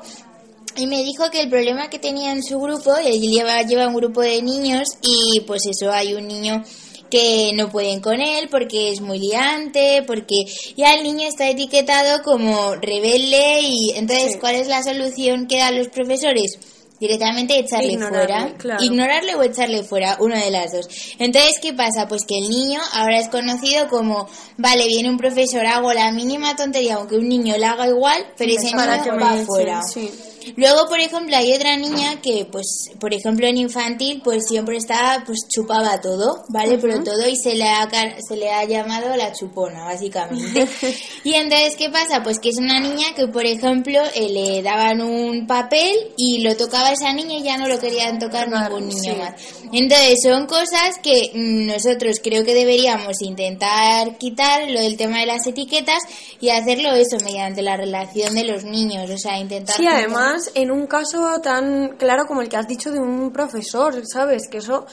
y 0.75 0.87
me 0.87 1.03
dijo 1.03 1.29
que 1.29 1.39
el 1.39 1.51
problema 1.51 1.87
que 1.87 1.99
tenía 1.99 2.31
en 2.31 2.41
su 2.41 2.59
grupo, 2.59 2.95
él 2.95 3.21
lleva, 3.21 3.61
lleva 3.61 3.87
un 3.87 3.93
grupo 3.93 4.21
de 4.21 4.41
niños 4.41 4.87
y 5.03 5.41
pues 5.41 5.67
eso, 5.67 5.91
hay 5.91 6.15
un 6.15 6.27
niño 6.27 6.63
que 7.11 7.51
no 7.53 7.69
pueden 7.69 8.01
con 8.01 8.19
él 8.21 8.47
porque 8.49 8.91
es 8.91 9.01
muy 9.01 9.19
liante, 9.19 10.01
porque 10.07 10.45
ya 10.75 10.95
el 10.95 11.03
niño 11.03 11.27
está 11.27 11.47
etiquetado 11.47 12.23
como 12.23 12.73
rebelde 12.73 13.61
y 13.61 13.91
entonces, 13.95 14.37
¿cuál 14.39 14.55
es 14.55 14.67
la 14.67 14.81
solución 14.81 15.45
que 15.45 15.59
dan 15.59 15.77
los 15.77 15.89
profesores? 15.89 16.57
Directamente 16.99 17.59
echarle 17.59 17.93
Ignorarle, 17.93 18.27
fuera. 18.27 18.57
claro. 18.57 18.83
Ignorarle 18.83 19.35
o 19.35 19.43
echarle 19.43 19.83
fuera, 19.83 20.17
una 20.19 20.43
de 20.43 20.51
las 20.51 20.71
dos. 20.71 20.87
Entonces, 21.19 21.59
¿qué 21.61 21.73
pasa? 21.73 22.07
Pues 22.07 22.25
que 22.25 22.37
el 22.37 22.49
niño 22.49 22.79
ahora 22.93 23.19
es 23.19 23.29
conocido 23.29 23.87
como, 23.87 24.27
vale, 24.57 24.87
viene 24.87 25.09
un 25.09 25.17
profesor, 25.17 25.65
hago 25.65 25.93
la 25.93 26.11
mínima 26.11 26.55
tontería, 26.55 26.95
aunque 26.95 27.17
un 27.17 27.29
niño 27.29 27.55
la 27.57 27.71
haga 27.71 27.87
igual, 27.87 28.25
pero 28.37 28.51
ese 28.51 28.65
niño 28.65 28.77
va 29.19 29.45
fuera. 29.45 29.81
sí. 29.83 30.11
Luego, 30.55 30.87
por 30.87 30.99
ejemplo, 30.99 31.35
hay 31.35 31.53
otra 31.53 31.75
niña 31.77 32.21
que, 32.21 32.45
pues, 32.51 32.91
por 32.99 33.13
ejemplo, 33.13 33.47
en 33.47 33.57
infantil, 33.57 34.21
pues 34.23 34.47
siempre 34.47 34.77
estaba, 34.77 35.23
pues 35.25 35.39
chupaba 35.49 35.99
todo, 36.01 36.43
¿vale? 36.49 36.77
Pero 36.77 36.95
Ujú. 36.95 37.03
todo 37.03 37.27
y 37.27 37.35
se 37.35 37.55
le 37.55 37.67
ha, 37.67 37.87
se 38.27 38.37
le 38.37 38.51
ha 38.51 38.63
llamado 38.65 39.15
la 39.15 39.33
chupona, 39.33 39.85
básicamente. 39.85 40.67
y 41.23 41.33
entonces, 41.33 41.75
¿qué 41.77 41.89
pasa? 41.89 42.23
Pues 42.23 42.39
que 42.39 42.49
es 42.49 42.57
una 42.57 42.79
niña 42.79 43.07
que, 43.15 43.27
por 43.27 43.45
ejemplo, 43.45 43.99
eh, 44.15 44.29
le 44.29 44.61
daban 44.61 45.01
un 45.01 45.47
papel 45.47 46.13
y 46.17 46.41
lo 46.41 46.55
tocaba 46.55 46.91
esa 46.91 47.13
niña 47.13 47.37
y 47.39 47.43
ya 47.43 47.57
no 47.57 47.67
lo 47.67 47.79
querían 47.79 48.19
tocar 48.19 48.49
ningún 48.49 48.87
niño 48.87 49.13
sí. 49.13 49.19
más. 49.19 49.33
Entonces, 49.71 50.19
son 50.23 50.45
cosas 50.45 50.97
que 51.01 51.31
mm, 51.33 51.67
nosotros 51.67 52.19
creo 52.23 52.43
que 52.43 52.53
deberíamos 52.53 53.21
intentar 53.21 54.17
quitar, 54.17 54.69
lo 54.69 54.81
del 54.81 54.97
tema 54.97 55.19
de 55.19 55.25
las 55.25 55.45
etiquetas, 55.45 56.03
y 56.39 56.49
hacerlo 56.49 56.93
eso 56.93 57.17
mediante 57.23 57.61
la 57.61 57.77
relación 57.77 58.35
de 58.35 58.43
los 58.43 58.63
niños, 58.63 59.09
o 59.09 59.17
sea, 59.17 59.39
intentar... 59.39 59.75
Sí, 59.75 59.87
además, 59.87 60.36
en 60.55 60.71
un 60.71 60.87
caso 60.87 61.39
tan 61.41 61.95
claro 61.97 62.25
como 62.25 62.41
el 62.41 62.49
que 62.49 62.57
has 62.57 62.67
dicho 62.67 62.91
de 62.91 62.99
un 62.99 63.31
profesor, 63.31 64.01
¿sabes? 64.05 64.47
Que 64.47 64.57
eso 64.57 64.85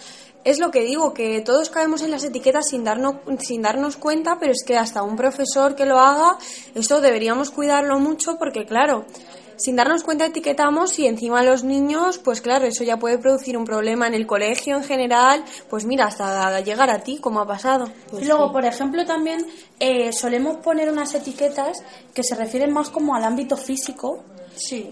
es 0.45 0.59
lo 0.59 0.70
que 0.70 0.82
digo, 0.82 1.14
que 1.14 1.40
todos 1.40 1.70
caemos 1.70 2.03
en 2.03 2.11
las 2.11 2.24
etiquetas 2.24 2.68
sin 2.68 2.84
darnos, 2.84 3.16
sin 3.40 3.62
darnos 3.62 3.97
cuenta, 3.97 4.36
pero 4.38 4.53
es 4.53 4.62
que 4.64 4.76
hasta 4.76 5.03
un 5.03 5.16
profesor 5.16 5.74
que 5.74 5.86
lo 5.86 5.99
haga, 5.99 6.38
esto 6.74 7.01
deberíamos 7.01 7.51
cuidarlo 7.51 7.99
mucho 7.99 8.36
porque, 8.38 8.66
claro, 8.66 9.07
sin 9.57 9.76
darnos 9.76 10.03
cuenta 10.03 10.26
etiquetamos 10.26 10.99
y 10.99 11.07
encima 11.07 11.42
los 11.42 11.64
niños, 11.64 12.18
pues 12.18 12.40
claro, 12.40 12.66
eso 12.66 12.84
ya 12.84 12.99
puede 12.99 13.18
producir 13.18 13.57
un 13.57 13.64
problema 13.64 14.07
en 14.07 14.14
el 14.14 14.26
colegio 14.26 14.76
en 14.76 14.84
general, 14.84 15.45
pues 15.70 15.84
mira, 15.84 16.07
hasta 16.07 16.61
llegar 16.61 16.90
a 16.90 16.99
ti, 17.01 17.18
como 17.18 17.40
ha 17.40 17.47
pasado. 17.47 17.90
y 18.20 18.24
luego, 18.24 18.53
por 18.53 18.64
ejemplo, 18.64 19.05
también 19.07 19.47
eh, 19.80 20.12
solemos 20.12 20.59
poner 20.59 20.90
unas 20.90 21.14
etiquetas 21.14 21.82
que 22.12 22.22
se 22.22 22.34
refieren 22.34 22.72
más 22.72 22.90
como 22.90 23.14
al 23.14 23.24
ámbito 23.24 23.57
físico, 23.57 24.24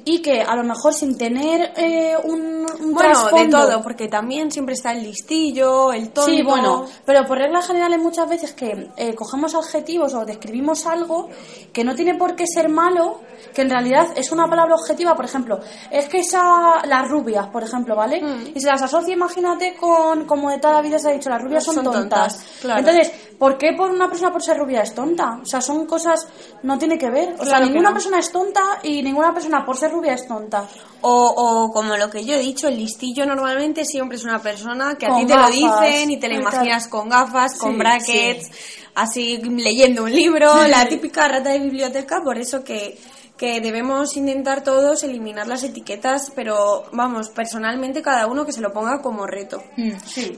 y 0.05 0.21
que 0.21 0.43
a 0.43 0.55
lo 0.57 0.65
mejor 0.65 0.93
sin 0.95 1.17
tener 1.17 1.73
eh, 1.77 2.15
un, 2.23 2.67
un 2.81 2.95
Bueno, 2.95 3.27
de 3.31 3.49
todo, 3.49 3.83
porque 3.83 4.09
también 4.09 4.51
siempre 4.51 4.75
está 4.75 4.93
el 4.93 5.03
listillo, 5.03 5.93
el 5.93 6.11
tonto. 6.11 6.31
Sí, 6.31 6.43
bueno, 6.43 6.87
pero 7.05 7.27
por 7.27 7.39
regla 7.39 7.63
general 7.63 7.93
hay 7.93 7.99
muchas 7.99 8.29
veces 8.29 8.53
que 8.53 8.91
eh, 8.97 9.15
cogemos 9.15 9.55
adjetivos 9.55 10.15
o 10.15 10.25
describimos 10.25 10.87
algo 10.87 11.29
que 11.73 11.85
no 11.85 11.95
tiene 11.95 12.15
por 12.15 12.35
qué 12.37 12.47
ser 12.47 12.69
malo, 12.69 13.21
que 13.55 13.63
en 13.63 13.71
realidad 13.71 14.09
es 14.17 14.31
una 14.33 14.47
palabra 14.49 14.75
objetiva, 14.75 15.15
por 15.15 15.25
ejemplo, 15.25 15.61
es 15.91 16.09
que 16.09 16.21
esa, 16.21 16.85
las 16.87 17.09
rubias, 17.09 17.47
por 17.49 17.63
ejemplo, 17.63 17.95
¿vale? 17.97 18.23
Mm. 18.23 18.53
Y 18.55 18.61
se 18.61 18.67
las 18.69 18.83
asocia, 18.83 19.15
imagínate, 19.15 19.75
con, 19.77 20.25
como 20.27 20.51
de 20.51 20.59
toda 20.59 20.75
la 20.75 20.83
vida 20.83 20.99
se 20.99 21.09
ha 21.11 21.13
dicho, 21.13 21.31
las 21.31 21.43
rubias 21.43 21.65
son, 21.65 21.75
Son 21.77 21.85
tontas. 21.85 22.33
tontas, 22.39 22.59
claro. 22.61 22.81
Entonces, 22.81 23.13
¿por 23.39 23.59
qué 23.59 23.73
por 23.77 23.91
una 23.91 24.09
persona 24.09 24.33
por 24.33 24.43
ser 24.43 24.57
rubia 24.59 24.83
es 24.83 24.95
tonta? 24.95 25.39
O 25.43 25.47
sea, 25.47 25.61
son 25.61 25.87
cosas, 25.87 26.27
no 26.63 26.79
tiene 26.79 26.99
que 26.99 27.11
ver. 27.11 27.35
O 27.35 27.45
sea, 27.45 27.57
Claro 27.57 27.67
ninguna 27.67 27.89
no. 27.91 27.95
persona 27.95 28.19
es 28.19 28.31
tonta 28.33 28.61
y 28.83 29.03
ninguna 29.03 29.33
persona 29.35 29.65
por 29.65 29.77
ser 29.77 29.91
rubia 29.93 30.15
es 30.15 30.27
tonta. 30.27 30.67
O, 31.03 31.11
o 31.37 31.73
como 31.73 31.97
lo 31.97 32.09
que 32.09 32.25
yo 32.25 32.35
he 32.35 32.39
dicho, 32.39 32.69
el 32.69 32.77
listillo 32.77 33.27
normalmente 33.27 33.85
siempre 33.85 34.17
es 34.17 34.25
una 34.25 34.39
persona 34.41 34.95
que 34.97 35.07
a 35.07 35.17
ti 35.17 35.27
te 35.27 35.35
gafas. 35.35 35.51
lo 35.51 35.55
dicen 35.81 36.11
y 36.11 36.17
te 36.21 36.29
lo 36.29 36.41
Claro. 36.41 36.51
imaginas 36.57 36.87
con 36.89 37.09
gafas, 37.09 37.59
con 37.59 37.73
Sí, 37.73 37.79
brackets, 37.79 38.51
así 38.95 39.39
leyendo 39.39 40.05
un 40.05 40.13
libro, 40.13 40.67
la 40.69 40.87
típica 40.89 41.27
rata 41.29 41.51
de 41.51 41.59
biblioteca, 41.59 42.21
por 42.23 42.39
eso 42.39 42.63
que, 42.63 42.99
que 43.43 43.61
debemos 43.61 44.17
intentar 44.17 44.63
todos 44.63 45.03
eliminar 45.03 45.49
las 45.49 45.65
etiquetas, 45.65 46.31
pero 46.37 46.85
vamos, 46.93 47.29
personalmente 47.31 48.01
cada 48.01 48.29
uno 48.29 48.47
que 48.47 48.53
se 48.53 48.61
lo 48.61 48.73
ponga 48.73 49.03
como 49.03 49.27
reto. 49.27 49.61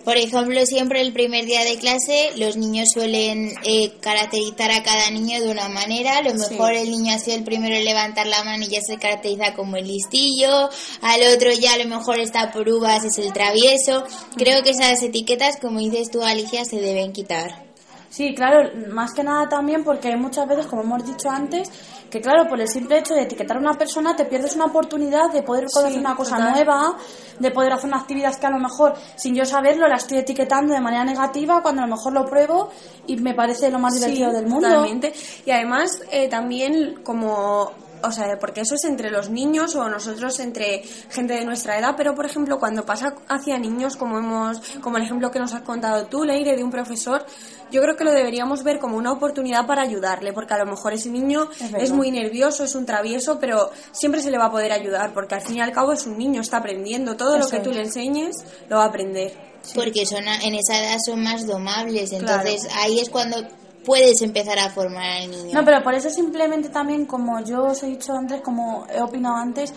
Por 0.07 0.17
ejemplo, 0.17 0.65
siempre 0.65 1.03
el 1.03 1.13
primer 1.13 1.45
día 1.45 1.65
de 1.65 1.77
clase 1.77 2.31
los 2.37 2.57
niños 2.57 2.89
suelen 2.95 3.53
eh, 3.63 3.93
caracterizar 4.01 4.71
a 4.71 4.83
cada 4.83 5.11
niño 5.11 5.39
de 5.43 5.51
una 5.51 5.69
manera. 5.69 6.17
A 6.17 6.23
lo 6.23 6.31
Sí. 6.31 6.53
mejor 6.55 6.73
el 6.73 6.91
niño 6.91 7.15
ha 7.15 7.19
sido 7.19 7.37
el 7.37 7.45
primero 7.45 7.75
en 7.77 7.85
levantar 7.85 8.27
la 8.27 8.43
mano 8.43 8.65
y 8.65 8.69
ya 8.69 8.81
se 8.81 8.97
caracteriza 8.97 9.53
como 9.53 9.77
el 9.77 9.87
listillo. 9.87 10.71
Al 11.03 11.21
otro 11.37 11.53
ya 11.53 11.75
a 11.75 11.77
lo 11.77 11.85
mejor 11.87 12.19
está 12.21 12.53
por 12.53 12.67
uvas, 12.71 13.05
es 13.05 13.19
el 13.19 13.35
travieso. 13.35 14.05
Creo 14.39 14.63
que 14.63 14.71
esas 14.71 15.03
etiquetas, 15.03 15.59
como 15.61 15.79
dices 15.81 16.11
tú, 16.11 16.23
Alicia, 16.23 16.65
se 16.65 16.81
deben 16.81 17.13
quitar. 17.13 17.65
Sí, 18.09 18.33
claro, 18.33 18.71
más 18.93 19.13
que 19.13 19.25
nada 19.25 19.49
también 19.49 19.83
porque 19.83 20.07
hay 20.07 20.17
muchas 20.17 20.47
veces, 20.47 20.67
como 20.67 20.83
hemos 20.83 21.05
dicho 21.05 21.29
antes, 21.29 21.69
que 22.15 22.21
claro, 22.21 22.49
por 22.49 22.61
el 22.61 22.69
simple 22.69 22.99
hecho 22.99 23.13
de 23.15 23.23
etiquetar 23.23 23.57
a 23.57 23.61
una 23.61 23.75
persona 23.75 24.15
te 24.15 24.25
pierdes 24.25 24.55
una 24.55 24.67
oportunidad 24.67 25.33
de 25.33 25.43
poder 25.43 25.65
conocer 25.73 25.95
Sí, 25.95 25.99
una 25.99 26.15
cosa 26.15 26.37
total. 26.37 26.53
nueva, 26.53 26.97
de 27.41 27.51
poder 27.51 27.73
hacer 27.73 27.87
una 27.89 27.99
actividad 27.99 28.39
que 28.39 28.47
a 28.47 28.51
lo 28.51 28.59
mejor 28.61 28.95
sin 29.17 29.35
yo 29.35 29.45
saberlo 29.45 29.89
la 29.89 29.97
estoy 29.97 30.19
etiquetando 30.19 30.73
de 30.75 30.81
manera 30.81 31.05
negativa 31.05 31.61
cuando 31.61 31.83
a 31.83 31.87
lo 31.87 31.97
mejor 31.97 32.13
lo 32.13 32.25
pruebo 32.25 32.71
y 33.09 33.17
me 33.17 33.35
parece 33.35 33.69
lo 33.69 33.81
más 33.81 33.95
divertido 33.95 34.31
Sí, 34.31 34.37
del 34.37 34.47
mundo. 34.47 34.69
Totalmente. 34.69 35.13
Y 35.45 35.51
además, 35.51 35.91
eh, 36.13 36.29
también 36.29 37.01
como. 37.03 37.73
O 38.07 38.13
sea, 38.13 38.39
porque 38.39 38.61
eso 38.63 38.75
es 38.75 38.85
entre 38.85 39.11
los 39.11 39.31
niños 39.31 39.75
o 39.75 39.89
nosotros 39.89 40.39
entre 40.41 40.83
gente 41.11 41.35
de 41.35 41.45
nuestra 41.45 41.79
edad, 41.79 41.95
pero 41.97 42.15
por 42.15 42.27
ejemplo, 42.27 42.59
cuando 42.59 42.85
pasa 42.85 43.15
hacia 43.29 43.59
niños, 43.59 43.97
como 43.97 44.19
hemos, 44.19 44.61
como 44.81 44.97
el 44.99 45.03
ejemplo 45.05 45.31
que 45.31 45.39
nos 45.41 45.53
has 45.55 45.63
contado 45.63 46.07
tú, 46.07 46.25
Leire, 46.25 46.57
de 46.57 46.63
un 46.65 46.71
profesor, 46.71 47.25
yo 47.71 47.83
creo 47.83 47.97
que 47.97 48.05
lo 48.05 48.13
deberíamos 48.13 48.63
ver 48.63 48.79
como 48.79 48.97
una 48.97 49.11
oportunidad 49.13 49.67
para 49.67 49.83
ayudarle, 49.83 50.33
porque 50.33 50.55
a 50.55 50.59
lo 50.59 50.67
mejor 50.67 50.93
ese 50.93 51.09
niño 51.11 51.49
Es 51.79 51.91
muy 51.93 52.11
nervioso, 52.11 52.65
es 52.65 52.75
un 52.75 52.87
travieso, 52.87 53.39
pero 53.41 53.71
siempre 53.93 54.21
se 54.23 54.31
le 54.31 54.39
va 54.39 54.47
a 54.47 54.51
poder 54.51 54.71
ayudar, 54.73 55.13
porque 55.13 55.35
al 55.35 55.41
fin 55.41 55.57
y 55.57 55.61
al 55.61 55.73
cabo 55.73 55.93
es 55.93 56.07
un 56.07 56.17
niño, 56.19 56.41
está 56.41 56.59
aprendiendo. 56.59 57.17
Todo 57.17 57.39
lo 57.39 57.49
que 57.49 57.61
tú 57.61 57.71
es. 57.71 57.77
le 57.77 57.83
enseñes 57.83 58.37
lo 58.69 58.77
va 58.77 58.85
a 58.85 58.89
aprender. 58.89 59.33
Porque 59.75 60.05
son 60.07 60.29
a- 60.29 60.41
en 60.43 60.55
esa 60.55 60.79
edad 60.79 60.99
son 61.05 61.23
más 61.23 61.47
domables. 61.47 62.13
Entonces 62.13 62.69
ahí 62.77 63.01
es 63.01 63.09
cuando 63.09 63.39
puedes 63.85 64.23
empezar 64.23 64.59
a 64.59 64.71
formar 64.71 65.23
al 65.23 65.31
niño. 65.31 65.51
No, 65.53 65.65
pero 65.65 65.83
por 65.83 65.95
eso 65.95 66.11
simplemente 66.11 66.69
también, 66.69 67.07
como 67.07 67.41
yo 67.45 67.65
os 67.65 67.83
he 67.83 67.87
dicho 67.87 68.13
antes, 68.13 68.41
como 68.41 68.87
he 68.93 69.01
opinado 69.01 69.37
antes, 69.37 69.73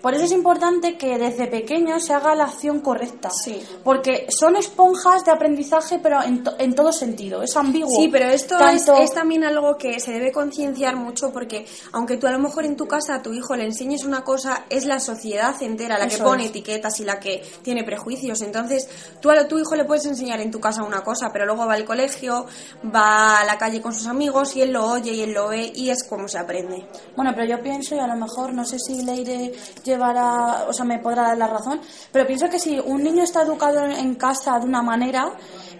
por 0.00 0.14
eso 0.14 0.24
es 0.24 0.32
importante 0.32 0.96
que 0.96 1.18
desde 1.18 1.46
pequeños 1.46 2.04
se 2.04 2.12
haga 2.14 2.34
la 2.34 2.44
acción 2.44 2.80
correcta. 2.80 3.30
Sí. 3.30 3.60
Porque 3.84 4.26
son 4.30 4.56
esponjas 4.56 5.24
de 5.24 5.30
aprendizaje, 5.32 5.98
pero 6.02 6.22
en, 6.22 6.42
to- 6.44 6.54
en 6.58 6.74
todo 6.74 6.92
sentido. 6.92 7.42
Es 7.42 7.56
ambiguo. 7.56 7.90
Sí, 8.00 8.08
pero 8.08 8.26
esto 8.28 8.56
Tanto- 8.58 8.94
es, 8.96 9.10
es 9.10 9.14
también 9.14 9.44
algo 9.44 9.76
que 9.76 10.00
se 10.00 10.12
debe 10.12 10.32
concienciar 10.32 10.96
mucho 10.96 11.32
porque 11.32 11.66
aunque 11.92 12.16
tú 12.16 12.26
a 12.26 12.32
lo 12.32 12.38
mejor 12.38 12.64
en 12.64 12.76
tu 12.76 12.86
casa 12.86 13.16
a 13.16 13.22
tu 13.22 13.32
hijo 13.32 13.56
le 13.56 13.64
enseñes 13.64 14.04
una 14.04 14.22
cosa, 14.24 14.64
es 14.70 14.86
la 14.86 15.00
sociedad 15.00 15.54
entera 15.62 15.98
la 15.98 16.08
que 16.08 16.18
pone 16.18 16.44
es. 16.44 16.50
etiquetas 16.50 16.98
y 17.00 17.04
la 17.04 17.18
que 17.20 17.42
tiene 17.62 17.84
prejuicios. 17.84 18.40
Entonces, 18.42 18.88
tú 19.20 19.30
a 19.30 19.46
tu 19.48 19.58
hijo 19.58 19.74
le 19.76 19.84
puedes 19.84 20.06
enseñar 20.06 20.40
en 20.40 20.50
tu 20.50 20.60
casa 20.60 20.82
una 20.82 21.02
cosa, 21.02 21.30
pero 21.32 21.46
luego 21.46 21.66
va 21.66 21.74
al 21.74 21.84
colegio, 21.84 22.46
va 22.94 23.40
a 23.40 23.44
la 23.44 23.58
calle 23.58 23.80
con 23.80 23.94
sus 23.94 24.06
amigos 24.06 24.56
y 24.56 24.62
él 24.62 24.72
lo 24.72 24.86
oye 24.86 25.12
y 25.12 25.22
él 25.22 25.32
lo 25.32 25.48
ve 25.48 25.72
y 25.74 25.90
es 25.90 26.04
como 26.04 26.28
se 26.28 26.38
aprende. 26.38 26.86
Bueno, 27.16 27.32
pero 27.34 27.46
yo 27.48 27.62
pienso, 27.62 27.94
y 27.94 27.98
a 27.98 28.06
lo 28.06 28.16
mejor 28.16 28.52
no 28.54 28.64
sé 28.64 28.78
si 28.78 29.02
Leire 29.02 29.52
llevará, 29.90 30.64
o 30.68 30.72
sea, 30.72 30.84
me 30.84 30.98
podrá 30.98 31.22
dar 31.22 31.38
la 31.38 31.46
razón, 31.46 31.80
pero 32.12 32.26
pienso 32.26 32.48
que 32.48 32.58
si 32.58 32.78
un 32.80 33.02
niño 33.02 33.22
está 33.22 33.42
educado 33.42 33.84
en, 33.84 34.14
casa 34.14 34.58
de 34.58 34.66
una 34.66 34.82
manera, 34.82 35.32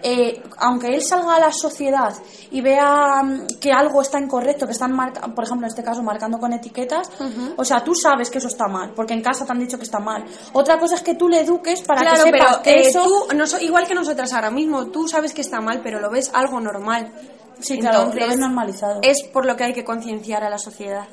eh, 0.03 0.41
aunque 0.57 0.87
él 0.95 1.01
salga 1.01 1.35
a 1.35 1.39
la 1.39 1.51
sociedad 1.51 2.13
y 2.51 2.61
vea 2.61 3.21
mm, 3.23 3.47
que 3.59 3.71
algo 3.71 4.01
está 4.01 4.19
incorrecto, 4.19 4.65
que 4.65 4.71
están, 4.73 4.93
marca- 4.93 5.21
por 5.33 5.43
ejemplo, 5.43 5.65
en 5.67 5.71
este 5.71 5.83
caso, 5.83 6.01
marcando 6.03 6.39
con 6.39 6.53
etiquetas, 6.53 7.09
o 7.57 7.65
sea, 7.65 7.83
tú 7.83 7.93
sabes 7.95 8.29
que 8.29 8.37
eso 8.37 8.47
está 8.47 8.67
mal, 8.67 8.91
porque 8.95 9.13
en 9.13 9.21
casa 9.21 9.45
te 9.45 9.51
han 9.51 9.59
dicho 9.59 9.77
que 9.77 9.83
está 9.83 9.99
mal. 9.99 10.23
Otra 10.53 10.79
cosa 10.79 10.95
es 10.95 11.01
que 11.01 11.15
tú 11.15 11.27
le 11.29 11.41
eduques 11.41 11.81
para 11.81 12.01
claro, 12.01 12.23
que 12.25 12.31
sepas 12.31 12.47
pero 12.47 12.61
que 12.63 12.71
eh, 12.81 12.87
eso... 12.87 13.03
tú, 13.03 13.35
no 13.35 13.45
igual 13.61 13.87
que 13.87 13.95
nosotras 13.95 14.31
ahora 14.33 14.51
mismo, 14.51 14.87
tú 14.87 15.07
sabes 15.07 15.33
que 15.33 15.41
está 15.41 15.61
mal, 15.61 15.81
pero 15.83 15.99
lo 15.99 16.09
ves 16.09 16.31
algo 16.33 16.59
normal. 16.59 17.11
Sí, 17.59 17.77
claro, 17.77 18.05
lo 18.05 18.11
ves 18.27 18.39
normalizado. 18.39 18.99
Es 19.03 19.21
por 19.31 19.45
lo 19.45 19.55
que 19.55 19.65
hay 19.65 19.73
que 19.73 19.83
concienciar 19.85 20.43
a 20.43 20.49
la 20.49 20.57
sociedad. 20.57 21.07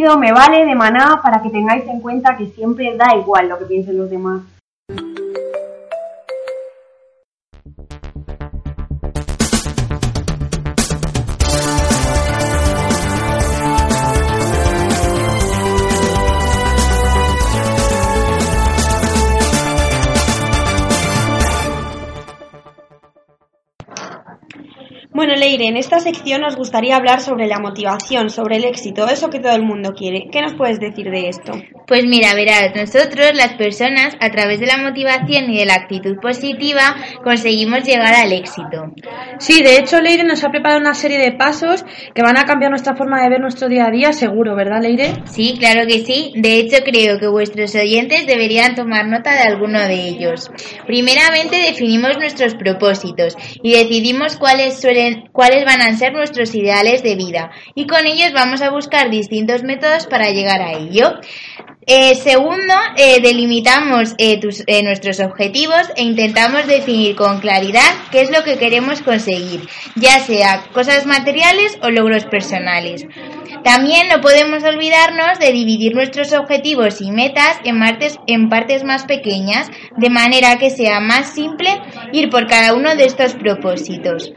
Me 0.00 0.32
Vale 0.32 0.64
de 0.64 0.74
Maná 0.74 1.20
para 1.22 1.42
que 1.42 1.50
tengáis 1.50 1.86
en 1.86 2.00
cuenta 2.00 2.34
que 2.34 2.46
siempre 2.46 2.96
da 2.96 3.14
igual 3.16 3.50
lo 3.50 3.58
que 3.58 3.66
piensen 3.66 3.98
los 3.98 4.08
demás. 4.08 4.40
Bueno, 25.20 25.34
Leire, 25.36 25.66
en 25.66 25.76
esta 25.76 26.00
sección 26.00 26.40
nos 26.40 26.56
gustaría 26.56 26.96
hablar 26.96 27.20
sobre 27.20 27.46
la 27.46 27.58
motivación, 27.58 28.30
sobre 28.30 28.56
el 28.56 28.64
éxito, 28.64 29.06
eso 29.06 29.28
que 29.28 29.38
todo 29.38 29.52
el 29.52 29.62
mundo 29.62 29.92
quiere. 29.92 30.30
¿Qué 30.32 30.40
nos 30.40 30.54
puedes 30.54 30.80
decir 30.80 31.10
de 31.10 31.28
esto? 31.28 31.52
Pues 31.90 32.04
mira, 32.06 32.36
verás, 32.36 32.70
nosotros 32.76 33.32
las 33.34 33.54
personas 33.54 34.16
a 34.20 34.30
través 34.30 34.60
de 34.60 34.66
la 34.66 34.76
motivación 34.76 35.50
y 35.50 35.58
de 35.58 35.66
la 35.66 35.74
actitud 35.74 36.18
positiva 36.22 36.94
conseguimos 37.24 37.82
llegar 37.82 38.14
al 38.14 38.32
éxito. 38.32 38.94
Sí, 39.40 39.60
de 39.64 39.78
hecho 39.78 40.00
Leire 40.00 40.22
nos 40.22 40.44
ha 40.44 40.50
preparado 40.50 40.80
una 40.80 40.94
serie 40.94 41.18
de 41.18 41.32
pasos 41.32 41.84
que 42.14 42.22
van 42.22 42.38
a 42.38 42.44
cambiar 42.44 42.70
nuestra 42.70 42.94
forma 42.94 43.20
de 43.20 43.30
ver 43.30 43.40
nuestro 43.40 43.68
día 43.68 43.86
a 43.86 43.90
día, 43.90 44.12
seguro, 44.12 44.54
¿verdad 44.54 44.82
Leire? 44.82 45.14
Sí, 45.24 45.56
claro 45.58 45.84
que 45.88 46.04
sí. 46.04 46.32
De 46.36 46.60
hecho 46.60 46.76
creo 46.84 47.18
que 47.18 47.26
vuestros 47.26 47.74
oyentes 47.74 48.24
deberían 48.24 48.76
tomar 48.76 49.08
nota 49.08 49.34
de 49.34 49.48
alguno 49.52 49.80
de 49.80 50.10
ellos. 50.10 50.48
Primeramente 50.86 51.56
definimos 51.56 52.16
nuestros 52.18 52.54
propósitos 52.54 53.36
y 53.64 53.72
decidimos 53.72 54.36
cuáles 54.36 54.80
suelen 54.80 55.24
cuáles 55.32 55.64
van 55.64 55.82
a 55.82 55.92
ser 55.96 56.12
nuestros 56.12 56.54
ideales 56.54 57.02
de 57.02 57.16
vida 57.16 57.50
y 57.74 57.88
con 57.88 58.06
ellos 58.06 58.32
vamos 58.32 58.62
a 58.62 58.70
buscar 58.70 59.10
distintos 59.10 59.64
métodos 59.64 60.06
para 60.06 60.30
llegar 60.30 60.62
a 60.62 60.74
ello. 60.74 61.18
Eh, 61.86 62.14
segundo, 62.14 62.74
eh, 62.96 63.20
delimitamos 63.22 64.14
eh, 64.18 64.38
nuestros 64.82 65.18
objetivos 65.18 65.88
e 65.96 66.02
intentamos 66.02 66.66
definir 66.66 67.16
con 67.16 67.40
claridad 67.40 67.90
qué 68.10 68.20
es 68.20 68.30
lo 68.30 68.44
que 68.44 68.58
queremos 68.58 69.00
conseguir, 69.00 69.66
ya 69.96 70.20
sea 70.20 70.62
cosas 70.74 71.06
materiales 71.06 71.78
o 71.82 71.88
logros 71.88 72.26
personales. 72.26 73.06
También 73.64 74.08
no 74.08 74.20
podemos 74.20 74.62
olvidarnos 74.62 75.38
de 75.38 75.52
dividir 75.52 75.94
nuestros 75.94 76.34
objetivos 76.34 77.00
y 77.00 77.12
metas 77.12 77.58
en, 77.64 77.80
en 78.26 78.48
partes 78.50 78.84
más 78.84 79.04
pequeñas, 79.04 79.70
de 79.96 80.10
manera 80.10 80.58
que 80.58 80.68
sea 80.68 81.00
más 81.00 81.34
simple 81.34 81.80
ir 82.12 82.28
por 82.28 82.46
cada 82.46 82.74
uno 82.74 82.94
de 82.94 83.06
estos 83.06 83.34
propósitos. 83.34 84.32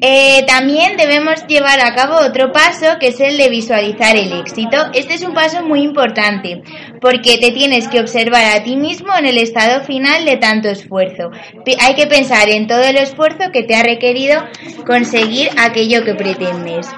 Eh, 0.00 0.44
también 0.48 0.96
debemos 0.96 1.46
llevar 1.46 1.78
a 1.80 1.94
cabo 1.94 2.16
otro 2.16 2.50
paso 2.50 2.98
que 2.98 3.08
es 3.08 3.20
el 3.20 3.38
de 3.38 3.48
visualizar 3.48 4.16
el 4.16 4.32
éxito. 4.32 4.76
Este 4.92 5.14
es 5.14 5.22
un 5.22 5.34
paso 5.34 5.62
muy 5.62 5.82
importante 5.82 6.62
porque 7.00 7.38
te 7.38 7.52
tienes 7.52 7.86
que 7.86 8.00
observar 8.00 8.44
a 8.44 8.64
ti 8.64 8.76
mismo 8.76 9.16
en 9.16 9.26
el 9.26 9.38
estado 9.38 9.84
final 9.84 10.24
de 10.24 10.36
tanto 10.36 10.68
esfuerzo. 10.68 11.30
Hay 11.80 11.94
que 11.94 12.08
pensar 12.08 12.48
en 12.48 12.66
todo 12.66 12.82
el 12.82 12.96
esfuerzo 12.96 13.52
que 13.52 13.62
te 13.62 13.76
ha 13.76 13.84
requerido 13.84 14.42
conseguir 14.84 15.50
aquello 15.56 16.04
que 16.04 16.16
pretendes. 16.16 16.88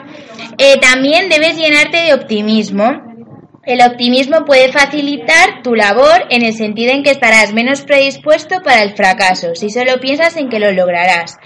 Eh, 0.57 0.79
también 0.81 1.29
debes 1.29 1.59
llenarte 1.59 1.99
de 1.99 2.15
optimismo. 2.15 3.03
El 3.65 3.83
optimismo 3.83 4.47
puede 4.47 4.73
facilitar 4.73 5.63
tu 5.63 5.75
labor 5.75 6.25
en 6.31 6.43
el 6.43 6.55
sentido 6.55 6.93
en 6.93 7.03
que 7.03 7.11
estarás 7.11 7.53
menos 7.53 7.83
predispuesto 7.83 8.63
para 8.63 8.83
el 8.83 8.95
fracaso 8.95 9.55
si 9.55 9.69
solo 9.69 10.01
piensas 10.01 10.37
en 10.37 10.49
que 10.49 10.61
lo 10.61 10.73
lograrás. 10.73 11.37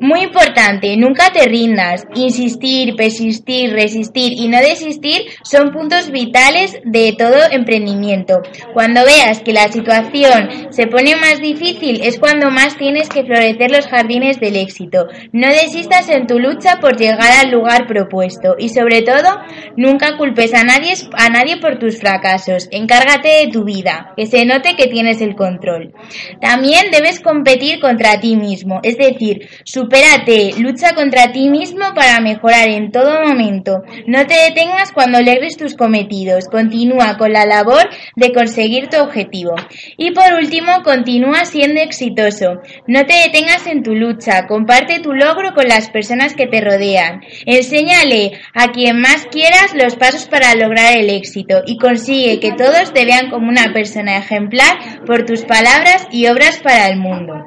Muy 0.00 0.20
importante, 0.20 0.96
nunca 0.96 1.32
te 1.32 1.46
rindas. 1.46 2.04
Insistir, 2.14 2.94
persistir, 2.94 3.72
resistir 3.72 4.32
y 4.32 4.46
no 4.48 4.58
desistir 4.60 5.22
son 5.42 5.72
puntos 5.72 6.12
vitales 6.12 6.78
de 6.84 7.14
todo 7.18 7.36
emprendimiento. 7.50 8.40
Cuando 8.74 9.04
veas 9.04 9.40
que 9.40 9.52
la 9.52 9.66
situación 9.68 10.68
se 10.70 10.86
pone 10.86 11.16
más 11.16 11.40
difícil 11.40 12.00
es 12.02 12.18
cuando 12.20 12.48
más 12.50 12.76
tienes 12.76 13.08
que 13.08 13.24
florecer 13.24 13.72
los 13.72 13.88
jardines 13.88 14.38
del 14.38 14.56
éxito. 14.56 15.08
No 15.32 15.48
desistas 15.48 16.08
en 16.10 16.28
tu 16.28 16.38
lucha 16.38 16.78
por 16.80 16.96
llegar 16.96 17.32
al 17.44 17.50
lugar 17.50 17.88
propuesto 17.88 18.54
y 18.56 18.68
sobre 18.68 19.02
todo 19.02 19.40
nunca 19.76 20.16
culpes 20.16 20.54
a 20.54 20.62
nadie, 20.62 20.92
a 21.14 21.28
nadie 21.28 21.56
por 21.56 21.80
tus 21.80 21.98
fracasos. 21.98 22.68
Encárgate 22.70 23.28
de 23.28 23.48
tu 23.52 23.64
vida, 23.64 24.12
que 24.16 24.26
se 24.26 24.44
note 24.44 24.76
que 24.76 24.86
tienes 24.86 25.20
el 25.20 25.34
control. 25.34 25.92
También 26.40 26.92
debes 26.92 27.18
competir 27.18 27.80
contra 27.80 28.20
ti 28.20 28.36
mismo, 28.36 28.78
es 28.84 28.96
decir, 28.96 29.48
supérate, 29.88 30.52
lucha 30.58 30.94
contra 30.94 31.32
ti 31.32 31.48
mismo 31.48 31.94
para 31.94 32.20
mejorar 32.20 32.68
en 32.68 32.92
todo 32.92 33.24
momento. 33.26 33.82
No 34.06 34.26
te 34.26 34.34
detengas 34.34 34.92
cuando 34.92 35.22
logres 35.22 35.56
tus 35.56 35.74
cometidos, 35.74 36.46
continúa 36.48 37.16
con 37.16 37.32
la 37.32 37.46
labor 37.46 37.88
de 38.14 38.32
conseguir 38.34 38.88
tu 38.88 39.00
objetivo. 39.00 39.54
Y 39.96 40.10
por 40.10 40.34
último, 40.34 40.82
continúa 40.84 41.46
siendo 41.46 41.80
exitoso. 41.80 42.60
No 42.86 43.06
te 43.06 43.14
detengas 43.14 43.66
en 43.66 43.82
tu 43.82 43.94
lucha, 43.94 44.46
comparte 44.46 45.00
tu 45.00 45.14
logro 45.14 45.54
con 45.54 45.66
las 45.66 45.88
personas 45.88 46.34
que 46.34 46.46
te 46.46 46.60
rodean. 46.60 47.22
Enséñale 47.46 48.32
a 48.52 48.68
quien 48.72 49.00
más 49.00 49.26
quieras 49.30 49.74
los 49.74 49.96
pasos 49.96 50.26
para 50.26 50.54
lograr 50.54 50.98
el 50.98 51.08
éxito 51.08 51.62
y 51.66 51.78
consigue 51.78 52.40
que 52.40 52.52
todos 52.52 52.92
te 52.92 53.06
vean 53.06 53.30
como 53.30 53.48
una 53.48 53.72
persona 53.72 54.18
ejemplar 54.18 55.06
por 55.06 55.24
tus 55.24 55.46
palabras 55.46 56.06
y 56.12 56.26
obras 56.26 56.58
para 56.58 56.88
el 56.88 56.98
mundo. 56.98 57.46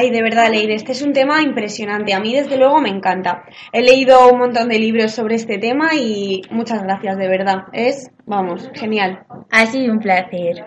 Ay, 0.00 0.12
de 0.12 0.22
verdad, 0.22 0.48
Leire, 0.48 0.76
este 0.76 0.92
es 0.92 1.02
un 1.02 1.12
tema 1.12 1.42
impresionante. 1.42 2.14
A 2.14 2.20
mí, 2.20 2.32
desde 2.32 2.56
luego, 2.56 2.80
me 2.80 2.88
encanta. 2.88 3.42
He 3.72 3.82
leído 3.82 4.30
un 4.30 4.38
montón 4.38 4.68
de 4.68 4.78
libros 4.78 5.10
sobre 5.10 5.34
este 5.34 5.58
tema 5.58 5.92
y 5.96 6.40
muchas 6.52 6.84
gracias, 6.84 7.18
de 7.18 7.26
verdad. 7.26 7.64
Es, 7.72 8.08
vamos, 8.24 8.70
genial. 8.74 9.26
Ha 9.50 9.66
sido 9.66 9.92
un 9.92 9.98
placer. 9.98 10.64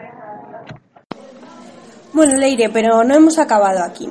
Bueno, 2.12 2.36
Leire, 2.36 2.68
pero 2.72 3.06
no 3.06 3.16
hemos 3.16 3.40
acabado 3.40 3.82
aquí. 3.86 4.10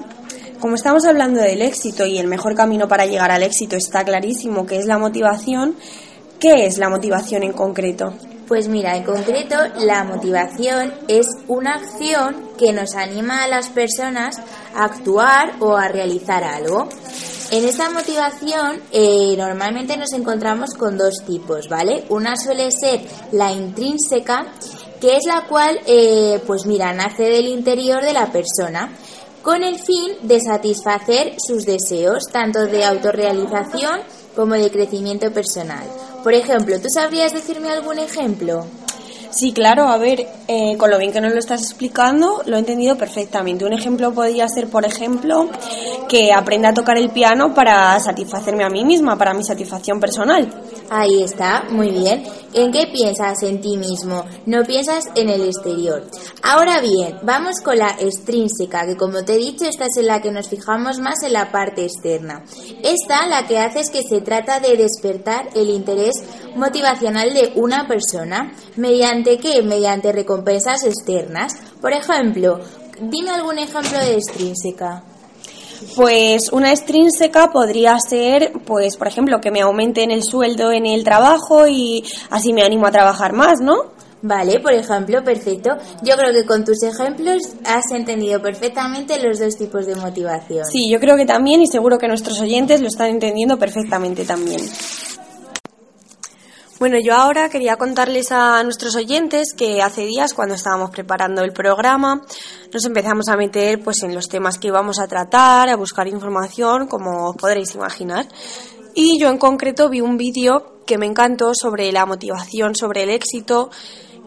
Como 0.58 0.76
estamos 0.76 1.04
hablando 1.04 1.42
del 1.42 1.60
éxito 1.60 2.06
y 2.06 2.16
el 2.16 2.26
mejor 2.26 2.54
camino 2.54 2.88
para 2.88 3.04
llegar 3.04 3.30
al 3.30 3.42
éxito 3.42 3.76
está 3.76 4.02
clarísimo 4.04 4.64
que 4.64 4.78
es 4.78 4.86
la 4.86 4.96
motivación, 4.96 5.74
¿qué 6.38 6.64
es 6.64 6.78
la 6.78 6.88
motivación 6.88 7.42
en 7.42 7.52
concreto? 7.52 8.14
Pues 8.50 8.66
mira, 8.66 8.96
en 8.96 9.04
concreto, 9.04 9.54
la 9.78 10.02
motivación 10.02 10.92
es 11.06 11.28
una 11.46 11.74
acción 11.74 12.48
que 12.58 12.72
nos 12.72 12.96
anima 12.96 13.44
a 13.44 13.46
las 13.46 13.68
personas 13.68 14.38
a 14.74 14.86
actuar 14.86 15.52
o 15.60 15.76
a 15.76 15.86
realizar 15.86 16.42
algo. 16.42 16.88
En 17.52 17.64
esta 17.64 17.90
motivación 17.90 18.82
eh, 18.90 19.36
normalmente 19.36 19.96
nos 19.96 20.12
encontramos 20.14 20.70
con 20.76 20.98
dos 20.98 21.22
tipos, 21.24 21.68
¿vale? 21.68 22.06
Una 22.08 22.34
suele 22.34 22.72
ser 22.72 23.02
la 23.30 23.52
intrínseca, 23.52 24.46
que 25.00 25.16
es 25.16 25.26
la 25.28 25.46
cual, 25.46 25.78
eh, 25.86 26.42
pues 26.44 26.66
mira, 26.66 26.92
nace 26.92 27.22
del 27.22 27.46
interior 27.46 28.02
de 28.02 28.14
la 28.14 28.32
persona, 28.32 28.90
con 29.42 29.62
el 29.62 29.78
fin 29.78 30.14
de 30.22 30.40
satisfacer 30.40 31.36
sus 31.38 31.66
deseos, 31.66 32.24
tanto 32.32 32.66
de 32.66 32.84
autorrealización 32.84 34.00
como 34.34 34.54
de 34.54 34.72
crecimiento 34.72 35.32
personal. 35.32 35.84
Por 36.22 36.34
ejemplo, 36.34 36.78
¿tú 36.80 36.88
sabrías 36.92 37.32
decirme 37.32 37.70
algún 37.70 37.98
ejemplo? 37.98 38.66
Sí, 39.30 39.52
claro, 39.52 39.84
a 39.84 39.96
ver, 39.96 40.26
eh, 40.48 40.76
con 40.76 40.90
lo 40.90 40.98
bien 40.98 41.12
que 41.12 41.20
nos 41.20 41.32
lo 41.32 41.38
estás 41.38 41.62
explicando, 41.62 42.42
lo 42.46 42.56
he 42.56 42.58
entendido 42.58 42.98
perfectamente. 42.98 43.64
Un 43.64 43.72
ejemplo 43.72 44.12
podría 44.12 44.48
ser, 44.48 44.66
por 44.66 44.84
ejemplo, 44.84 45.48
que 46.08 46.32
aprenda 46.32 46.70
a 46.70 46.74
tocar 46.74 46.98
el 46.98 47.10
piano 47.10 47.54
para 47.54 47.98
satisfacerme 48.00 48.64
a 48.64 48.68
mí 48.68 48.84
misma, 48.84 49.16
para 49.16 49.32
mi 49.32 49.44
satisfacción 49.44 50.00
personal. 50.00 50.52
Ahí 50.92 51.22
está, 51.22 51.66
muy 51.70 51.90
bien. 51.90 52.24
¿En 52.52 52.72
qué 52.72 52.88
piensas 52.92 53.44
en 53.44 53.60
ti 53.60 53.76
mismo? 53.76 54.24
No 54.46 54.64
piensas 54.64 55.04
en 55.14 55.28
el 55.28 55.46
exterior. 55.46 56.04
Ahora 56.42 56.80
bien, 56.80 57.16
vamos 57.22 57.60
con 57.62 57.78
la 57.78 57.94
extrínseca, 58.00 58.84
que 58.86 58.96
como 58.96 59.24
te 59.24 59.34
he 59.34 59.38
dicho, 59.38 59.66
esta 59.66 59.86
es 59.86 59.96
en 59.98 60.08
la 60.08 60.20
que 60.20 60.32
nos 60.32 60.48
fijamos 60.48 60.98
más 60.98 61.22
en 61.22 61.34
la 61.34 61.52
parte 61.52 61.84
externa. 61.84 62.42
Esta 62.82 63.28
la 63.28 63.46
que 63.46 63.58
hace 63.58 63.78
es 63.78 63.90
que 63.90 64.02
se 64.02 64.20
trata 64.20 64.58
de 64.58 64.76
despertar 64.76 65.50
el 65.54 65.70
interés 65.70 66.16
motivacional 66.56 67.34
de 67.34 67.52
una 67.54 67.86
persona. 67.86 68.52
¿Mediante 68.74 69.38
qué? 69.38 69.62
Mediante 69.62 70.10
recompensas 70.10 70.82
externas. 70.82 71.52
Por 71.80 71.92
ejemplo, 71.92 72.58
dime 73.00 73.30
algún 73.30 73.58
ejemplo 73.58 73.96
de 73.96 74.16
extrínseca. 74.16 75.04
Pues 75.96 76.52
una 76.52 76.70
extrínseca 76.70 77.50
podría 77.50 77.96
ser, 77.98 78.52
pues, 78.64 78.96
por 78.96 79.08
ejemplo, 79.08 79.40
que 79.40 79.50
me 79.50 79.62
aumenten 79.62 80.10
el 80.10 80.22
sueldo 80.22 80.72
en 80.72 80.86
el 80.86 81.04
trabajo 81.04 81.66
y 81.66 82.04
así 82.30 82.52
me 82.52 82.62
animo 82.62 82.86
a 82.86 82.90
trabajar 82.90 83.32
más, 83.32 83.60
¿no? 83.60 84.00
Vale, 84.22 84.60
por 84.60 84.74
ejemplo, 84.74 85.24
perfecto. 85.24 85.70
Yo 86.02 86.14
creo 86.16 86.32
que 86.32 86.44
con 86.44 86.64
tus 86.64 86.82
ejemplos 86.82 87.42
has 87.64 87.90
entendido 87.92 88.40
perfectamente 88.42 89.18
los 89.22 89.38
dos 89.38 89.56
tipos 89.56 89.86
de 89.86 89.96
motivación. 89.96 90.66
Sí, 90.66 90.90
yo 90.90 91.00
creo 91.00 91.16
que 91.16 91.24
también 91.24 91.62
y 91.62 91.66
seguro 91.66 91.96
que 91.96 92.06
nuestros 92.06 92.38
oyentes 92.40 92.82
lo 92.82 92.88
están 92.88 93.08
entendiendo 93.08 93.58
perfectamente 93.58 94.24
también. 94.24 94.60
Bueno, 96.80 96.96
yo 96.98 97.14
ahora 97.14 97.50
quería 97.50 97.76
contarles 97.76 98.32
a 98.32 98.62
nuestros 98.62 98.96
oyentes 98.96 99.52
que 99.54 99.82
hace 99.82 100.06
días 100.06 100.32
cuando 100.32 100.54
estábamos 100.54 100.88
preparando 100.88 101.42
el 101.42 101.52
programa 101.52 102.22
nos 102.72 102.86
empezamos 102.86 103.28
a 103.28 103.36
meter 103.36 103.82
pues 103.82 104.02
en 104.02 104.14
los 104.14 104.28
temas 104.28 104.58
que 104.58 104.68
íbamos 104.68 104.98
a 104.98 105.06
tratar, 105.06 105.68
a 105.68 105.76
buscar 105.76 106.08
información, 106.08 106.86
como 106.86 107.34
podréis 107.34 107.74
imaginar. 107.74 108.26
Y 108.94 109.20
yo 109.20 109.28
en 109.28 109.36
concreto 109.36 109.90
vi 109.90 110.00
un 110.00 110.16
vídeo 110.16 110.80
que 110.86 110.96
me 110.96 111.04
encantó 111.04 111.52
sobre 111.52 111.92
la 111.92 112.06
motivación, 112.06 112.74
sobre 112.74 113.02
el 113.02 113.10
éxito 113.10 113.68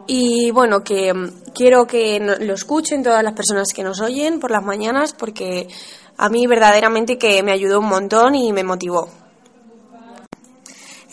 y 0.06 0.52
bueno, 0.52 0.84
que 0.84 1.12
mm, 1.12 1.54
quiero 1.56 1.88
que 1.88 2.20
lo 2.20 2.54
escuchen 2.54 3.02
todas 3.02 3.24
las 3.24 3.34
personas 3.34 3.70
que 3.74 3.82
nos 3.82 4.00
oyen 4.00 4.40
por 4.40 4.52
las 4.52 4.64
mañanas 4.64 5.14
porque 5.14 5.70
a 6.18 6.30
mí 6.30 6.46
verdaderamente 6.46 7.18
que 7.18 7.42
me 7.42 7.52
ayudó 7.52 7.80
un 7.80 7.90
montón 7.90 8.36
y 8.36 8.54
me 8.54 8.64
motivó. 8.64 9.23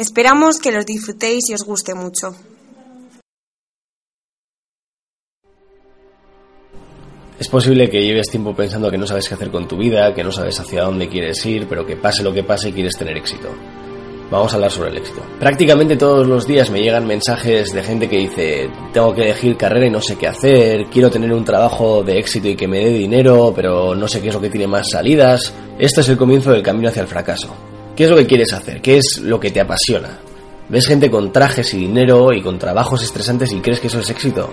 Esperamos 0.01 0.61
que 0.61 0.73
los 0.73 0.87
disfrutéis 0.87 1.51
y 1.51 1.53
os 1.53 1.63
guste 1.63 1.93
mucho. 1.93 2.35
Es 7.39 7.49
posible 7.49 7.91
que 7.91 8.03
lleves 8.03 8.31
tiempo 8.31 8.57
pensando 8.57 8.91
que 8.91 8.97
no 8.97 9.07
sabes 9.07 9.29
qué 9.29 9.35
hacer 9.35 9.51
con 9.51 9.69
tu 9.69 9.77
vida, 9.77 10.15
que 10.15 10.25
no 10.25 10.33
sabes 10.33 10.59
hacia 10.59 10.85
dónde 10.85 11.07
quieres 11.07 11.45
ir, 11.45 11.67
pero 11.69 11.85
que 11.85 11.97
pase 11.97 12.23
lo 12.23 12.33
que 12.33 12.43
pase 12.43 12.73
quieres 12.73 12.97
tener 12.97 13.15
éxito. 13.19 13.49
Vamos 14.31 14.51
a 14.51 14.55
hablar 14.55 14.71
sobre 14.71 14.89
el 14.89 14.97
éxito. 14.97 15.21
Prácticamente 15.39 15.99
todos 15.99 16.27
los 16.27 16.47
días 16.47 16.71
me 16.71 16.81
llegan 16.81 17.07
mensajes 17.07 17.71
de 17.71 17.83
gente 17.83 18.09
que 18.09 18.21
dice, 18.21 18.71
tengo 18.95 19.15
que 19.15 19.25
elegir 19.25 19.59
carrera 19.59 19.87
y 19.87 19.91
no 19.91 20.01
sé 20.01 20.17
qué 20.17 20.29
hacer, 20.29 20.87
quiero 20.87 21.11
tener 21.11 21.31
un 21.31 21.45
trabajo 21.45 22.03
de 22.03 22.19
éxito 22.19 22.49
y 22.49 22.57
que 22.57 22.67
me 22.67 22.79
dé 22.79 22.95
dinero, 22.95 23.53
pero 23.55 23.95
no 23.95 24.09
sé 24.09 24.23
qué 24.23 24.29
es 24.29 24.35
lo 24.35 24.41
que 24.41 24.49
tiene 24.49 24.67
más 24.67 24.89
salidas. 24.91 25.53
Esto 25.79 26.01
es 26.01 26.09
el 26.09 26.17
comienzo 26.17 26.53
del 26.53 26.63
camino 26.63 26.89
hacia 26.89 27.03
el 27.03 27.09
fracaso. 27.09 27.55
¿Qué 28.01 28.05
es 28.05 28.11
lo 28.11 28.17
que 28.17 28.27
quieres 28.27 28.55
hacer? 28.55 28.81
¿Qué 28.81 28.97
es 28.97 29.21
lo 29.23 29.39
que 29.39 29.51
te 29.51 29.61
apasiona? 29.61 30.21
Ves 30.71 30.87
gente 30.87 31.11
con 31.11 31.31
trajes 31.31 31.75
y 31.75 31.81
dinero 31.81 32.33
y 32.33 32.41
con 32.41 32.59
trabajos 32.59 33.03
estresantes 33.03 33.53
y 33.53 33.61
crees 33.61 33.79
que 33.79 33.89
eso 33.89 34.01
es 34.01 34.09
éxito. 34.09 34.49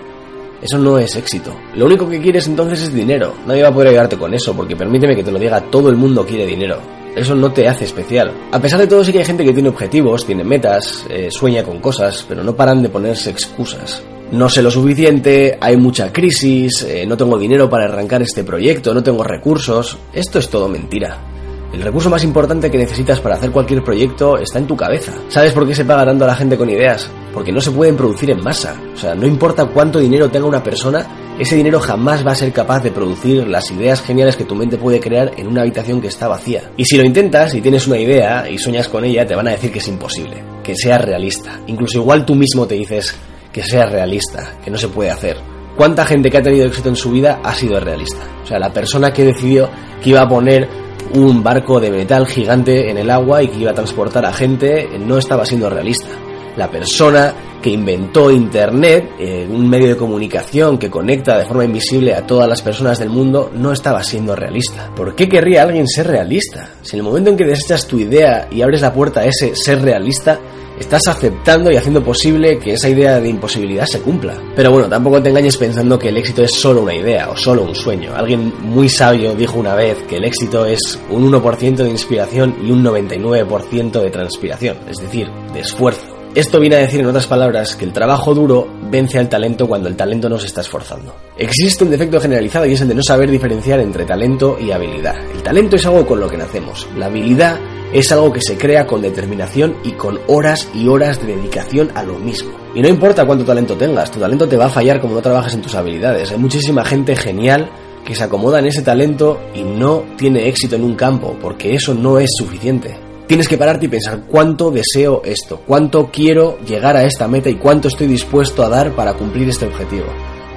Eso 0.60 0.76
no 0.76 0.98
es 0.98 1.16
éxito. 1.16 1.56
Lo 1.74 1.86
único 1.86 2.06
que 2.06 2.20
quieres 2.20 2.46
entonces 2.46 2.82
es 2.82 2.92
dinero. 2.92 3.32
Nadie 3.46 3.62
va 3.62 3.70
a 3.70 3.72
poder 3.72 3.88
ayudarte 3.88 4.18
con 4.18 4.34
eso, 4.34 4.54
porque 4.54 4.76
permíteme 4.76 5.16
que 5.16 5.24
te 5.24 5.32
lo 5.32 5.38
diga, 5.38 5.62
todo 5.62 5.88
el 5.88 5.96
mundo 5.96 6.26
quiere 6.26 6.44
dinero. 6.44 6.78
Eso 7.16 7.34
no 7.34 7.50
te 7.50 7.66
hace 7.66 7.86
especial. 7.86 8.34
A 8.52 8.60
pesar 8.60 8.80
de 8.80 8.86
todo, 8.86 9.02
sí 9.02 9.12
que 9.12 9.20
hay 9.20 9.24
gente 9.24 9.46
que 9.46 9.54
tiene 9.54 9.70
objetivos, 9.70 10.26
tiene 10.26 10.44
metas, 10.44 11.06
eh, 11.08 11.28
sueña 11.30 11.62
con 11.64 11.80
cosas, 11.80 12.26
pero 12.28 12.44
no 12.44 12.54
paran 12.54 12.82
de 12.82 12.90
ponerse 12.90 13.30
excusas. 13.30 14.02
No 14.30 14.50
sé 14.50 14.60
lo 14.60 14.70
suficiente, 14.70 15.56
hay 15.58 15.78
mucha 15.78 16.12
crisis, 16.12 16.82
eh, 16.82 17.06
no 17.06 17.16
tengo 17.16 17.38
dinero 17.38 17.70
para 17.70 17.84
arrancar 17.84 18.20
este 18.20 18.44
proyecto, 18.44 18.92
no 18.92 19.02
tengo 19.02 19.24
recursos. 19.24 19.96
Esto 20.12 20.38
es 20.38 20.50
todo 20.50 20.68
mentira. 20.68 21.37
El 21.72 21.82
recurso 21.82 22.08
más 22.08 22.24
importante 22.24 22.70
que 22.70 22.78
necesitas 22.78 23.20
para 23.20 23.34
hacer 23.34 23.50
cualquier 23.50 23.84
proyecto 23.84 24.38
está 24.38 24.58
en 24.58 24.66
tu 24.66 24.74
cabeza. 24.74 25.12
¿Sabes 25.28 25.52
por 25.52 25.66
qué 25.66 25.74
se 25.74 25.84
paga 25.84 26.06
tanto 26.06 26.24
a 26.24 26.28
la 26.28 26.34
gente 26.34 26.56
con 26.56 26.70
ideas? 26.70 27.10
Porque 27.34 27.52
no 27.52 27.60
se 27.60 27.70
pueden 27.70 27.94
producir 27.94 28.30
en 28.30 28.42
masa. 28.42 28.74
O 28.94 28.96
sea, 28.96 29.14
no 29.14 29.26
importa 29.26 29.66
cuánto 29.66 29.98
dinero 29.98 30.30
tenga 30.30 30.46
una 30.46 30.62
persona, 30.62 31.06
ese 31.38 31.56
dinero 31.56 31.78
jamás 31.78 32.26
va 32.26 32.32
a 32.32 32.36
ser 32.36 32.52
capaz 32.52 32.82
de 32.82 32.90
producir 32.90 33.46
las 33.46 33.70
ideas 33.70 34.00
geniales 34.00 34.36
que 34.36 34.44
tu 34.44 34.54
mente 34.54 34.78
puede 34.78 34.98
crear 34.98 35.32
en 35.36 35.46
una 35.46 35.60
habitación 35.60 36.00
que 36.00 36.08
está 36.08 36.26
vacía. 36.26 36.70
Y 36.78 36.86
si 36.86 36.96
lo 36.96 37.04
intentas 37.04 37.54
y 37.54 37.60
tienes 37.60 37.86
una 37.86 37.98
idea 37.98 38.48
y 38.50 38.56
sueñas 38.56 38.88
con 38.88 39.04
ella, 39.04 39.26
te 39.26 39.36
van 39.36 39.48
a 39.48 39.52
decir 39.52 39.70
que 39.70 39.78
es 39.78 39.88
imposible, 39.88 40.42
que 40.64 40.74
sea 40.74 40.96
realista. 40.96 41.60
Incluso 41.66 41.98
igual 41.98 42.24
tú 42.24 42.34
mismo 42.34 42.66
te 42.66 42.76
dices 42.76 43.14
que 43.52 43.62
sea 43.62 43.84
realista, 43.84 44.54
que 44.64 44.70
no 44.70 44.78
se 44.78 44.88
puede 44.88 45.10
hacer. 45.10 45.36
¿Cuánta 45.76 46.06
gente 46.06 46.30
que 46.30 46.38
ha 46.38 46.42
tenido 46.42 46.66
éxito 46.66 46.88
en 46.88 46.96
su 46.96 47.10
vida 47.10 47.40
ha 47.44 47.54
sido 47.54 47.78
realista? 47.78 48.22
O 48.42 48.46
sea, 48.46 48.58
la 48.58 48.72
persona 48.72 49.12
que 49.12 49.24
decidió 49.24 49.68
que 50.02 50.10
iba 50.10 50.22
a 50.22 50.28
poner 50.28 50.87
un 51.14 51.42
barco 51.42 51.80
de 51.80 51.90
metal 51.90 52.26
gigante 52.26 52.90
en 52.90 52.98
el 52.98 53.10
agua 53.10 53.42
y 53.42 53.48
que 53.48 53.60
iba 53.60 53.70
a 53.70 53.74
transportar 53.74 54.24
a 54.26 54.32
gente 54.32 54.88
no 54.98 55.18
estaba 55.18 55.44
siendo 55.44 55.70
realista. 55.70 56.10
La 56.56 56.70
persona 56.70 57.34
que 57.62 57.70
inventó 57.70 58.30
Internet, 58.30 59.10
eh, 59.18 59.46
un 59.48 59.68
medio 59.68 59.88
de 59.88 59.96
comunicación 59.96 60.78
que 60.78 60.90
conecta 60.90 61.38
de 61.38 61.44
forma 61.44 61.64
invisible 61.64 62.14
a 62.14 62.26
todas 62.26 62.48
las 62.48 62.62
personas 62.62 62.98
del 62.98 63.10
mundo, 63.10 63.50
no 63.54 63.72
estaba 63.72 64.02
siendo 64.02 64.34
realista. 64.34 64.90
¿Por 64.94 65.14
qué 65.14 65.28
querría 65.28 65.62
alguien 65.62 65.86
ser 65.88 66.06
realista? 66.06 66.70
Si 66.82 66.96
en 66.96 67.00
el 67.00 67.04
momento 67.04 67.30
en 67.30 67.36
que 67.36 67.44
desechas 67.44 67.86
tu 67.86 67.98
idea 67.98 68.48
y 68.50 68.62
abres 68.62 68.80
la 68.80 68.92
puerta 68.92 69.20
a 69.20 69.26
ese 69.26 69.54
ser 69.56 69.82
realista, 69.82 70.38
estás 70.80 71.02
aceptando 71.08 71.70
y 71.70 71.76
haciendo 71.76 72.02
posible 72.02 72.58
que 72.58 72.74
esa 72.74 72.88
idea 72.88 73.20
de 73.20 73.28
imposibilidad 73.28 73.86
se 73.86 74.00
cumpla. 74.00 74.34
Pero 74.54 74.70
bueno, 74.70 74.88
tampoco 74.88 75.22
te 75.22 75.30
engañes 75.30 75.56
pensando 75.56 75.98
que 75.98 76.08
el 76.08 76.16
éxito 76.16 76.42
es 76.42 76.52
solo 76.52 76.82
una 76.82 76.94
idea 76.94 77.30
o 77.30 77.36
solo 77.36 77.62
un 77.62 77.74
sueño. 77.74 78.14
Alguien 78.14 78.52
muy 78.62 78.88
sabio 78.88 79.34
dijo 79.34 79.58
una 79.58 79.74
vez 79.74 80.02
que 80.08 80.16
el 80.16 80.24
éxito 80.24 80.64
es 80.66 80.98
un 81.10 81.30
1% 81.30 81.76
de 81.76 81.90
inspiración 81.90 82.56
y 82.62 82.70
un 82.70 82.84
99% 82.84 84.00
de 84.00 84.10
transpiración, 84.10 84.76
es 84.88 84.98
decir, 84.98 85.28
de 85.52 85.60
esfuerzo. 85.60 86.18
Esto 86.34 86.60
viene 86.60 86.76
a 86.76 86.80
decir 86.80 87.00
en 87.00 87.06
otras 87.06 87.26
palabras 87.26 87.74
que 87.74 87.84
el 87.84 87.92
trabajo 87.92 88.34
duro 88.34 88.68
vence 88.90 89.18
al 89.18 89.28
talento 89.28 89.66
cuando 89.66 89.88
el 89.88 89.96
talento 89.96 90.28
no 90.28 90.38
se 90.38 90.46
está 90.46 90.60
esforzando. 90.60 91.14
Existe 91.36 91.84
un 91.84 91.90
defecto 91.90 92.20
generalizado 92.20 92.66
y 92.66 92.74
es 92.74 92.80
el 92.80 92.88
de 92.88 92.94
no 92.94 93.02
saber 93.02 93.30
diferenciar 93.30 93.80
entre 93.80 94.04
talento 94.04 94.58
y 94.60 94.70
habilidad. 94.70 95.16
El 95.34 95.42
talento 95.42 95.76
es 95.76 95.86
algo 95.86 96.06
con 96.06 96.20
lo 96.20 96.28
que 96.28 96.36
nacemos. 96.36 96.86
La 96.96 97.06
habilidad 97.06 97.58
es 97.92 98.12
algo 98.12 98.32
que 98.32 98.40
se 98.40 98.56
crea 98.56 98.86
con 98.86 99.02
determinación 99.02 99.76
y 99.84 99.92
con 99.92 100.18
horas 100.26 100.68
y 100.74 100.88
horas 100.88 101.20
de 101.20 101.34
dedicación 101.36 101.90
a 101.94 102.02
lo 102.02 102.18
mismo. 102.18 102.50
Y 102.74 102.82
no 102.82 102.88
importa 102.88 103.26
cuánto 103.26 103.44
talento 103.44 103.76
tengas, 103.76 104.10
tu 104.10 104.20
talento 104.20 104.46
te 104.46 104.56
va 104.56 104.66
a 104.66 104.70
fallar 104.70 105.00
como 105.00 105.14
no 105.14 105.22
trabajes 105.22 105.54
en 105.54 105.62
tus 105.62 105.74
habilidades. 105.74 106.30
Hay 106.30 106.38
muchísima 106.38 106.84
gente 106.84 107.16
genial 107.16 107.70
que 108.04 108.14
se 108.14 108.24
acomoda 108.24 108.58
en 108.58 108.66
ese 108.66 108.82
talento 108.82 109.40
y 109.54 109.62
no 109.62 110.04
tiene 110.16 110.48
éxito 110.48 110.76
en 110.76 110.84
un 110.84 110.94
campo, 110.94 111.36
porque 111.40 111.74
eso 111.74 111.94
no 111.94 112.18
es 112.18 112.30
suficiente. 112.36 112.96
Tienes 113.26 113.48
que 113.48 113.58
pararte 113.58 113.86
y 113.86 113.88
pensar 113.88 114.22
cuánto 114.26 114.70
deseo 114.70 115.20
esto, 115.24 115.60
cuánto 115.66 116.10
quiero 116.10 116.58
llegar 116.60 116.96
a 116.96 117.04
esta 117.04 117.28
meta 117.28 117.50
y 117.50 117.56
cuánto 117.56 117.88
estoy 117.88 118.06
dispuesto 118.06 118.62
a 118.62 118.70
dar 118.70 118.92
para 118.92 119.14
cumplir 119.14 119.48
este 119.48 119.66
objetivo. 119.66 120.06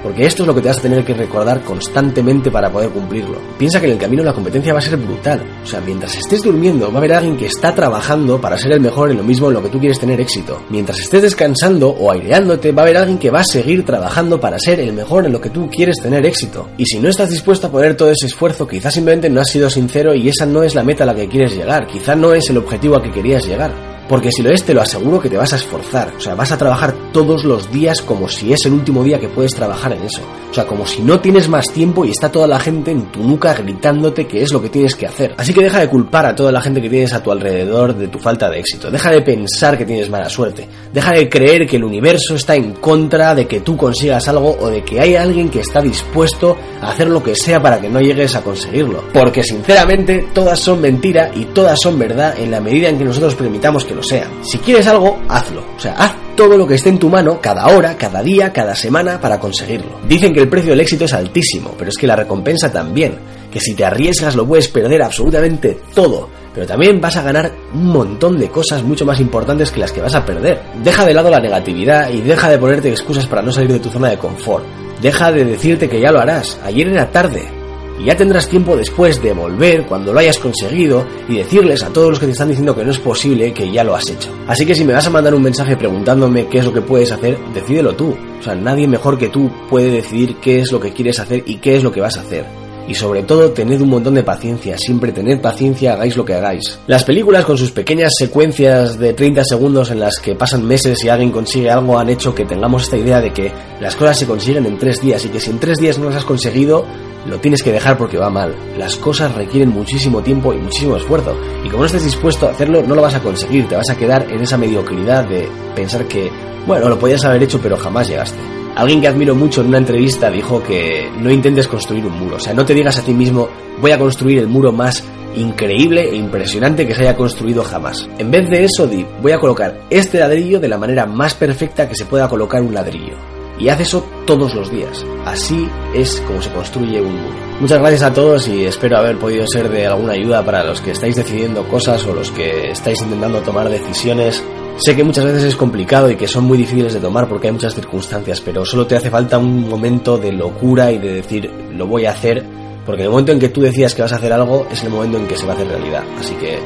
Porque 0.02 0.24
esto 0.24 0.42
es 0.42 0.46
lo 0.46 0.54
que 0.54 0.60
te 0.60 0.68
vas 0.68 0.78
a 0.78 0.82
tener 0.82 1.04
que 1.04 1.14
recordar 1.14 1.62
constantemente 1.62 2.50
para 2.50 2.70
poder 2.70 2.90
cumplirlo. 2.90 3.38
Piensa 3.58 3.80
que 3.80 3.86
en 3.86 3.92
el 3.92 3.98
camino 3.98 4.22
la 4.22 4.32
competencia 4.32 4.72
va 4.72 4.80
a 4.80 4.82
ser 4.82 4.96
brutal. 4.96 5.42
O 5.62 5.66
sea, 5.66 5.80
mientras 5.80 6.16
estés 6.16 6.42
durmiendo 6.42 6.88
va 6.88 6.94
a 6.94 6.98
haber 6.98 7.12
alguien 7.14 7.36
que 7.36 7.46
está 7.46 7.74
trabajando 7.74 8.40
para 8.40 8.58
ser 8.58 8.72
el 8.72 8.80
mejor 8.80 9.10
en 9.10 9.18
lo 9.18 9.24
mismo 9.24 9.48
en 9.48 9.54
lo 9.54 9.62
que 9.62 9.68
tú 9.68 9.78
quieres 9.78 9.98
tener 9.98 10.20
éxito. 10.20 10.62
Mientras 10.70 10.98
estés 10.98 11.22
descansando 11.22 11.90
o 11.90 12.10
aireándote 12.10 12.72
va 12.72 12.82
a 12.82 12.84
haber 12.84 12.96
alguien 12.96 13.18
que 13.18 13.30
va 13.30 13.40
a 13.40 13.44
seguir 13.44 13.84
trabajando 13.84 14.40
para 14.40 14.58
ser 14.58 14.80
el 14.80 14.92
mejor 14.92 15.26
en 15.26 15.32
lo 15.32 15.40
que 15.40 15.50
tú 15.50 15.68
quieres 15.70 15.96
tener 16.02 16.26
éxito. 16.26 16.68
Y 16.78 16.84
si 16.86 16.98
no 16.98 17.08
estás 17.08 17.30
dispuesto 17.30 17.66
a 17.66 17.70
poner 17.70 17.96
todo 17.96 18.10
ese 18.10 18.26
esfuerzo, 18.26 18.66
quizás 18.66 18.94
simplemente 18.94 19.30
no 19.30 19.40
has 19.40 19.50
sido 19.50 19.70
sincero 19.70 20.14
y 20.14 20.28
esa 20.28 20.46
no 20.46 20.62
es 20.62 20.74
la 20.74 20.82
meta 20.82 21.04
a 21.04 21.06
la 21.06 21.14
que 21.14 21.28
quieres 21.28 21.54
llegar. 21.54 21.86
Quizá 21.86 22.14
no 22.14 22.32
es 22.32 22.48
el 22.50 22.58
objetivo 22.58 22.96
a 22.96 23.02
que 23.02 23.12
querías 23.12 23.46
llegar. 23.46 23.91
Porque 24.08 24.30
si 24.30 24.42
lo 24.42 24.50
es, 24.50 24.62
te 24.64 24.74
lo 24.74 24.82
aseguro 24.82 25.20
que 25.20 25.28
te 25.28 25.36
vas 25.36 25.52
a 25.52 25.56
esforzar. 25.56 26.12
O 26.16 26.20
sea, 26.20 26.34
vas 26.34 26.52
a 26.52 26.58
trabajar 26.58 26.94
todos 27.12 27.44
los 27.44 27.70
días 27.70 28.02
como 28.02 28.28
si 28.28 28.52
es 28.52 28.64
el 28.66 28.72
último 28.72 29.02
día 29.02 29.18
que 29.18 29.28
puedes 29.28 29.52
trabajar 29.52 29.92
en 29.92 30.02
eso. 30.02 30.22
O 30.50 30.54
sea, 30.54 30.66
como 30.66 30.86
si 30.86 31.00
no 31.02 31.20
tienes 31.20 31.48
más 31.48 31.72
tiempo 31.72 32.04
y 32.04 32.10
está 32.10 32.30
toda 32.30 32.46
la 32.46 32.60
gente 32.60 32.90
en 32.90 33.10
tu 33.10 33.22
nuca 33.22 33.54
gritándote 33.54 34.26
que 34.26 34.42
es 34.42 34.52
lo 34.52 34.60
que 34.60 34.68
tienes 34.68 34.94
que 34.94 35.06
hacer. 35.06 35.34
Así 35.38 35.54
que 35.54 35.62
deja 35.62 35.80
de 35.80 35.88
culpar 35.88 36.26
a 36.26 36.34
toda 36.34 36.52
la 36.52 36.60
gente 36.60 36.82
que 36.82 36.90
tienes 36.90 37.12
a 37.14 37.22
tu 37.22 37.30
alrededor 37.30 37.94
de 37.94 38.08
tu 38.08 38.18
falta 38.18 38.50
de 38.50 38.58
éxito. 38.58 38.90
Deja 38.90 39.10
de 39.10 39.22
pensar 39.22 39.78
que 39.78 39.86
tienes 39.86 40.10
mala 40.10 40.28
suerte. 40.28 40.68
Deja 40.92 41.12
de 41.12 41.28
creer 41.28 41.66
que 41.66 41.76
el 41.76 41.84
universo 41.84 42.34
está 42.34 42.54
en 42.54 42.74
contra 42.74 43.34
de 43.34 43.46
que 43.46 43.60
tú 43.60 43.76
consigas 43.76 44.28
algo 44.28 44.56
o 44.60 44.68
de 44.68 44.84
que 44.84 45.00
hay 45.00 45.16
alguien 45.16 45.48
que 45.48 45.60
está 45.60 45.80
dispuesto 45.80 46.56
a 46.80 46.90
hacer 46.90 47.08
lo 47.08 47.22
que 47.22 47.34
sea 47.34 47.62
para 47.62 47.80
que 47.80 47.88
no 47.88 48.00
llegues 48.00 48.36
a 48.36 48.42
conseguirlo. 48.42 49.04
Porque 49.12 49.42
sinceramente 49.42 50.26
todas 50.34 50.58
son 50.60 50.80
mentira 50.80 51.30
y 51.34 51.46
todas 51.46 51.78
son 51.80 51.98
verdad 51.98 52.34
en 52.38 52.50
la 52.50 52.60
medida 52.60 52.88
en 52.88 52.98
que 52.98 53.04
nosotros 53.04 53.34
permitamos 53.34 53.84
que 53.84 53.91
lo 53.94 54.02
sean. 54.02 54.30
Si 54.44 54.58
quieres 54.58 54.86
algo, 54.86 55.20
hazlo. 55.28 55.64
O 55.76 55.80
sea, 55.80 55.92
haz 55.94 56.14
todo 56.36 56.56
lo 56.56 56.66
que 56.66 56.74
esté 56.74 56.88
en 56.88 56.98
tu 56.98 57.08
mano 57.08 57.40
cada 57.40 57.66
hora, 57.68 57.96
cada 57.96 58.22
día, 58.22 58.52
cada 58.52 58.74
semana 58.74 59.20
para 59.20 59.38
conseguirlo. 59.38 60.00
Dicen 60.06 60.32
que 60.32 60.40
el 60.40 60.48
precio 60.48 60.70
del 60.70 60.80
éxito 60.80 61.04
es 61.04 61.12
altísimo, 61.12 61.74
pero 61.76 61.90
es 61.90 61.96
que 61.96 62.06
la 62.06 62.16
recompensa 62.16 62.70
también. 62.70 63.18
Que 63.50 63.60
si 63.60 63.74
te 63.74 63.84
arriesgas 63.84 64.34
lo 64.34 64.46
puedes 64.46 64.68
perder 64.68 65.02
absolutamente 65.02 65.78
todo. 65.94 66.28
Pero 66.54 66.66
también 66.66 67.00
vas 67.00 67.16
a 67.16 67.22
ganar 67.22 67.52
un 67.74 67.86
montón 67.86 68.38
de 68.38 68.48
cosas 68.48 68.82
mucho 68.82 69.04
más 69.04 69.20
importantes 69.20 69.70
que 69.70 69.80
las 69.80 69.92
que 69.92 70.00
vas 70.00 70.14
a 70.14 70.24
perder. 70.24 70.60
Deja 70.82 71.04
de 71.04 71.14
lado 71.14 71.30
la 71.30 71.40
negatividad 71.40 72.10
y 72.10 72.20
deja 72.20 72.48
de 72.48 72.58
ponerte 72.58 72.88
excusas 72.88 73.26
para 73.26 73.42
no 73.42 73.52
salir 73.52 73.72
de 73.72 73.80
tu 73.80 73.90
zona 73.90 74.08
de 74.08 74.18
confort. 74.18 74.64
Deja 75.00 75.32
de 75.32 75.44
decirte 75.44 75.88
que 75.88 76.00
ya 76.00 76.12
lo 76.12 76.20
harás. 76.20 76.58
Ayer 76.64 76.88
era 76.88 77.10
tarde. 77.10 77.61
Y 78.02 78.06
ya 78.06 78.16
tendrás 78.16 78.48
tiempo 78.48 78.76
después 78.76 79.22
de 79.22 79.32
volver 79.32 79.86
cuando 79.86 80.12
lo 80.12 80.18
hayas 80.18 80.40
conseguido 80.40 81.06
y 81.28 81.36
decirles 81.36 81.84
a 81.84 81.90
todos 81.90 82.10
los 82.10 82.18
que 82.18 82.26
te 82.26 82.32
están 82.32 82.48
diciendo 82.48 82.74
que 82.74 82.84
no 82.84 82.90
es 82.90 82.98
posible 82.98 83.52
que 83.52 83.70
ya 83.70 83.84
lo 83.84 83.94
has 83.94 84.10
hecho. 84.10 84.28
Así 84.48 84.66
que 84.66 84.74
si 84.74 84.84
me 84.84 84.92
vas 84.92 85.06
a 85.06 85.10
mandar 85.10 85.34
un 85.34 85.42
mensaje 85.42 85.76
preguntándome 85.76 86.48
qué 86.48 86.58
es 86.58 86.64
lo 86.64 86.72
que 86.72 86.82
puedes 86.82 87.12
hacer, 87.12 87.38
decídelo 87.54 87.94
tú. 87.94 88.16
O 88.40 88.42
sea, 88.42 88.56
nadie 88.56 88.88
mejor 88.88 89.18
que 89.18 89.28
tú 89.28 89.50
puede 89.70 89.90
decidir 89.90 90.36
qué 90.36 90.60
es 90.60 90.72
lo 90.72 90.80
que 90.80 90.92
quieres 90.92 91.20
hacer 91.20 91.44
y 91.46 91.58
qué 91.58 91.76
es 91.76 91.84
lo 91.84 91.92
que 91.92 92.00
vas 92.00 92.16
a 92.16 92.22
hacer. 92.22 92.61
Y 92.88 92.94
sobre 92.94 93.22
todo, 93.22 93.50
tened 93.52 93.80
un 93.80 93.90
montón 93.90 94.14
de 94.14 94.22
paciencia, 94.22 94.76
siempre 94.76 95.12
tened 95.12 95.40
paciencia, 95.40 95.94
hagáis 95.94 96.16
lo 96.16 96.24
que 96.24 96.34
hagáis. 96.34 96.78
Las 96.86 97.04
películas 97.04 97.44
con 97.44 97.56
sus 97.56 97.70
pequeñas 97.70 98.12
secuencias 98.18 98.98
de 98.98 99.12
30 99.12 99.44
segundos 99.44 99.90
en 99.90 100.00
las 100.00 100.18
que 100.18 100.34
pasan 100.34 100.66
meses 100.66 101.02
y 101.04 101.08
alguien 101.08 101.30
consigue 101.30 101.70
algo 101.70 101.98
han 101.98 102.10
hecho 102.10 102.34
que 102.34 102.44
tengamos 102.44 102.82
esta 102.84 102.96
idea 102.96 103.20
de 103.20 103.32
que 103.32 103.52
las 103.80 103.94
cosas 103.94 104.18
se 104.18 104.26
consiguen 104.26 104.66
en 104.66 104.78
3 104.78 105.00
días 105.00 105.24
y 105.24 105.28
que 105.28 105.40
si 105.40 105.50
en 105.50 105.60
3 105.60 105.78
días 105.78 105.98
no 105.98 106.06
las 106.06 106.16
has 106.16 106.24
conseguido, 106.24 106.84
lo 107.26 107.38
tienes 107.38 107.62
que 107.62 107.72
dejar 107.72 107.96
porque 107.96 108.18
va 108.18 108.30
mal. 108.30 108.54
Las 108.76 108.96
cosas 108.96 109.34
requieren 109.34 109.70
muchísimo 109.70 110.22
tiempo 110.22 110.52
y 110.52 110.58
muchísimo 110.58 110.96
esfuerzo. 110.96 111.36
Y 111.64 111.68
como 111.68 111.82
no 111.82 111.86
estés 111.86 112.04
dispuesto 112.04 112.48
a 112.48 112.50
hacerlo, 112.50 112.82
no 112.82 112.94
lo 112.94 113.02
vas 113.02 113.14
a 113.14 113.20
conseguir. 113.20 113.68
Te 113.68 113.76
vas 113.76 113.90
a 113.90 113.96
quedar 113.96 114.26
en 114.30 114.40
esa 114.40 114.58
mediocridad 114.58 115.24
de 115.28 115.48
pensar 115.76 116.06
que, 116.06 116.30
bueno, 116.66 116.88
lo 116.88 116.98
podías 116.98 117.24
haber 117.24 117.44
hecho 117.44 117.60
pero 117.62 117.76
jamás 117.76 118.08
llegaste. 118.08 118.61
Alguien 118.74 119.00
que 119.00 119.08
admiro 119.08 119.34
mucho 119.34 119.60
en 119.60 119.68
una 119.68 119.78
entrevista 119.78 120.30
dijo 120.30 120.62
que 120.62 121.10
no 121.20 121.30
intentes 121.30 121.68
construir 121.68 122.06
un 122.06 122.18
muro. 122.18 122.36
O 122.36 122.40
sea, 122.40 122.54
no 122.54 122.64
te 122.64 122.74
digas 122.74 122.98
a 122.98 123.02
ti 123.02 123.12
mismo, 123.12 123.48
voy 123.80 123.92
a 123.92 123.98
construir 123.98 124.38
el 124.38 124.48
muro 124.48 124.72
más 124.72 125.04
increíble 125.36 126.08
e 126.10 126.16
impresionante 126.16 126.86
que 126.86 126.94
se 126.94 127.02
haya 127.02 127.16
construido 127.16 127.62
jamás. 127.62 128.08
En 128.18 128.30
vez 128.30 128.48
de 128.48 128.64
eso, 128.64 128.86
di, 128.86 129.04
voy 129.20 129.32
a 129.32 129.38
colocar 129.38 129.80
este 129.90 130.18
ladrillo 130.18 130.58
de 130.58 130.68
la 130.68 130.78
manera 130.78 131.06
más 131.06 131.34
perfecta 131.34 131.88
que 131.88 131.94
se 131.94 132.06
pueda 132.06 132.28
colocar 132.28 132.62
un 132.62 132.74
ladrillo. 132.74 133.41
Y 133.58 133.68
haz 133.68 133.80
eso 133.80 134.04
todos 134.26 134.54
los 134.54 134.70
días. 134.70 135.04
Así 135.24 135.68
es 135.94 136.20
como 136.26 136.42
se 136.42 136.50
construye 136.50 137.00
un 137.00 137.14
muro. 137.14 137.52
Muchas 137.60 137.78
gracias 137.78 138.02
a 138.02 138.12
todos 138.12 138.48
y 138.48 138.64
espero 138.64 138.98
haber 138.98 139.18
podido 139.18 139.46
ser 139.46 139.68
de 139.68 139.86
alguna 139.86 140.14
ayuda 140.14 140.44
para 140.44 140.64
los 140.64 140.80
que 140.80 140.92
estáis 140.92 141.16
decidiendo 141.16 141.62
cosas 141.68 142.04
o 142.06 142.14
los 142.14 142.30
que 142.32 142.70
estáis 142.70 143.00
intentando 143.02 143.40
tomar 143.40 143.68
decisiones. 143.68 144.42
Sé 144.78 144.96
que 144.96 145.04
muchas 145.04 145.24
veces 145.24 145.44
es 145.44 145.56
complicado 145.56 146.10
y 146.10 146.16
que 146.16 146.26
son 146.26 146.44
muy 146.44 146.58
difíciles 146.58 146.94
de 146.94 147.00
tomar 147.00 147.28
porque 147.28 147.48
hay 147.48 147.52
muchas 147.52 147.74
circunstancias, 147.74 148.40
pero 148.40 148.64
solo 148.64 148.86
te 148.86 148.96
hace 148.96 149.10
falta 149.10 149.38
un 149.38 149.68
momento 149.68 150.16
de 150.18 150.32
locura 150.32 150.90
y 150.90 150.98
de 150.98 151.14
decir 151.14 151.48
lo 151.72 151.86
voy 151.86 152.06
a 152.06 152.10
hacer, 152.12 152.42
porque 152.84 153.04
el 153.04 153.10
momento 153.10 153.32
en 153.32 153.38
que 153.38 153.50
tú 153.50 153.60
decías 153.60 153.94
que 153.94 154.02
vas 154.02 154.12
a 154.12 154.16
hacer 154.16 154.32
algo 154.32 154.66
es 154.70 154.82
el 154.82 154.90
momento 154.90 155.18
en 155.18 155.28
que 155.28 155.36
se 155.36 155.46
va 155.46 155.52
a 155.52 155.56
hacer 155.56 155.68
realidad. 155.68 156.02
Así 156.18 156.34
que 156.34 156.58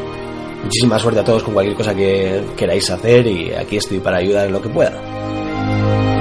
muchísima 0.62 0.99
suerte 0.99 1.20
a 1.20 1.24
todos 1.24 1.43
con 1.43 1.53
cualquier 1.53 1.76
cosa 1.76 1.95
que 1.95 2.43
queráis 2.57 2.89
hacer 2.89 3.26
y 3.26 3.53
aquí 3.53 3.76
estoy 3.76 3.99
para 3.99 4.18
ayudar 4.18 4.47
en 4.47 4.53
lo 4.53 4.62
que 4.62 4.68
pueda. 4.68 6.16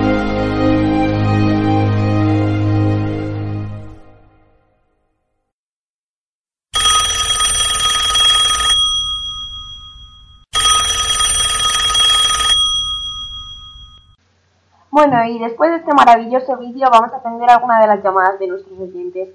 Bueno, 14.96 15.26
y 15.26 15.38
después 15.40 15.72
de 15.72 15.78
este 15.80 15.94
maravilloso 15.94 16.56
vídeo 16.58 16.88
vamos 16.90 17.12
a 17.12 17.18
atender 17.18 17.50
alguna 17.50 17.82
de 17.82 17.88
las 17.88 18.02
llamadas 18.02 18.40
de 18.40 18.48
nuestros 18.48 18.80
oyentes. 18.80 19.28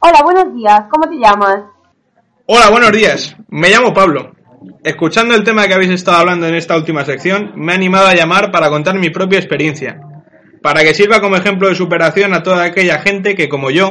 Hola, 0.00 0.18
buenos 0.24 0.52
días, 0.52 0.86
¿cómo 0.90 1.08
te 1.08 1.14
llamas? 1.14 1.66
Hola, 2.46 2.68
buenos 2.72 2.90
días. 2.90 3.36
Me 3.46 3.68
llamo 3.68 3.94
Pablo. 3.94 4.32
Escuchando 4.82 5.36
el 5.36 5.44
tema 5.44 5.68
que 5.68 5.74
habéis 5.74 5.92
estado 5.92 6.16
hablando 6.16 6.48
en 6.48 6.56
esta 6.56 6.76
última 6.76 7.04
sección, 7.04 7.52
me 7.54 7.70
he 7.70 7.76
animado 7.76 8.08
a 8.08 8.14
llamar 8.16 8.50
para 8.50 8.70
contar 8.70 8.98
mi 8.98 9.10
propia 9.10 9.38
experiencia, 9.38 10.00
para 10.60 10.80
que 10.80 10.94
sirva 10.94 11.20
como 11.20 11.36
ejemplo 11.36 11.68
de 11.68 11.76
superación 11.76 12.34
a 12.34 12.42
toda 12.42 12.64
aquella 12.64 12.98
gente 12.98 13.36
que, 13.36 13.48
como 13.48 13.70
yo, 13.70 13.90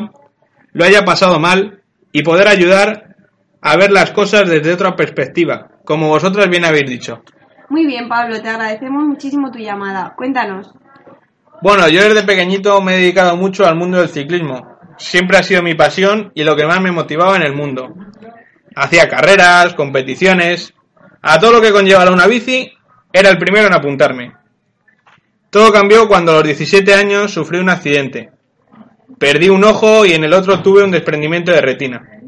lo 0.73 0.83
haya 0.83 1.05
pasado 1.05 1.39
mal 1.39 1.83
y 2.11 2.21
poder 2.23 2.49
ayudar 2.49 3.15
a 3.61 3.77
ver 3.77 3.93
las 3.93 4.11
cosas 4.11 4.49
desde 4.49 4.73
otra 4.73 4.97
perspectiva, 4.97 5.69
como 5.85 6.09
vosotras 6.09 6.49
bien 6.49 6.65
habéis 6.65 6.89
dicho. 6.89 7.23
Muy 7.69 7.85
bien, 7.85 8.09
Pablo, 8.09 8.41
te 8.41 8.49
agradecemos 8.49 9.05
muchísimo 9.05 9.51
tu 9.51 9.59
llamada. 9.59 10.15
Cuéntanos. 10.17 10.73
Bueno, 11.63 11.87
yo 11.87 12.03
desde 12.03 12.23
pequeñito 12.23 12.81
me 12.81 12.95
he 12.95 12.99
dedicado 12.99 13.37
mucho 13.37 13.65
al 13.65 13.77
mundo 13.77 13.97
del 13.99 14.09
ciclismo. 14.09 14.77
Siempre 14.97 15.37
ha 15.37 15.43
sido 15.43 15.63
mi 15.63 15.75
pasión 15.75 16.29
y 16.35 16.43
lo 16.43 16.57
que 16.57 16.65
más 16.65 16.81
me 16.81 16.91
motivaba 16.91 17.37
en 17.37 17.43
el 17.43 17.53
mundo. 17.53 17.93
Hacía 18.75 19.07
carreras, 19.07 19.73
competiciones, 19.73 20.73
a 21.21 21.39
todo 21.39 21.53
lo 21.53 21.61
que 21.61 21.71
conlleva 21.71 22.11
una 22.11 22.27
bici, 22.27 22.69
era 23.13 23.29
el 23.29 23.37
primero 23.37 23.67
en 23.67 23.73
apuntarme. 23.75 24.33
Todo 25.49 25.71
cambió 25.71 26.09
cuando 26.09 26.33
a 26.33 26.35
los 26.35 26.43
17 26.43 26.93
años 26.95 27.31
sufrí 27.31 27.59
un 27.59 27.69
accidente. 27.69 28.31
Perdí 29.17 29.47
un 29.47 29.63
ojo 29.63 30.05
y 30.05 30.11
en 30.11 30.25
el 30.25 30.33
otro 30.33 30.61
tuve 30.61 30.83
un 30.83 30.91
desprendimiento 30.91 31.53
de 31.53 31.61
retina. 31.61 32.19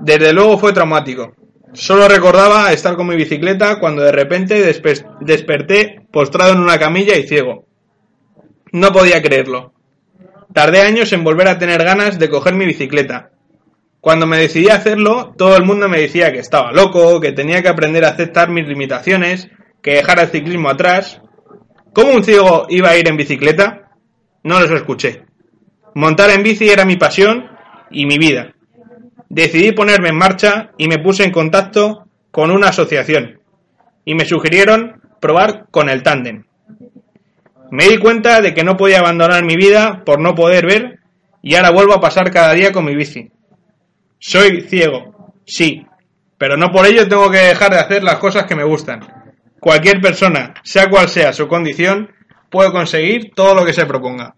Desde 0.00 0.34
luego 0.34 0.58
fue 0.58 0.74
traumático. 0.74 1.34
Solo 1.72 2.06
recordaba 2.06 2.70
estar 2.70 2.96
con 2.96 3.06
mi 3.06 3.16
bicicleta 3.16 3.80
cuando 3.80 4.02
de 4.02 4.12
repente 4.12 4.60
despe- 4.62 5.06
desperté 5.20 6.02
postrado 6.12 6.52
en 6.52 6.60
una 6.60 6.78
camilla 6.78 7.16
y 7.16 7.26
ciego. 7.26 7.64
No 8.72 8.90
podía 8.90 9.22
creerlo. 9.22 9.72
Tardé 10.52 10.80
años 10.80 11.12
en 11.12 11.24
volver 11.24 11.48
a 11.48 11.58
tener 11.58 11.84
ganas 11.84 12.18
de 12.18 12.30
coger 12.30 12.54
mi 12.54 12.66
bicicleta. 12.66 13.30
Cuando 14.00 14.26
me 14.26 14.38
decidí 14.38 14.68
a 14.68 14.76
hacerlo, 14.76 15.34
todo 15.36 15.56
el 15.56 15.64
mundo 15.64 15.88
me 15.88 16.00
decía 16.00 16.32
que 16.32 16.38
estaba 16.38 16.72
loco, 16.72 17.20
que 17.20 17.32
tenía 17.32 17.62
que 17.62 17.68
aprender 17.68 18.04
a 18.04 18.08
aceptar 18.08 18.50
mis 18.50 18.66
limitaciones, 18.66 19.48
que 19.82 19.92
dejar 19.92 20.18
el 20.20 20.28
ciclismo 20.28 20.70
atrás. 20.70 21.20
¿Cómo 21.92 22.12
un 22.12 22.24
ciego 22.24 22.66
iba 22.68 22.88
a 22.88 22.96
ir 22.96 23.06
en 23.08 23.16
bicicleta? 23.16 23.90
No 24.42 24.58
los 24.58 24.70
escuché. 24.70 25.24
Montar 25.94 26.30
en 26.30 26.42
bici 26.42 26.68
era 26.68 26.84
mi 26.84 26.96
pasión 26.96 27.46
y 27.90 28.06
mi 28.06 28.16
vida. 28.16 28.54
Decidí 29.28 29.72
ponerme 29.72 30.08
en 30.08 30.16
marcha 30.16 30.72
y 30.78 30.88
me 30.88 30.98
puse 30.98 31.24
en 31.24 31.30
contacto 31.30 32.06
con 32.30 32.50
una 32.50 32.68
asociación. 32.68 33.40
Y 34.04 34.14
me 34.14 34.24
sugirieron 34.24 35.00
probar 35.20 35.66
con 35.70 35.88
el 35.88 36.02
tándem. 36.02 36.44
Me 37.72 37.88
di 37.88 37.96
cuenta 37.96 38.42
de 38.42 38.52
que 38.52 38.64
no 38.64 38.76
podía 38.76 38.98
abandonar 38.98 39.46
mi 39.46 39.56
vida 39.56 40.02
por 40.04 40.20
no 40.20 40.34
poder 40.34 40.66
ver 40.66 40.98
y 41.42 41.54
ahora 41.54 41.70
vuelvo 41.70 41.94
a 41.94 42.02
pasar 42.02 42.30
cada 42.30 42.52
día 42.52 42.70
con 42.70 42.84
mi 42.84 42.94
bici. 42.94 43.32
Soy 44.18 44.60
ciego, 44.68 45.32
sí, 45.46 45.86
pero 46.36 46.58
no 46.58 46.70
por 46.70 46.84
ello 46.84 47.08
tengo 47.08 47.30
que 47.30 47.38
dejar 47.38 47.70
de 47.72 47.78
hacer 47.78 48.04
las 48.04 48.16
cosas 48.16 48.44
que 48.44 48.54
me 48.54 48.62
gustan. 48.62 49.00
Cualquier 49.58 50.02
persona, 50.02 50.52
sea 50.62 50.90
cual 50.90 51.08
sea 51.08 51.32
su 51.32 51.48
condición, 51.48 52.10
puede 52.50 52.72
conseguir 52.72 53.32
todo 53.34 53.54
lo 53.54 53.64
que 53.64 53.72
se 53.72 53.86
proponga. 53.86 54.34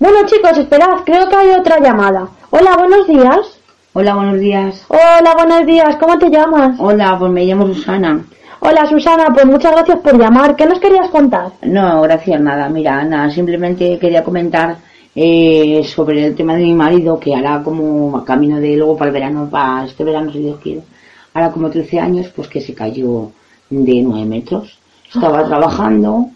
Bueno, 0.00 0.20
chicos, 0.24 0.56
esperad, 0.56 1.04
creo 1.04 1.28
que 1.28 1.36
hay 1.36 1.50
otra 1.50 1.78
llamada. 1.78 2.26
Hola, 2.48 2.74
buenos 2.78 3.06
días. 3.06 3.60
Hola, 3.92 4.14
buenos 4.14 4.40
días. 4.40 4.86
Hola, 4.88 5.34
buenos 5.36 5.66
días. 5.66 5.94
¿Cómo 5.96 6.18
te 6.18 6.30
llamas? 6.30 6.74
Hola, 6.80 7.18
pues 7.18 7.30
me 7.30 7.44
llamo 7.44 7.66
Susana. 7.66 8.24
Hola, 8.60 8.86
Susana, 8.86 9.26
pues 9.34 9.44
muchas 9.44 9.72
gracias 9.72 9.98
por 9.98 10.18
llamar. 10.18 10.56
¿Qué 10.56 10.64
nos 10.64 10.78
querías 10.78 11.10
contar? 11.10 11.52
No, 11.60 12.00
gracias, 12.00 12.40
nada. 12.40 12.70
Mira, 12.70 13.04
nada, 13.04 13.30
simplemente 13.30 13.98
quería 13.98 14.24
comentar 14.24 14.78
eh, 15.14 15.82
sobre 15.84 16.28
el 16.28 16.34
tema 16.34 16.54
de 16.54 16.62
mi 16.62 16.72
marido, 16.72 17.20
que 17.20 17.34
hará 17.34 17.62
como 17.62 18.24
camino 18.24 18.58
de 18.58 18.78
luego 18.78 18.96
para 18.96 19.10
el 19.10 19.12
verano, 19.12 19.50
para 19.50 19.84
este 19.84 20.02
verano, 20.02 20.32
si 20.32 20.38
Dios 20.38 20.58
quiere, 20.62 20.80
hará 21.34 21.52
como 21.52 21.68
13 21.68 22.00
años, 22.00 22.28
pues 22.34 22.48
que 22.48 22.62
se 22.62 22.72
cayó 22.72 23.32
de 23.68 24.00
9 24.02 24.24
metros. 24.24 24.78
Estaba 25.12 25.44
trabajando 25.44 26.30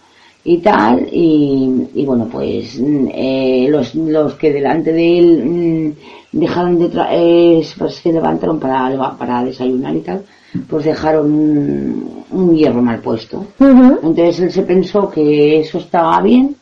y 0.47 0.59
tal, 0.59 1.09
y, 1.11 1.89
y 1.95 2.05
bueno, 2.05 2.29
pues 2.31 2.79
mm, 2.79 3.07
eh, 3.13 3.67
los, 3.71 3.95
los 3.95 4.35
que 4.35 4.53
delante 4.53 4.93
de 4.93 5.19
él 5.19 5.45
mm, 5.45 6.39
dejaron 6.39 6.79
de 6.79 6.91
tra- 6.91 7.09
eh, 7.13 7.63
pues 7.79 7.95
se 7.97 8.13
levantaron 8.13 8.61
para, 8.61 9.17
para 9.17 9.43
desayunar 9.45 9.95
y 9.97 10.01
tal, 10.01 10.23
pues 10.69 10.85
dejaron 10.85 11.33
un, 11.33 12.25
un 12.31 12.55
hierro 12.55 12.83
mal 12.83 13.01
puesto. 13.01 13.47
Entonces 13.59 14.41
él 14.41 14.53
se 14.53 14.63
pensó 14.63 15.09
que 15.11 15.61
eso 15.61 15.79
estaba 15.79 16.21
bien, 16.21 16.55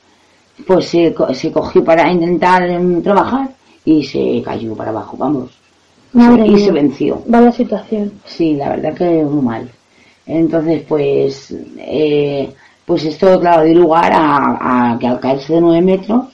pues 0.67 0.87
se, 0.87 1.15
se 1.35 1.51
cogió 1.51 1.83
para 1.85 2.11
intentar 2.11 2.63
em, 2.71 3.03
trabajar 3.03 3.51
y 3.85 4.05
se 4.05 4.41
cayó 4.45 4.75
para 4.75 4.91
abajo, 4.91 5.17
vamos. 5.17 5.51
Madre 6.13 6.47
y 6.47 6.51
mía. 6.51 6.65
se 6.67 6.73
venció. 6.73 7.23
Vaya 7.27 7.51
situación. 7.51 8.13
Sí, 8.27 8.55
la 8.55 8.69
verdad 8.71 8.95
que 8.95 9.25
muy 9.25 9.43
mal. 9.43 9.69
Entonces, 10.27 10.83
pues, 10.87 11.53
eh, 11.79 12.51
pues 12.93 13.07
esto, 13.07 13.41
claro, 13.41 13.65
dio 13.65 13.75
lugar 13.79 14.13
a, 14.13 14.93
a 14.93 14.99
que 14.99 15.07
al 15.07 15.19
caerse 15.19 15.55
de 15.55 15.63
nueve 15.63 15.81
metros, 15.81 16.27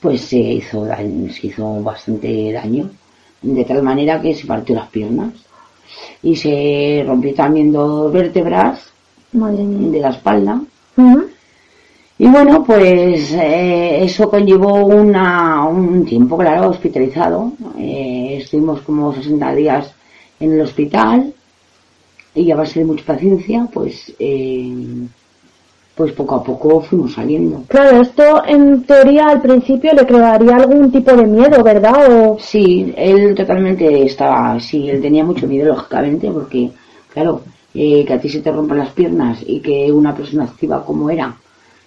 pues 0.00 0.22
se 0.22 0.36
hizo 0.36 0.84
se 0.84 1.46
hizo 1.46 1.80
bastante 1.80 2.52
daño, 2.52 2.90
de 3.40 3.64
tal 3.64 3.84
manera 3.84 4.20
que 4.20 4.34
se 4.34 4.44
partió 4.44 4.74
las 4.74 4.88
piernas 4.88 5.32
y 6.20 6.34
se 6.34 7.04
rompió 7.06 7.32
también 7.34 7.70
dos 7.70 8.12
vértebras 8.12 8.92
Madre 9.30 9.62
mía. 9.62 9.90
de 9.92 10.00
la 10.00 10.08
espalda. 10.08 10.60
Y 12.18 12.26
bueno, 12.26 12.64
pues 12.64 13.32
eh, 13.34 14.02
eso 14.02 14.28
conllevó 14.28 14.84
una, 14.86 15.64
un 15.66 16.04
tiempo, 16.04 16.36
claro, 16.36 16.70
hospitalizado. 16.70 17.52
Eh, 17.78 18.38
estuvimos 18.42 18.80
como 18.80 19.14
60 19.14 19.54
días 19.54 19.94
en 20.40 20.54
el 20.54 20.62
hospital 20.62 21.32
y 22.34 22.50
a 22.50 22.56
base 22.56 22.80
de 22.80 22.86
mucha 22.86 23.04
paciencia, 23.04 23.68
pues, 23.72 24.12
eh, 24.18 25.06
pues 25.94 26.12
poco 26.12 26.36
a 26.36 26.42
poco 26.42 26.80
fuimos 26.80 27.12
saliendo. 27.12 27.62
Claro, 27.68 28.00
esto 28.00 28.42
en 28.46 28.82
teoría 28.84 29.28
al 29.28 29.42
principio 29.42 29.92
le 29.92 30.06
crearía 30.06 30.56
algún 30.56 30.90
tipo 30.90 31.12
de 31.14 31.26
miedo, 31.26 31.62
¿verdad? 31.62 31.94
O... 32.10 32.38
Sí, 32.40 32.92
él 32.96 33.34
totalmente 33.34 34.04
estaba, 34.04 34.58
sí, 34.58 34.88
él 34.88 35.02
tenía 35.02 35.24
mucho 35.24 35.46
miedo, 35.46 35.68
lógicamente, 35.68 36.30
porque, 36.30 36.70
claro, 37.12 37.42
eh, 37.74 38.04
que 38.06 38.12
a 38.12 38.20
ti 38.20 38.28
se 38.28 38.40
te 38.40 38.50
rompan 38.50 38.78
las 38.78 38.90
piernas 38.90 39.40
y 39.46 39.60
que 39.60 39.92
una 39.92 40.14
persona 40.14 40.44
activa 40.44 40.84
como 40.84 41.10
era, 41.10 41.36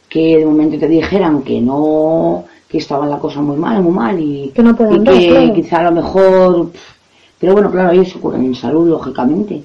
que 0.07 0.37
de 0.37 0.45
momento 0.45 0.77
te 0.77 0.87
dijeran 0.87 1.41
que 1.41 1.59
no, 1.59 2.45
que 2.69 2.77
estaba 2.77 3.07
la 3.07 3.17
cosa 3.17 3.41
muy 3.41 3.57
mal, 3.57 3.81
muy 3.81 3.93
mal 3.93 4.19
y 4.19 4.51
Que 4.53 4.61
no 4.61 4.75
y 4.79 4.83
andar, 4.83 5.17
que 5.17 5.29
claro. 5.29 5.53
quizá 5.53 5.77
a 5.79 5.83
lo 5.83 5.91
mejor, 5.93 6.71
pff, 6.71 6.93
pero 7.39 7.53
bueno, 7.53 7.71
claro, 7.71 7.91
ellos 7.91 8.09
se 8.09 8.19
curan 8.19 8.45
en 8.45 8.53
salud, 8.53 8.87
lógicamente, 8.87 9.63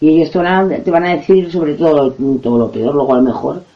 y 0.00 0.08
ellos 0.10 0.30
te 0.30 0.38
van 0.38 0.46
a, 0.46 0.76
te 0.76 0.90
van 0.92 1.04
a 1.06 1.16
decir 1.16 1.50
sobre 1.50 1.74
todo, 1.74 2.12
todo 2.40 2.56
lo 2.56 2.70
peor, 2.70 2.94
luego 2.94 3.14
a 3.14 3.16
lo 3.16 3.22
mejor 3.22 3.69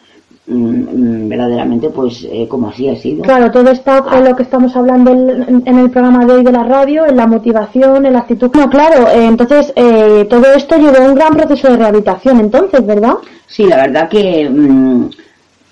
mm, 0.46 1.28
verdaderamente 1.28 1.90
pues 1.90 2.26
eh, 2.30 2.46
como 2.48 2.68
así 2.68 2.88
ha 2.88 2.96
sido. 2.96 3.22
Claro, 3.22 3.50
todo 3.50 3.70
está 3.70 4.02
con 4.02 4.24
lo 4.24 4.36
que 4.36 4.42
estamos 4.42 4.74
hablando 4.76 5.12
en, 5.12 5.62
en 5.64 5.78
el 5.78 5.90
programa 5.90 6.26
de 6.26 6.34
hoy 6.34 6.44
de 6.44 6.52
la 6.52 6.64
radio, 6.64 7.06
en 7.06 7.16
la 7.16 7.26
motivación, 7.26 8.06
en 8.06 8.12
la 8.12 8.20
actitud. 8.20 8.50
No, 8.54 8.68
claro, 8.68 9.08
eh, 9.08 9.26
entonces 9.26 9.72
eh, 9.76 10.26
todo 10.28 10.52
esto 10.54 10.76
llevó 10.76 10.98
a 10.98 11.08
un 11.08 11.14
gran 11.14 11.34
proceso 11.34 11.70
de 11.70 11.76
rehabilitación, 11.76 12.40
entonces, 12.40 12.84
¿verdad? 12.84 13.14
Sí, 13.46 13.64
la 13.64 13.76
verdad 13.76 14.08
que 14.08 14.48
mm, 14.48 15.10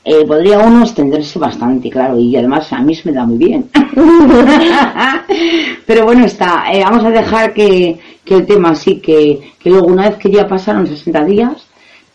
eh, 0.04 0.24
podría 0.26 0.58
uno 0.58 0.82
extenderse 0.82 1.38
bastante, 1.38 1.90
claro, 1.90 2.18
y 2.18 2.36
además 2.36 2.72
a 2.72 2.80
mí 2.80 2.94
se 2.94 3.10
me 3.10 3.14
da 3.14 3.24
muy 3.24 3.38
bien. 3.38 3.68
Pero 5.86 6.04
bueno, 6.04 6.24
está, 6.24 6.64
vamos 6.84 7.04
a 7.04 7.10
dejar 7.10 7.52
que, 7.52 7.98
que 8.24 8.36
el 8.36 8.46
tema 8.46 8.70
así, 8.70 9.00
que, 9.00 9.52
que 9.58 9.70
luego 9.70 9.86
una 9.86 10.08
vez 10.08 10.18
que 10.18 10.30
ya 10.30 10.48
pasaron 10.48 10.86
60 10.86 11.24
días, 11.24 11.66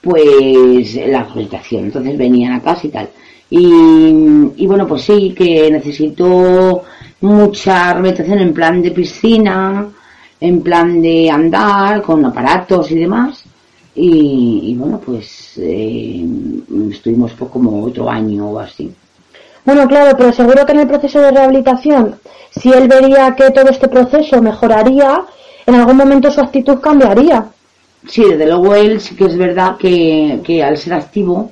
pues 0.01 0.95
la 0.95 1.23
rehabilitación, 1.23 1.85
entonces 1.85 2.17
venían 2.17 2.53
a 2.53 2.61
casa 2.61 2.87
y 2.87 2.89
tal. 2.89 3.09
Y, 3.49 3.67
y 4.57 4.67
bueno, 4.67 4.87
pues 4.87 5.03
sí, 5.03 5.33
que 5.37 5.69
necesito 5.71 6.83
mucha 7.21 7.93
rehabilitación 7.93 8.39
en 8.39 8.53
plan 8.53 8.81
de 8.81 8.91
piscina, 8.91 9.87
en 10.39 10.61
plan 10.61 11.01
de 11.01 11.29
andar 11.29 12.01
con 12.01 12.23
aparatos 12.25 12.91
y 12.91 12.95
demás. 12.95 13.43
Y, 13.95 14.61
y 14.65 14.75
bueno, 14.75 15.01
pues 15.03 15.53
eh, 15.57 16.23
estuvimos 16.91 17.33
pues 17.33 17.49
como 17.49 17.83
otro 17.83 18.09
año 18.09 18.49
o 18.51 18.59
así. 18.59 18.93
Bueno, 19.65 19.87
claro, 19.87 20.15
pero 20.17 20.31
seguro 20.31 20.65
que 20.65 20.71
en 20.73 20.79
el 20.79 20.87
proceso 20.87 21.19
de 21.19 21.31
rehabilitación, 21.31 22.15
si 22.51 22.71
él 22.71 22.87
vería 22.87 23.35
que 23.35 23.51
todo 23.51 23.69
este 23.69 23.87
proceso 23.87 24.41
mejoraría, 24.41 25.23
en 25.65 25.75
algún 25.75 25.97
momento 25.97 26.31
su 26.31 26.39
actitud 26.39 26.79
cambiaría. 26.79 27.47
Sí, 28.05 28.23
desde 28.23 28.45
luego 28.47 28.73
él 28.75 28.99
sí 29.01 29.15
que 29.15 29.25
es 29.25 29.37
verdad 29.37 29.77
que, 29.77 30.41
que 30.43 30.63
al 30.63 30.77
ser 30.77 30.93
activo, 30.93 31.51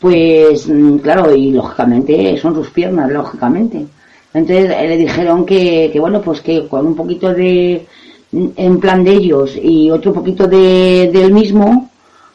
pues 0.00 0.68
mm, 0.68 0.98
claro, 0.98 1.34
y 1.34 1.50
lógicamente 1.52 2.36
son 2.38 2.54
sus 2.54 2.70
piernas, 2.70 3.10
lógicamente. 3.10 3.86
Entonces 4.34 4.70
eh, 4.76 4.88
le 4.88 4.96
dijeron 4.96 5.46
que, 5.46 5.90
que 5.92 6.00
bueno, 6.00 6.20
pues 6.20 6.40
que 6.40 6.66
con 6.68 6.86
un 6.86 6.96
poquito 6.96 7.32
de, 7.32 7.86
en 8.32 8.80
plan 8.80 9.04
de 9.04 9.12
ellos 9.12 9.56
y 9.62 9.90
otro 9.90 10.12
poquito 10.12 10.46
de, 10.46 11.10
del 11.12 11.32
mismo, 11.32 11.90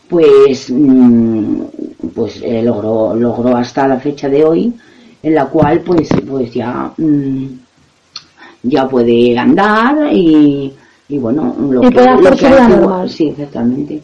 pues, 0.10 0.70
mm, 0.72 1.62
pues 2.16 2.42
eh, 2.44 2.62
logró, 2.64 3.14
logró 3.16 3.56
hasta 3.58 3.88
la 3.88 4.00
fecha 4.00 4.30
de 4.30 4.44
hoy, 4.46 4.74
en 5.22 5.36
la 5.36 5.46
cual 5.48 5.82
pues, 5.82 6.10
pues 6.28 6.54
ya, 6.54 6.92
mm, 6.98 7.46
ya 8.64 8.88
puede 8.88 9.38
andar 9.38 10.10
y, 10.14 10.74
y 11.10 11.18
bueno, 11.18 11.56
lo 11.60 11.84
Y 11.84 11.90
que, 11.90 11.96
puede 11.96 12.10
hacer 12.10 12.24
lo 12.24 12.38
que 12.38 12.46
hace- 12.48 12.78
normal. 12.78 13.10
Sí, 13.10 13.30
exactamente. 13.30 14.02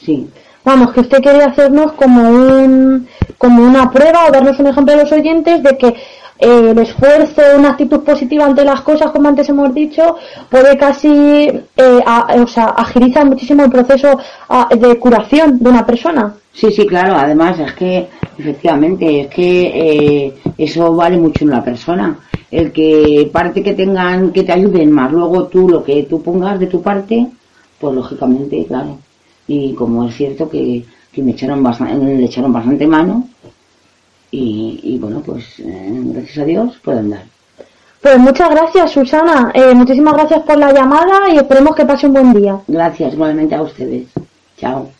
Sí. 0.00 0.28
Vamos, 0.64 0.92
que 0.92 1.00
usted 1.00 1.18
quería 1.22 1.44
hacernos 1.46 1.92
como 1.92 2.28
un 2.28 3.06
como 3.38 3.62
una 3.62 3.88
prueba 3.92 4.26
o 4.28 4.32
darnos 4.32 4.58
un 4.58 4.66
ejemplo 4.66 4.94
a 4.94 4.96
los 4.96 5.12
oyentes 5.12 5.62
de 5.62 5.78
que 5.78 5.94
eh, 6.38 6.70
el 6.70 6.78
esfuerzo, 6.78 7.42
una 7.58 7.70
actitud 7.70 8.00
positiva 8.00 8.44
ante 8.44 8.64
las 8.64 8.80
cosas, 8.82 9.10
como 9.10 9.28
antes 9.28 9.48
hemos 9.48 9.72
dicho, 9.74 10.16
puede 10.50 10.76
casi, 10.76 11.08
eh, 11.08 12.00
a- 12.04 12.34
o 12.42 12.46
sea, 12.46 12.66
agiliza 12.66 13.24
muchísimo 13.24 13.64
el 13.64 13.70
proceso 13.70 14.18
de 14.78 14.98
curación 14.98 15.58
de 15.58 15.70
una 15.70 15.84
persona. 15.86 16.34
Sí, 16.52 16.70
sí, 16.70 16.86
claro. 16.86 17.14
Además, 17.16 17.58
es 17.60 17.72
que, 17.74 18.08
efectivamente, 18.38 19.20
es 19.22 19.26
que 19.28 19.66
eh, 20.26 20.34
eso 20.56 20.94
vale 20.94 21.16
mucho 21.18 21.44
en 21.44 21.50
la 21.50 21.62
persona. 21.62 22.18
El 22.50 22.72
que 22.72 23.28
parte 23.32 23.62
que 23.62 23.74
tengan, 23.74 24.30
que 24.32 24.42
te 24.44 24.52
ayuden 24.52 24.90
más, 24.90 25.10
luego 25.12 25.46
tú 25.48 25.68
lo 25.68 25.82
que 25.84 26.04
tú 26.04 26.22
pongas 26.22 26.58
de 26.58 26.66
tu 26.66 26.80
parte, 26.80 27.26
pues 27.78 27.94
lógicamente, 27.94 28.64
claro. 28.66 28.98
Y 29.48 29.74
como 29.74 30.06
es 30.08 30.16
cierto 30.16 30.48
que, 30.48 30.84
que 31.12 31.22
me 31.22 31.32
echaron 31.32 31.62
bastante, 31.62 31.94
le 32.04 32.24
echaron 32.24 32.52
bastante 32.52 32.86
mano, 32.86 33.28
y, 34.36 34.80
y 34.82 34.98
bueno, 34.98 35.22
pues 35.24 35.58
eh, 35.60 35.90
gracias 35.90 36.38
a 36.38 36.44
Dios 36.44 36.78
puedo 36.84 36.98
andar. 36.98 37.22
Pues 38.02 38.18
muchas 38.18 38.50
gracias, 38.50 38.92
Susana. 38.92 39.50
Eh, 39.54 39.74
muchísimas 39.74 40.14
gracias 40.14 40.42
por 40.42 40.58
la 40.58 40.72
llamada 40.72 41.30
y 41.30 41.36
esperemos 41.38 41.74
que 41.74 41.86
pase 41.86 42.06
un 42.06 42.12
buen 42.12 42.32
día. 42.34 42.60
Gracias 42.68 43.14
igualmente 43.14 43.54
a 43.54 43.62
ustedes. 43.62 44.06
Chao. 44.58 44.90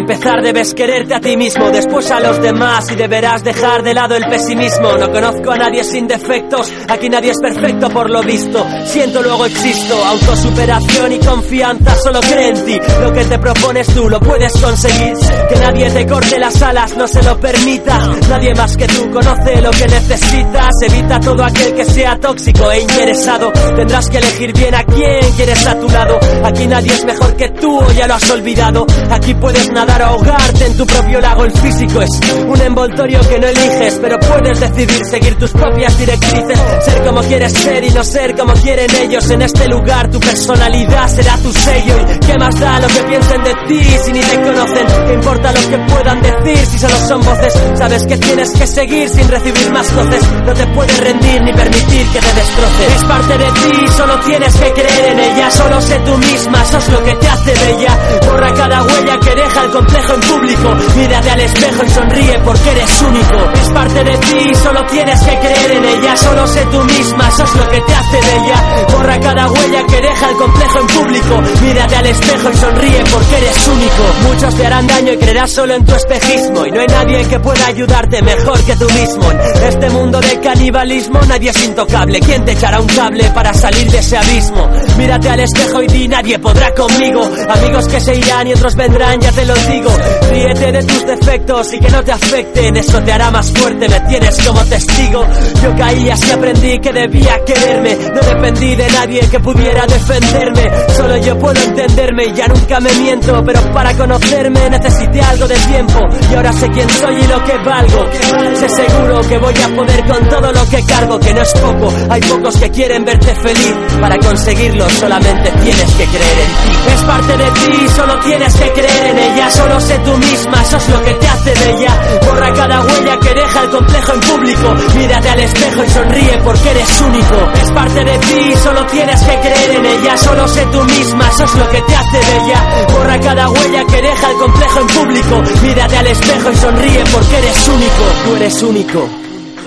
Empezar 0.00 0.42
debes 0.42 0.74
quererte 0.74 1.14
a 1.14 1.20
ti 1.20 1.36
mismo, 1.36 1.70
después 1.70 2.10
a 2.10 2.20
los 2.20 2.40
demás 2.40 2.90
y 2.90 2.96
deberás 2.96 3.44
dejar 3.44 3.82
de 3.82 3.94
lado 3.94 4.16
el 4.16 4.24
pesimismo. 4.24 4.96
No 4.98 5.10
conozco 5.12 5.52
a 5.52 5.56
nadie 5.56 5.84
sin 5.84 6.08
defectos, 6.08 6.72
aquí 6.88 7.08
nadie 7.08 7.30
es 7.30 7.40
perfecto 7.40 7.90
por 7.90 8.10
lo 8.10 8.22
visto. 8.22 8.66
Siento 8.86 9.22
luego 9.22 9.44
existo, 9.46 9.94
autosuperación 10.04 11.12
y 11.12 11.18
confianza, 11.18 11.94
solo 11.96 12.20
cree 12.20 12.48
en 12.48 12.64
ti. 12.64 12.78
Lo 13.02 13.12
que 13.12 13.24
te 13.24 13.38
propones 13.38 13.86
tú 13.88 14.08
lo 14.08 14.18
puedes 14.20 14.52
conseguir. 14.54 15.14
Que 15.48 15.56
nadie 15.56 15.90
te 15.90 16.06
corte 16.06 16.38
las 16.38 16.60
alas, 16.62 16.96
no 16.96 17.06
se 17.06 17.22
lo 17.22 17.38
permita. 17.38 17.98
Nadie 18.28 18.54
más 18.54 18.76
que 18.76 18.86
tú 18.86 19.10
conoce 19.10 19.60
lo 19.60 19.70
que 19.70 19.86
necesitas. 19.86 20.70
Evita 20.82 21.20
todo 21.20 21.44
aquel 21.44 21.74
que 21.74 21.84
sea 21.84 22.18
tóxico 22.18 22.70
e 22.70 22.80
interesado. 22.80 23.52
Tendrás 23.76 24.08
que 24.08 24.18
elegir 24.18 24.52
bien 24.54 24.74
a 24.74 24.84
quién 24.84 25.20
quieres 25.36 25.66
a 25.66 25.78
tu 25.78 25.88
lado. 25.88 26.18
Aquí 26.44 26.66
nadie 26.66 26.92
es 26.92 27.04
mejor 27.04 27.36
que 27.36 27.50
tú 27.50 27.78
o 27.78 27.92
ya 27.92 28.06
lo 28.06 28.14
has 28.14 28.30
olvidado. 28.30 28.86
Aquí 29.10 29.34
puedes 29.34 29.70
nadar 29.70 29.89
o 29.98 30.04
ahogarte 30.04 30.66
en 30.66 30.76
tu 30.76 30.86
propio 30.86 31.20
lago. 31.20 31.44
El 31.44 31.52
físico 31.52 32.00
es 32.00 32.10
un 32.46 32.60
envoltorio 32.60 33.20
que 33.28 33.38
no 33.38 33.46
eliges, 33.48 33.98
pero 34.00 34.18
puedes 34.20 34.60
decidir 34.60 35.04
seguir 35.06 35.36
tus 35.36 35.50
propias 35.50 35.98
directrices. 35.98 36.58
Ser 36.84 37.02
como 37.04 37.20
quieres 37.22 37.52
ser 37.52 37.82
y 37.84 37.90
no 37.90 38.04
ser 38.04 38.36
como 38.36 38.52
quieren 38.54 38.88
ellos. 39.02 39.28
En 39.30 39.42
este 39.42 39.66
lugar 39.68 40.10
tu 40.10 40.20
personalidad 40.20 41.08
será 41.08 41.36
tu 41.38 41.52
sello. 41.52 41.94
¿Y 42.14 42.18
qué 42.20 42.38
más 42.38 42.58
da 42.60 42.78
lo 42.78 42.86
que 42.86 43.02
piensen 43.02 43.42
de 43.42 43.54
ti 43.66 43.84
si 44.04 44.12
ni 44.12 44.20
te 44.20 44.36
conocen? 44.36 44.86
¿Qué 45.06 45.14
importa 45.14 45.52
lo 45.52 45.70
que 45.70 45.78
puedan 45.92 46.22
decir 46.22 46.66
si 46.66 46.78
solo 46.78 46.96
son 47.08 47.20
voces? 47.22 47.52
Sabes 47.76 48.06
que 48.06 48.16
tienes 48.18 48.50
que 48.52 48.66
seguir 48.66 49.08
sin 49.08 49.28
recibir 49.28 49.72
más 49.72 49.94
voces. 49.94 50.22
No 50.46 50.54
te 50.54 50.66
puedes 50.68 51.00
rendir 51.00 51.42
ni 51.42 51.52
permitir 51.52 52.06
que 52.12 52.20
te 52.20 52.34
destroce. 52.34 52.86
Es 52.96 53.04
parte 53.04 53.38
de 53.38 53.50
ti, 53.52 53.88
solo 53.96 54.20
tienes 54.20 54.54
que 54.54 54.72
creer 54.72 55.12
en 55.12 55.18
ella. 55.18 55.50
Solo 55.50 55.80
sé 55.80 55.98
tú 56.00 56.16
misma, 56.16 56.64
sos 56.64 56.88
lo 56.88 57.02
que 57.02 57.14
te 57.14 57.28
hace 57.28 57.52
bella. 57.66 57.98
Borra 58.26 58.52
cada 58.54 58.82
huella 58.84 59.18
que 59.20 59.34
deja 59.34 59.64
el 59.64 59.69
complejo 59.70 60.14
en 60.14 60.20
público. 60.20 60.74
Mírate 60.96 61.30
al 61.30 61.40
espejo 61.40 61.84
y 61.84 61.90
sonríe 61.90 62.38
porque 62.44 62.70
eres 62.70 63.02
único. 63.02 63.50
Es 63.54 63.70
parte 63.70 64.04
de 64.04 64.18
ti, 64.18 64.54
solo 64.54 64.84
tienes 64.86 65.20
que 65.20 65.38
creer 65.38 65.70
en 65.72 65.84
ella. 65.84 66.16
Solo 66.16 66.46
sé 66.46 66.66
tú 66.70 66.82
misma, 66.84 67.30
sos 67.30 67.54
lo 67.56 67.68
que 67.68 67.80
te 67.80 67.94
hace 67.94 68.20
bella. 68.20 68.86
Borra 68.92 69.20
cada 69.20 69.50
huella 69.50 69.86
que 69.86 70.00
deja 70.00 70.30
el 70.30 70.36
complejo 70.36 70.80
en 70.80 70.86
público. 70.86 71.42
Mírate 71.62 71.96
al 71.96 72.06
espejo 72.06 72.50
y 72.50 72.56
sonríe 72.56 73.04
porque 73.12 73.36
eres 73.36 73.68
único. 73.68 74.28
Muchos 74.28 74.54
te 74.54 74.66
harán 74.66 74.86
daño 74.86 75.12
y 75.12 75.16
creerás 75.18 75.50
solo 75.50 75.74
en 75.74 75.84
tu 75.84 75.94
espejismo. 75.94 76.66
Y 76.66 76.70
no 76.70 76.80
hay 76.80 76.86
nadie 76.88 77.24
que 77.28 77.40
pueda 77.40 77.66
ayudarte 77.66 78.22
mejor 78.22 78.64
que 78.64 78.76
tú 78.76 78.86
mismo. 78.90 79.30
En 79.30 79.64
este 79.64 79.90
mundo 79.90 80.20
de 80.20 80.40
canibalismo 80.40 81.20
nadie 81.28 81.50
es 81.50 81.64
intocable. 81.64 82.20
¿Quién 82.20 82.44
te 82.44 82.52
echará 82.52 82.80
un 82.80 82.88
cable 82.88 83.24
para 83.34 83.54
salir 83.54 83.90
de 83.90 83.98
ese 83.98 84.16
abismo? 84.16 84.68
Mírate 84.98 85.28
al 85.30 85.40
espejo 85.40 85.82
y 85.82 85.86
di 85.86 86.08
nadie 86.08 86.38
podrá 86.38 86.74
conmigo. 86.74 87.30
Amigos 87.48 87.88
que 87.88 88.00
se 88.00 88.14
irán 88.14 88.46
y 88.48 88.52
otros 88.52 88.74
vendrán, 88.74 89.20
ya 89.20 89.32
te 89.32 89.44
lo 89.44 89.59
digo. 89.68 89.90
Ríete 90.30 90.72
de 90.72 90.82
tus 90.84 91.06
defectos 91.06 91.72
y 91.72 91.80
que 91.80 91.90
no 91.90 92.02
te 92.02 92.12
afecten. 92.12 92.76
Eso 92.76 93.02
te 93.02 93.12
hará 93.12 93.30
más 93.30 93.50
fuerte, 93.52 93.88
me 93.88 94.00
tienes 94.00 94.46
como 94.46 94.64
testigo. 94.64 95.26
Yo 95.62 95.76
caí 95.76 96.08
así 96.08 96.30
aprendí 96.30 96.78
que 96.78 96.92
debía 96.92 97.44
quererme. 97.44 97.96
No 98.14 98.20
dependí 98.20 98.76
de 98.76 98.88
nadie 98.90 99.20
que 99.30 99.40
pudiera 99.40 99.86
defenderme. 99.86 100.70
Solo 100.96 101.16
yo 101.18 101.38
puedo 101.38 101.60
entenderme 101.62 102.26
y 102.26 102.32
ya 102.34 102.48
nunca 102.48 102.80
me 102.80 102.92
miento. 102.94 103.42
Pero 103.44 103.72
para 103.72 103.96
conocerme 103.96 104.70
necesité 104.70 105.20
algo 105.20 105.46
de 105.48 105.56
tiempo. 105.56 105.98
Y 106.30 106.34
ahora 106.34 106.52
sé 106.52 106.68
quién 106.68 106.88
soy 106.88 107.14
y 107.16 107.26
lo 107.26 107.44
que 107.44 107.58
valgo. 107.64 108.06
Sé 108.54 108.68
seguro 108.68 109.20
que 109.28 109.38
voy 109.38 109.54
a 109.54 109.76
poder 109.76 110.04
con 110.06 110.28
todo 110.28 110.52
lo 110.52 110.68
que 110.68 110.82
cargo, 110.84 111.18
que 111.18 111.34
no 111.34 111.42
es 111.42 111.52
poco. 111.54 111.92
Hay 112.08 112.20
pocos 112.20 112.56
que 112.56 112.70
quieren 112.70 113.04
verte 113.04 113.34
feliz. 113.34 113.74
Para 114.00 114.16
conseguirlo 114.18 114.88
solamente 114.90 115.50
tienes 115.62 115.92
que 115.94 116.04
creer 116.04 116.38
en 116.38 116.72
ti. 116.72 116.92
Es 116.94 117.02
parte 117.02 117.36
de 117.36 117.50
ti, 117.50 117.88
solo 117.96 118.18
tienes 118.20 118.54
que 118.54 118.72
creer 118.72 119.06
en 119.06 119.18
ella. 119.18 119.49
Solo 119.56 119.80
sé 119.80 119.98
tú 119.98 120.16
misma, 120.16 120.64
sos 120.64 120.88
lo 120.88 121.02
que 121.02 121.14
te 121.14 121.28
hace 121.28 121.54
bella. 121.54 122.20
Borra 122.26 122.52
cada 122.52 122.80
huella 122.84 123.18
que 123.20 123.34
deja 123.34 123.62
el 123.62 123.70
complejo 123.70 124.12
en 124.12 124.20
público. 124.20 124.74
Mírate 124.96 125.28
al 125.28 125.40
espejo 125.40 125.84
y 125.84 125.90
sonríe 125.90 126.38
porque 126.44 126.70
eres 126.70 127.00
único. 127.00 127.50
Es 127.62 127.70
parte 127.72 128.04
de 128.04 128.18
ti, 128.18 128.54
solo 128.62 128.86
tienes 128.86 129.20
que 129.22 129.40
creer 129.40 129.70
en 129.76 129.86
ella. 129.86 130.16
Solo 130.16 130.48
sé 130.48 130.66
tú 130.66 130.82
misma, 130.84 131.30
sos 131.32 131.54
lo 131.54 131.68
que 131.68 131.82
te 131.82 131.94
hace 131.94 132.18
bella. 132.18 132.86
Borra 132.92 133.20
cada 133.20 133.48
huella 133.50 133.84
que 133.86 134.02
deja 134.02 134.30
el 134.30 134.36
complejo 134.36 134.80
en 134.80 134.86
público. 134.86 135.42
Mírate 135.62 135.96
al 135.96 136.06
espejo 136.06 136.50
y 136.50 136.56
sonríe 136.56 137.04
porque 137.12 137.36
eres 137.38 137.68
único. 137.68 138.04
Tú 138.24 138.36
eres 138.36 138.62
único. 138.62 139.19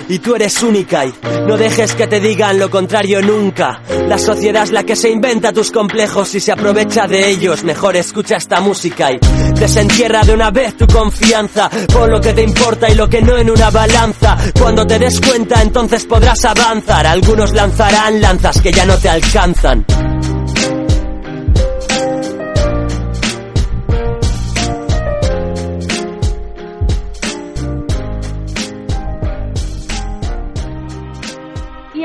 Y 0.08 0.18
tú 0.18 0.34
eres 0.34 0.62
única 0.62 1.06
y 1.06 1.14
no 1.46 1.56
dejes 1.56 1.94
que 1.94 2.06
te 2.06 2.20
digan 2.20 2.58
lo 2.58 2.70
contrario 2.70 3.22
nunca. 3.22 3.80
La 4.08 4.18
sociedad 4.18 4.64
es 4.64 4.72
la 4.72 4.84
que 4.84 4.96
se 4.96 5.10
inventa 5.10 5.52
tus 5.52 5.70
complejos 5.70 6.34
y 6.34 6.40
se 6.40 6.52
aprovecha 6.52 7.06
de 7.06 7.28
ellos. 7.28 7.64
Mejor 7.64 7.96
escucha 7.96 8.36
esta 8.36 8.60
música 8.60 9.12
y 9.12 9.18
desentierra 9.58 10.22
de 10.22 10.34
una 10.34 10.50
vez 10.50 10.76
tu 10.76 10.86
confianza. 10.86 11.70
Pon 11.92 12.10
lo 12.10 12.20
que 12.20 12.32
te 12.32 12.42
importa 12.42 12.88
y 12.88 12.94
lo 12.94 13.08
que 13.08 13.22
no 13.22 13.36
en 13.36 13.50
una 13.50 13.70
balanza. 13.70 14.36
Cuando 14.58 14.86
te 14.86 14.98
des 14.98 15.20
cuenta 15.20 15.62
entonces 15.62 16.04
podrás 16.04 16.44
avanzar. 16.44 17.06
Algunos 17.06 17.52
lanzarán 17.52 18.20
lanzas 18.20 18.60
que 18.60 18.72
ya 18.72 18.86
no 18.86 18.96
te 18.98 19.08
alcanzan. 19.08 19.84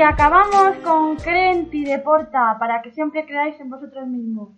Y 0.00 0.02
acabamos 0.02 0.78
con 0.82 1.14
Crenti 1.16 1.84
de 1.84 1.98
Porta, 1.98 2.56
para 2.58 2.80
que 2.80 2.90
siempre 2.90 3.26
creáis 3.26 3.60
en 3.60 3.68
vosotros 3.68 4.06
mismos. 4.06 4.48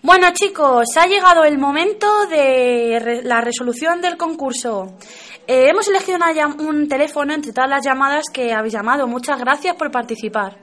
Bueno 0.00 0.28
chicos, 0.32 0.96
ha 0.96 1.06
llegado 1.06 1.44
el 1.44 1.58
momento 1.58 2.06
de 2.28 2.98
re- 2.98 3.22
la 3.24 3.42
resolución 3.42 4.00
del 4.00 4.16
concurso. 4.16 4.96
Eh, 5.46 5.68
hemos 5.68 5.86
elegido 5.88 6.16
una 6.16 6.32
un 6.46 6.88
teléfono 6.88 7.34
entre 7.34 7.52
todas 7.52 7.68
las 7.68 7.84
llamadas 7.84 8.24
que 8.32 8.54
habéis 8.54 8.72
llamado. 8.72 9.06
Muchas 9.06 9.38
gracias 9.38 9.76
por 9.76 9.90
participar. 9.90 10.56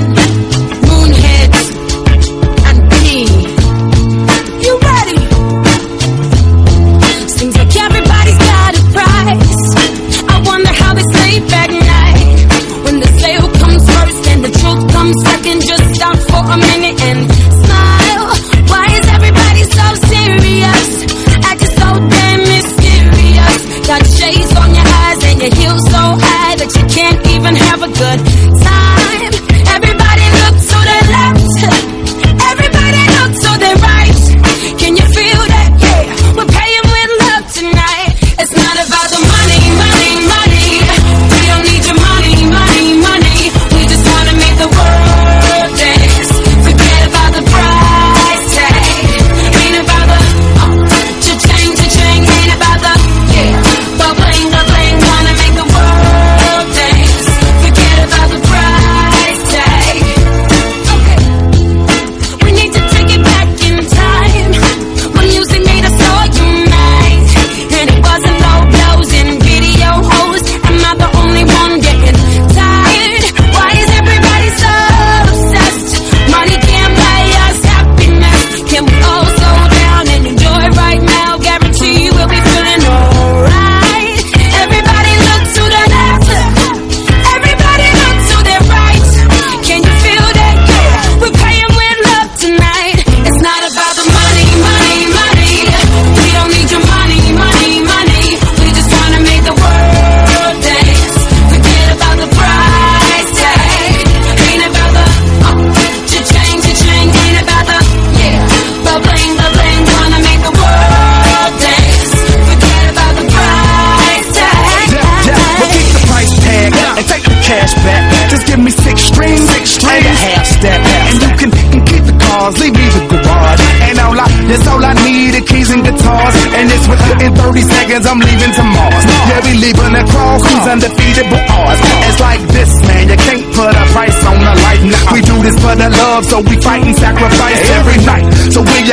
your 25.45 25.55
heels 25.61 25.81
so 25.91 26.05
high 26.25 26.57
that 26.57 26.73
you 26.73 26.85
can't 26.89 27.21
even 27.37 27.55
have 27.55 27.83
a 27.83 27.91
good 27.93 28.19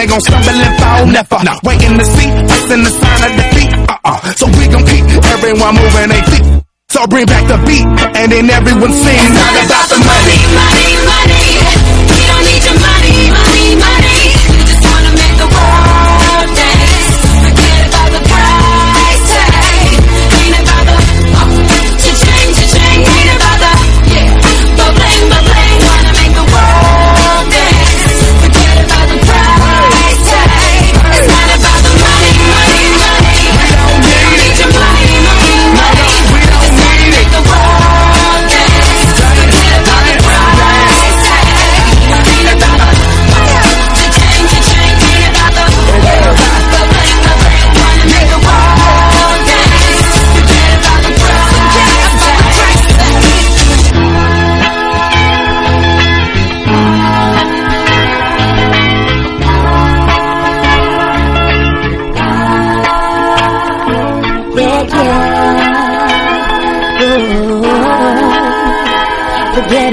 So 0.01 0.07
we 0.07 0.09
ain't 0.09 0.09
gon' 0.09 0.21
stumble 0.21 0.49
and 0.49 0.79
fall, 0.81 1.05
never. 1.13 1.37
Waiting 1.61 1.97
to 1.99 2.05
see 2.05 2.29
us 2.49 2.71
in 2.73 2.81
the 2.81 2.89
sign 2.89 3.21
of 3.21 3.31
defeat. 3.37 3.71
Uh-uh. 3.85 4.33
So 4.33 4.45
we 4.57 4.65
gon' 4.67 4.85
keep 4.85 5.05
everyone 5.29 5.75
moving 5.75 6.09
their 6.09 6.23
feet. 6.25 6.63
So 6.89 7.05
bring 7.05 7.25
back 7.25 7.45
the 7.47 7.57
beat, 7.69 7.85
and 8.17 8.31
then 8.31 8.49
everyone 8.49 8.91
sings. 8.91 9.21
It's 9.21 9.37
Not 9.37 9.53
about 9.61 9.87
the 9.93 9.99
money, 10.01 10.39
money, 10.57 11.00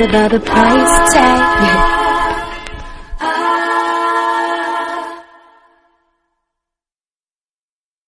without 0.08 0.32
a 0.32 0.40
price 0.40 1.17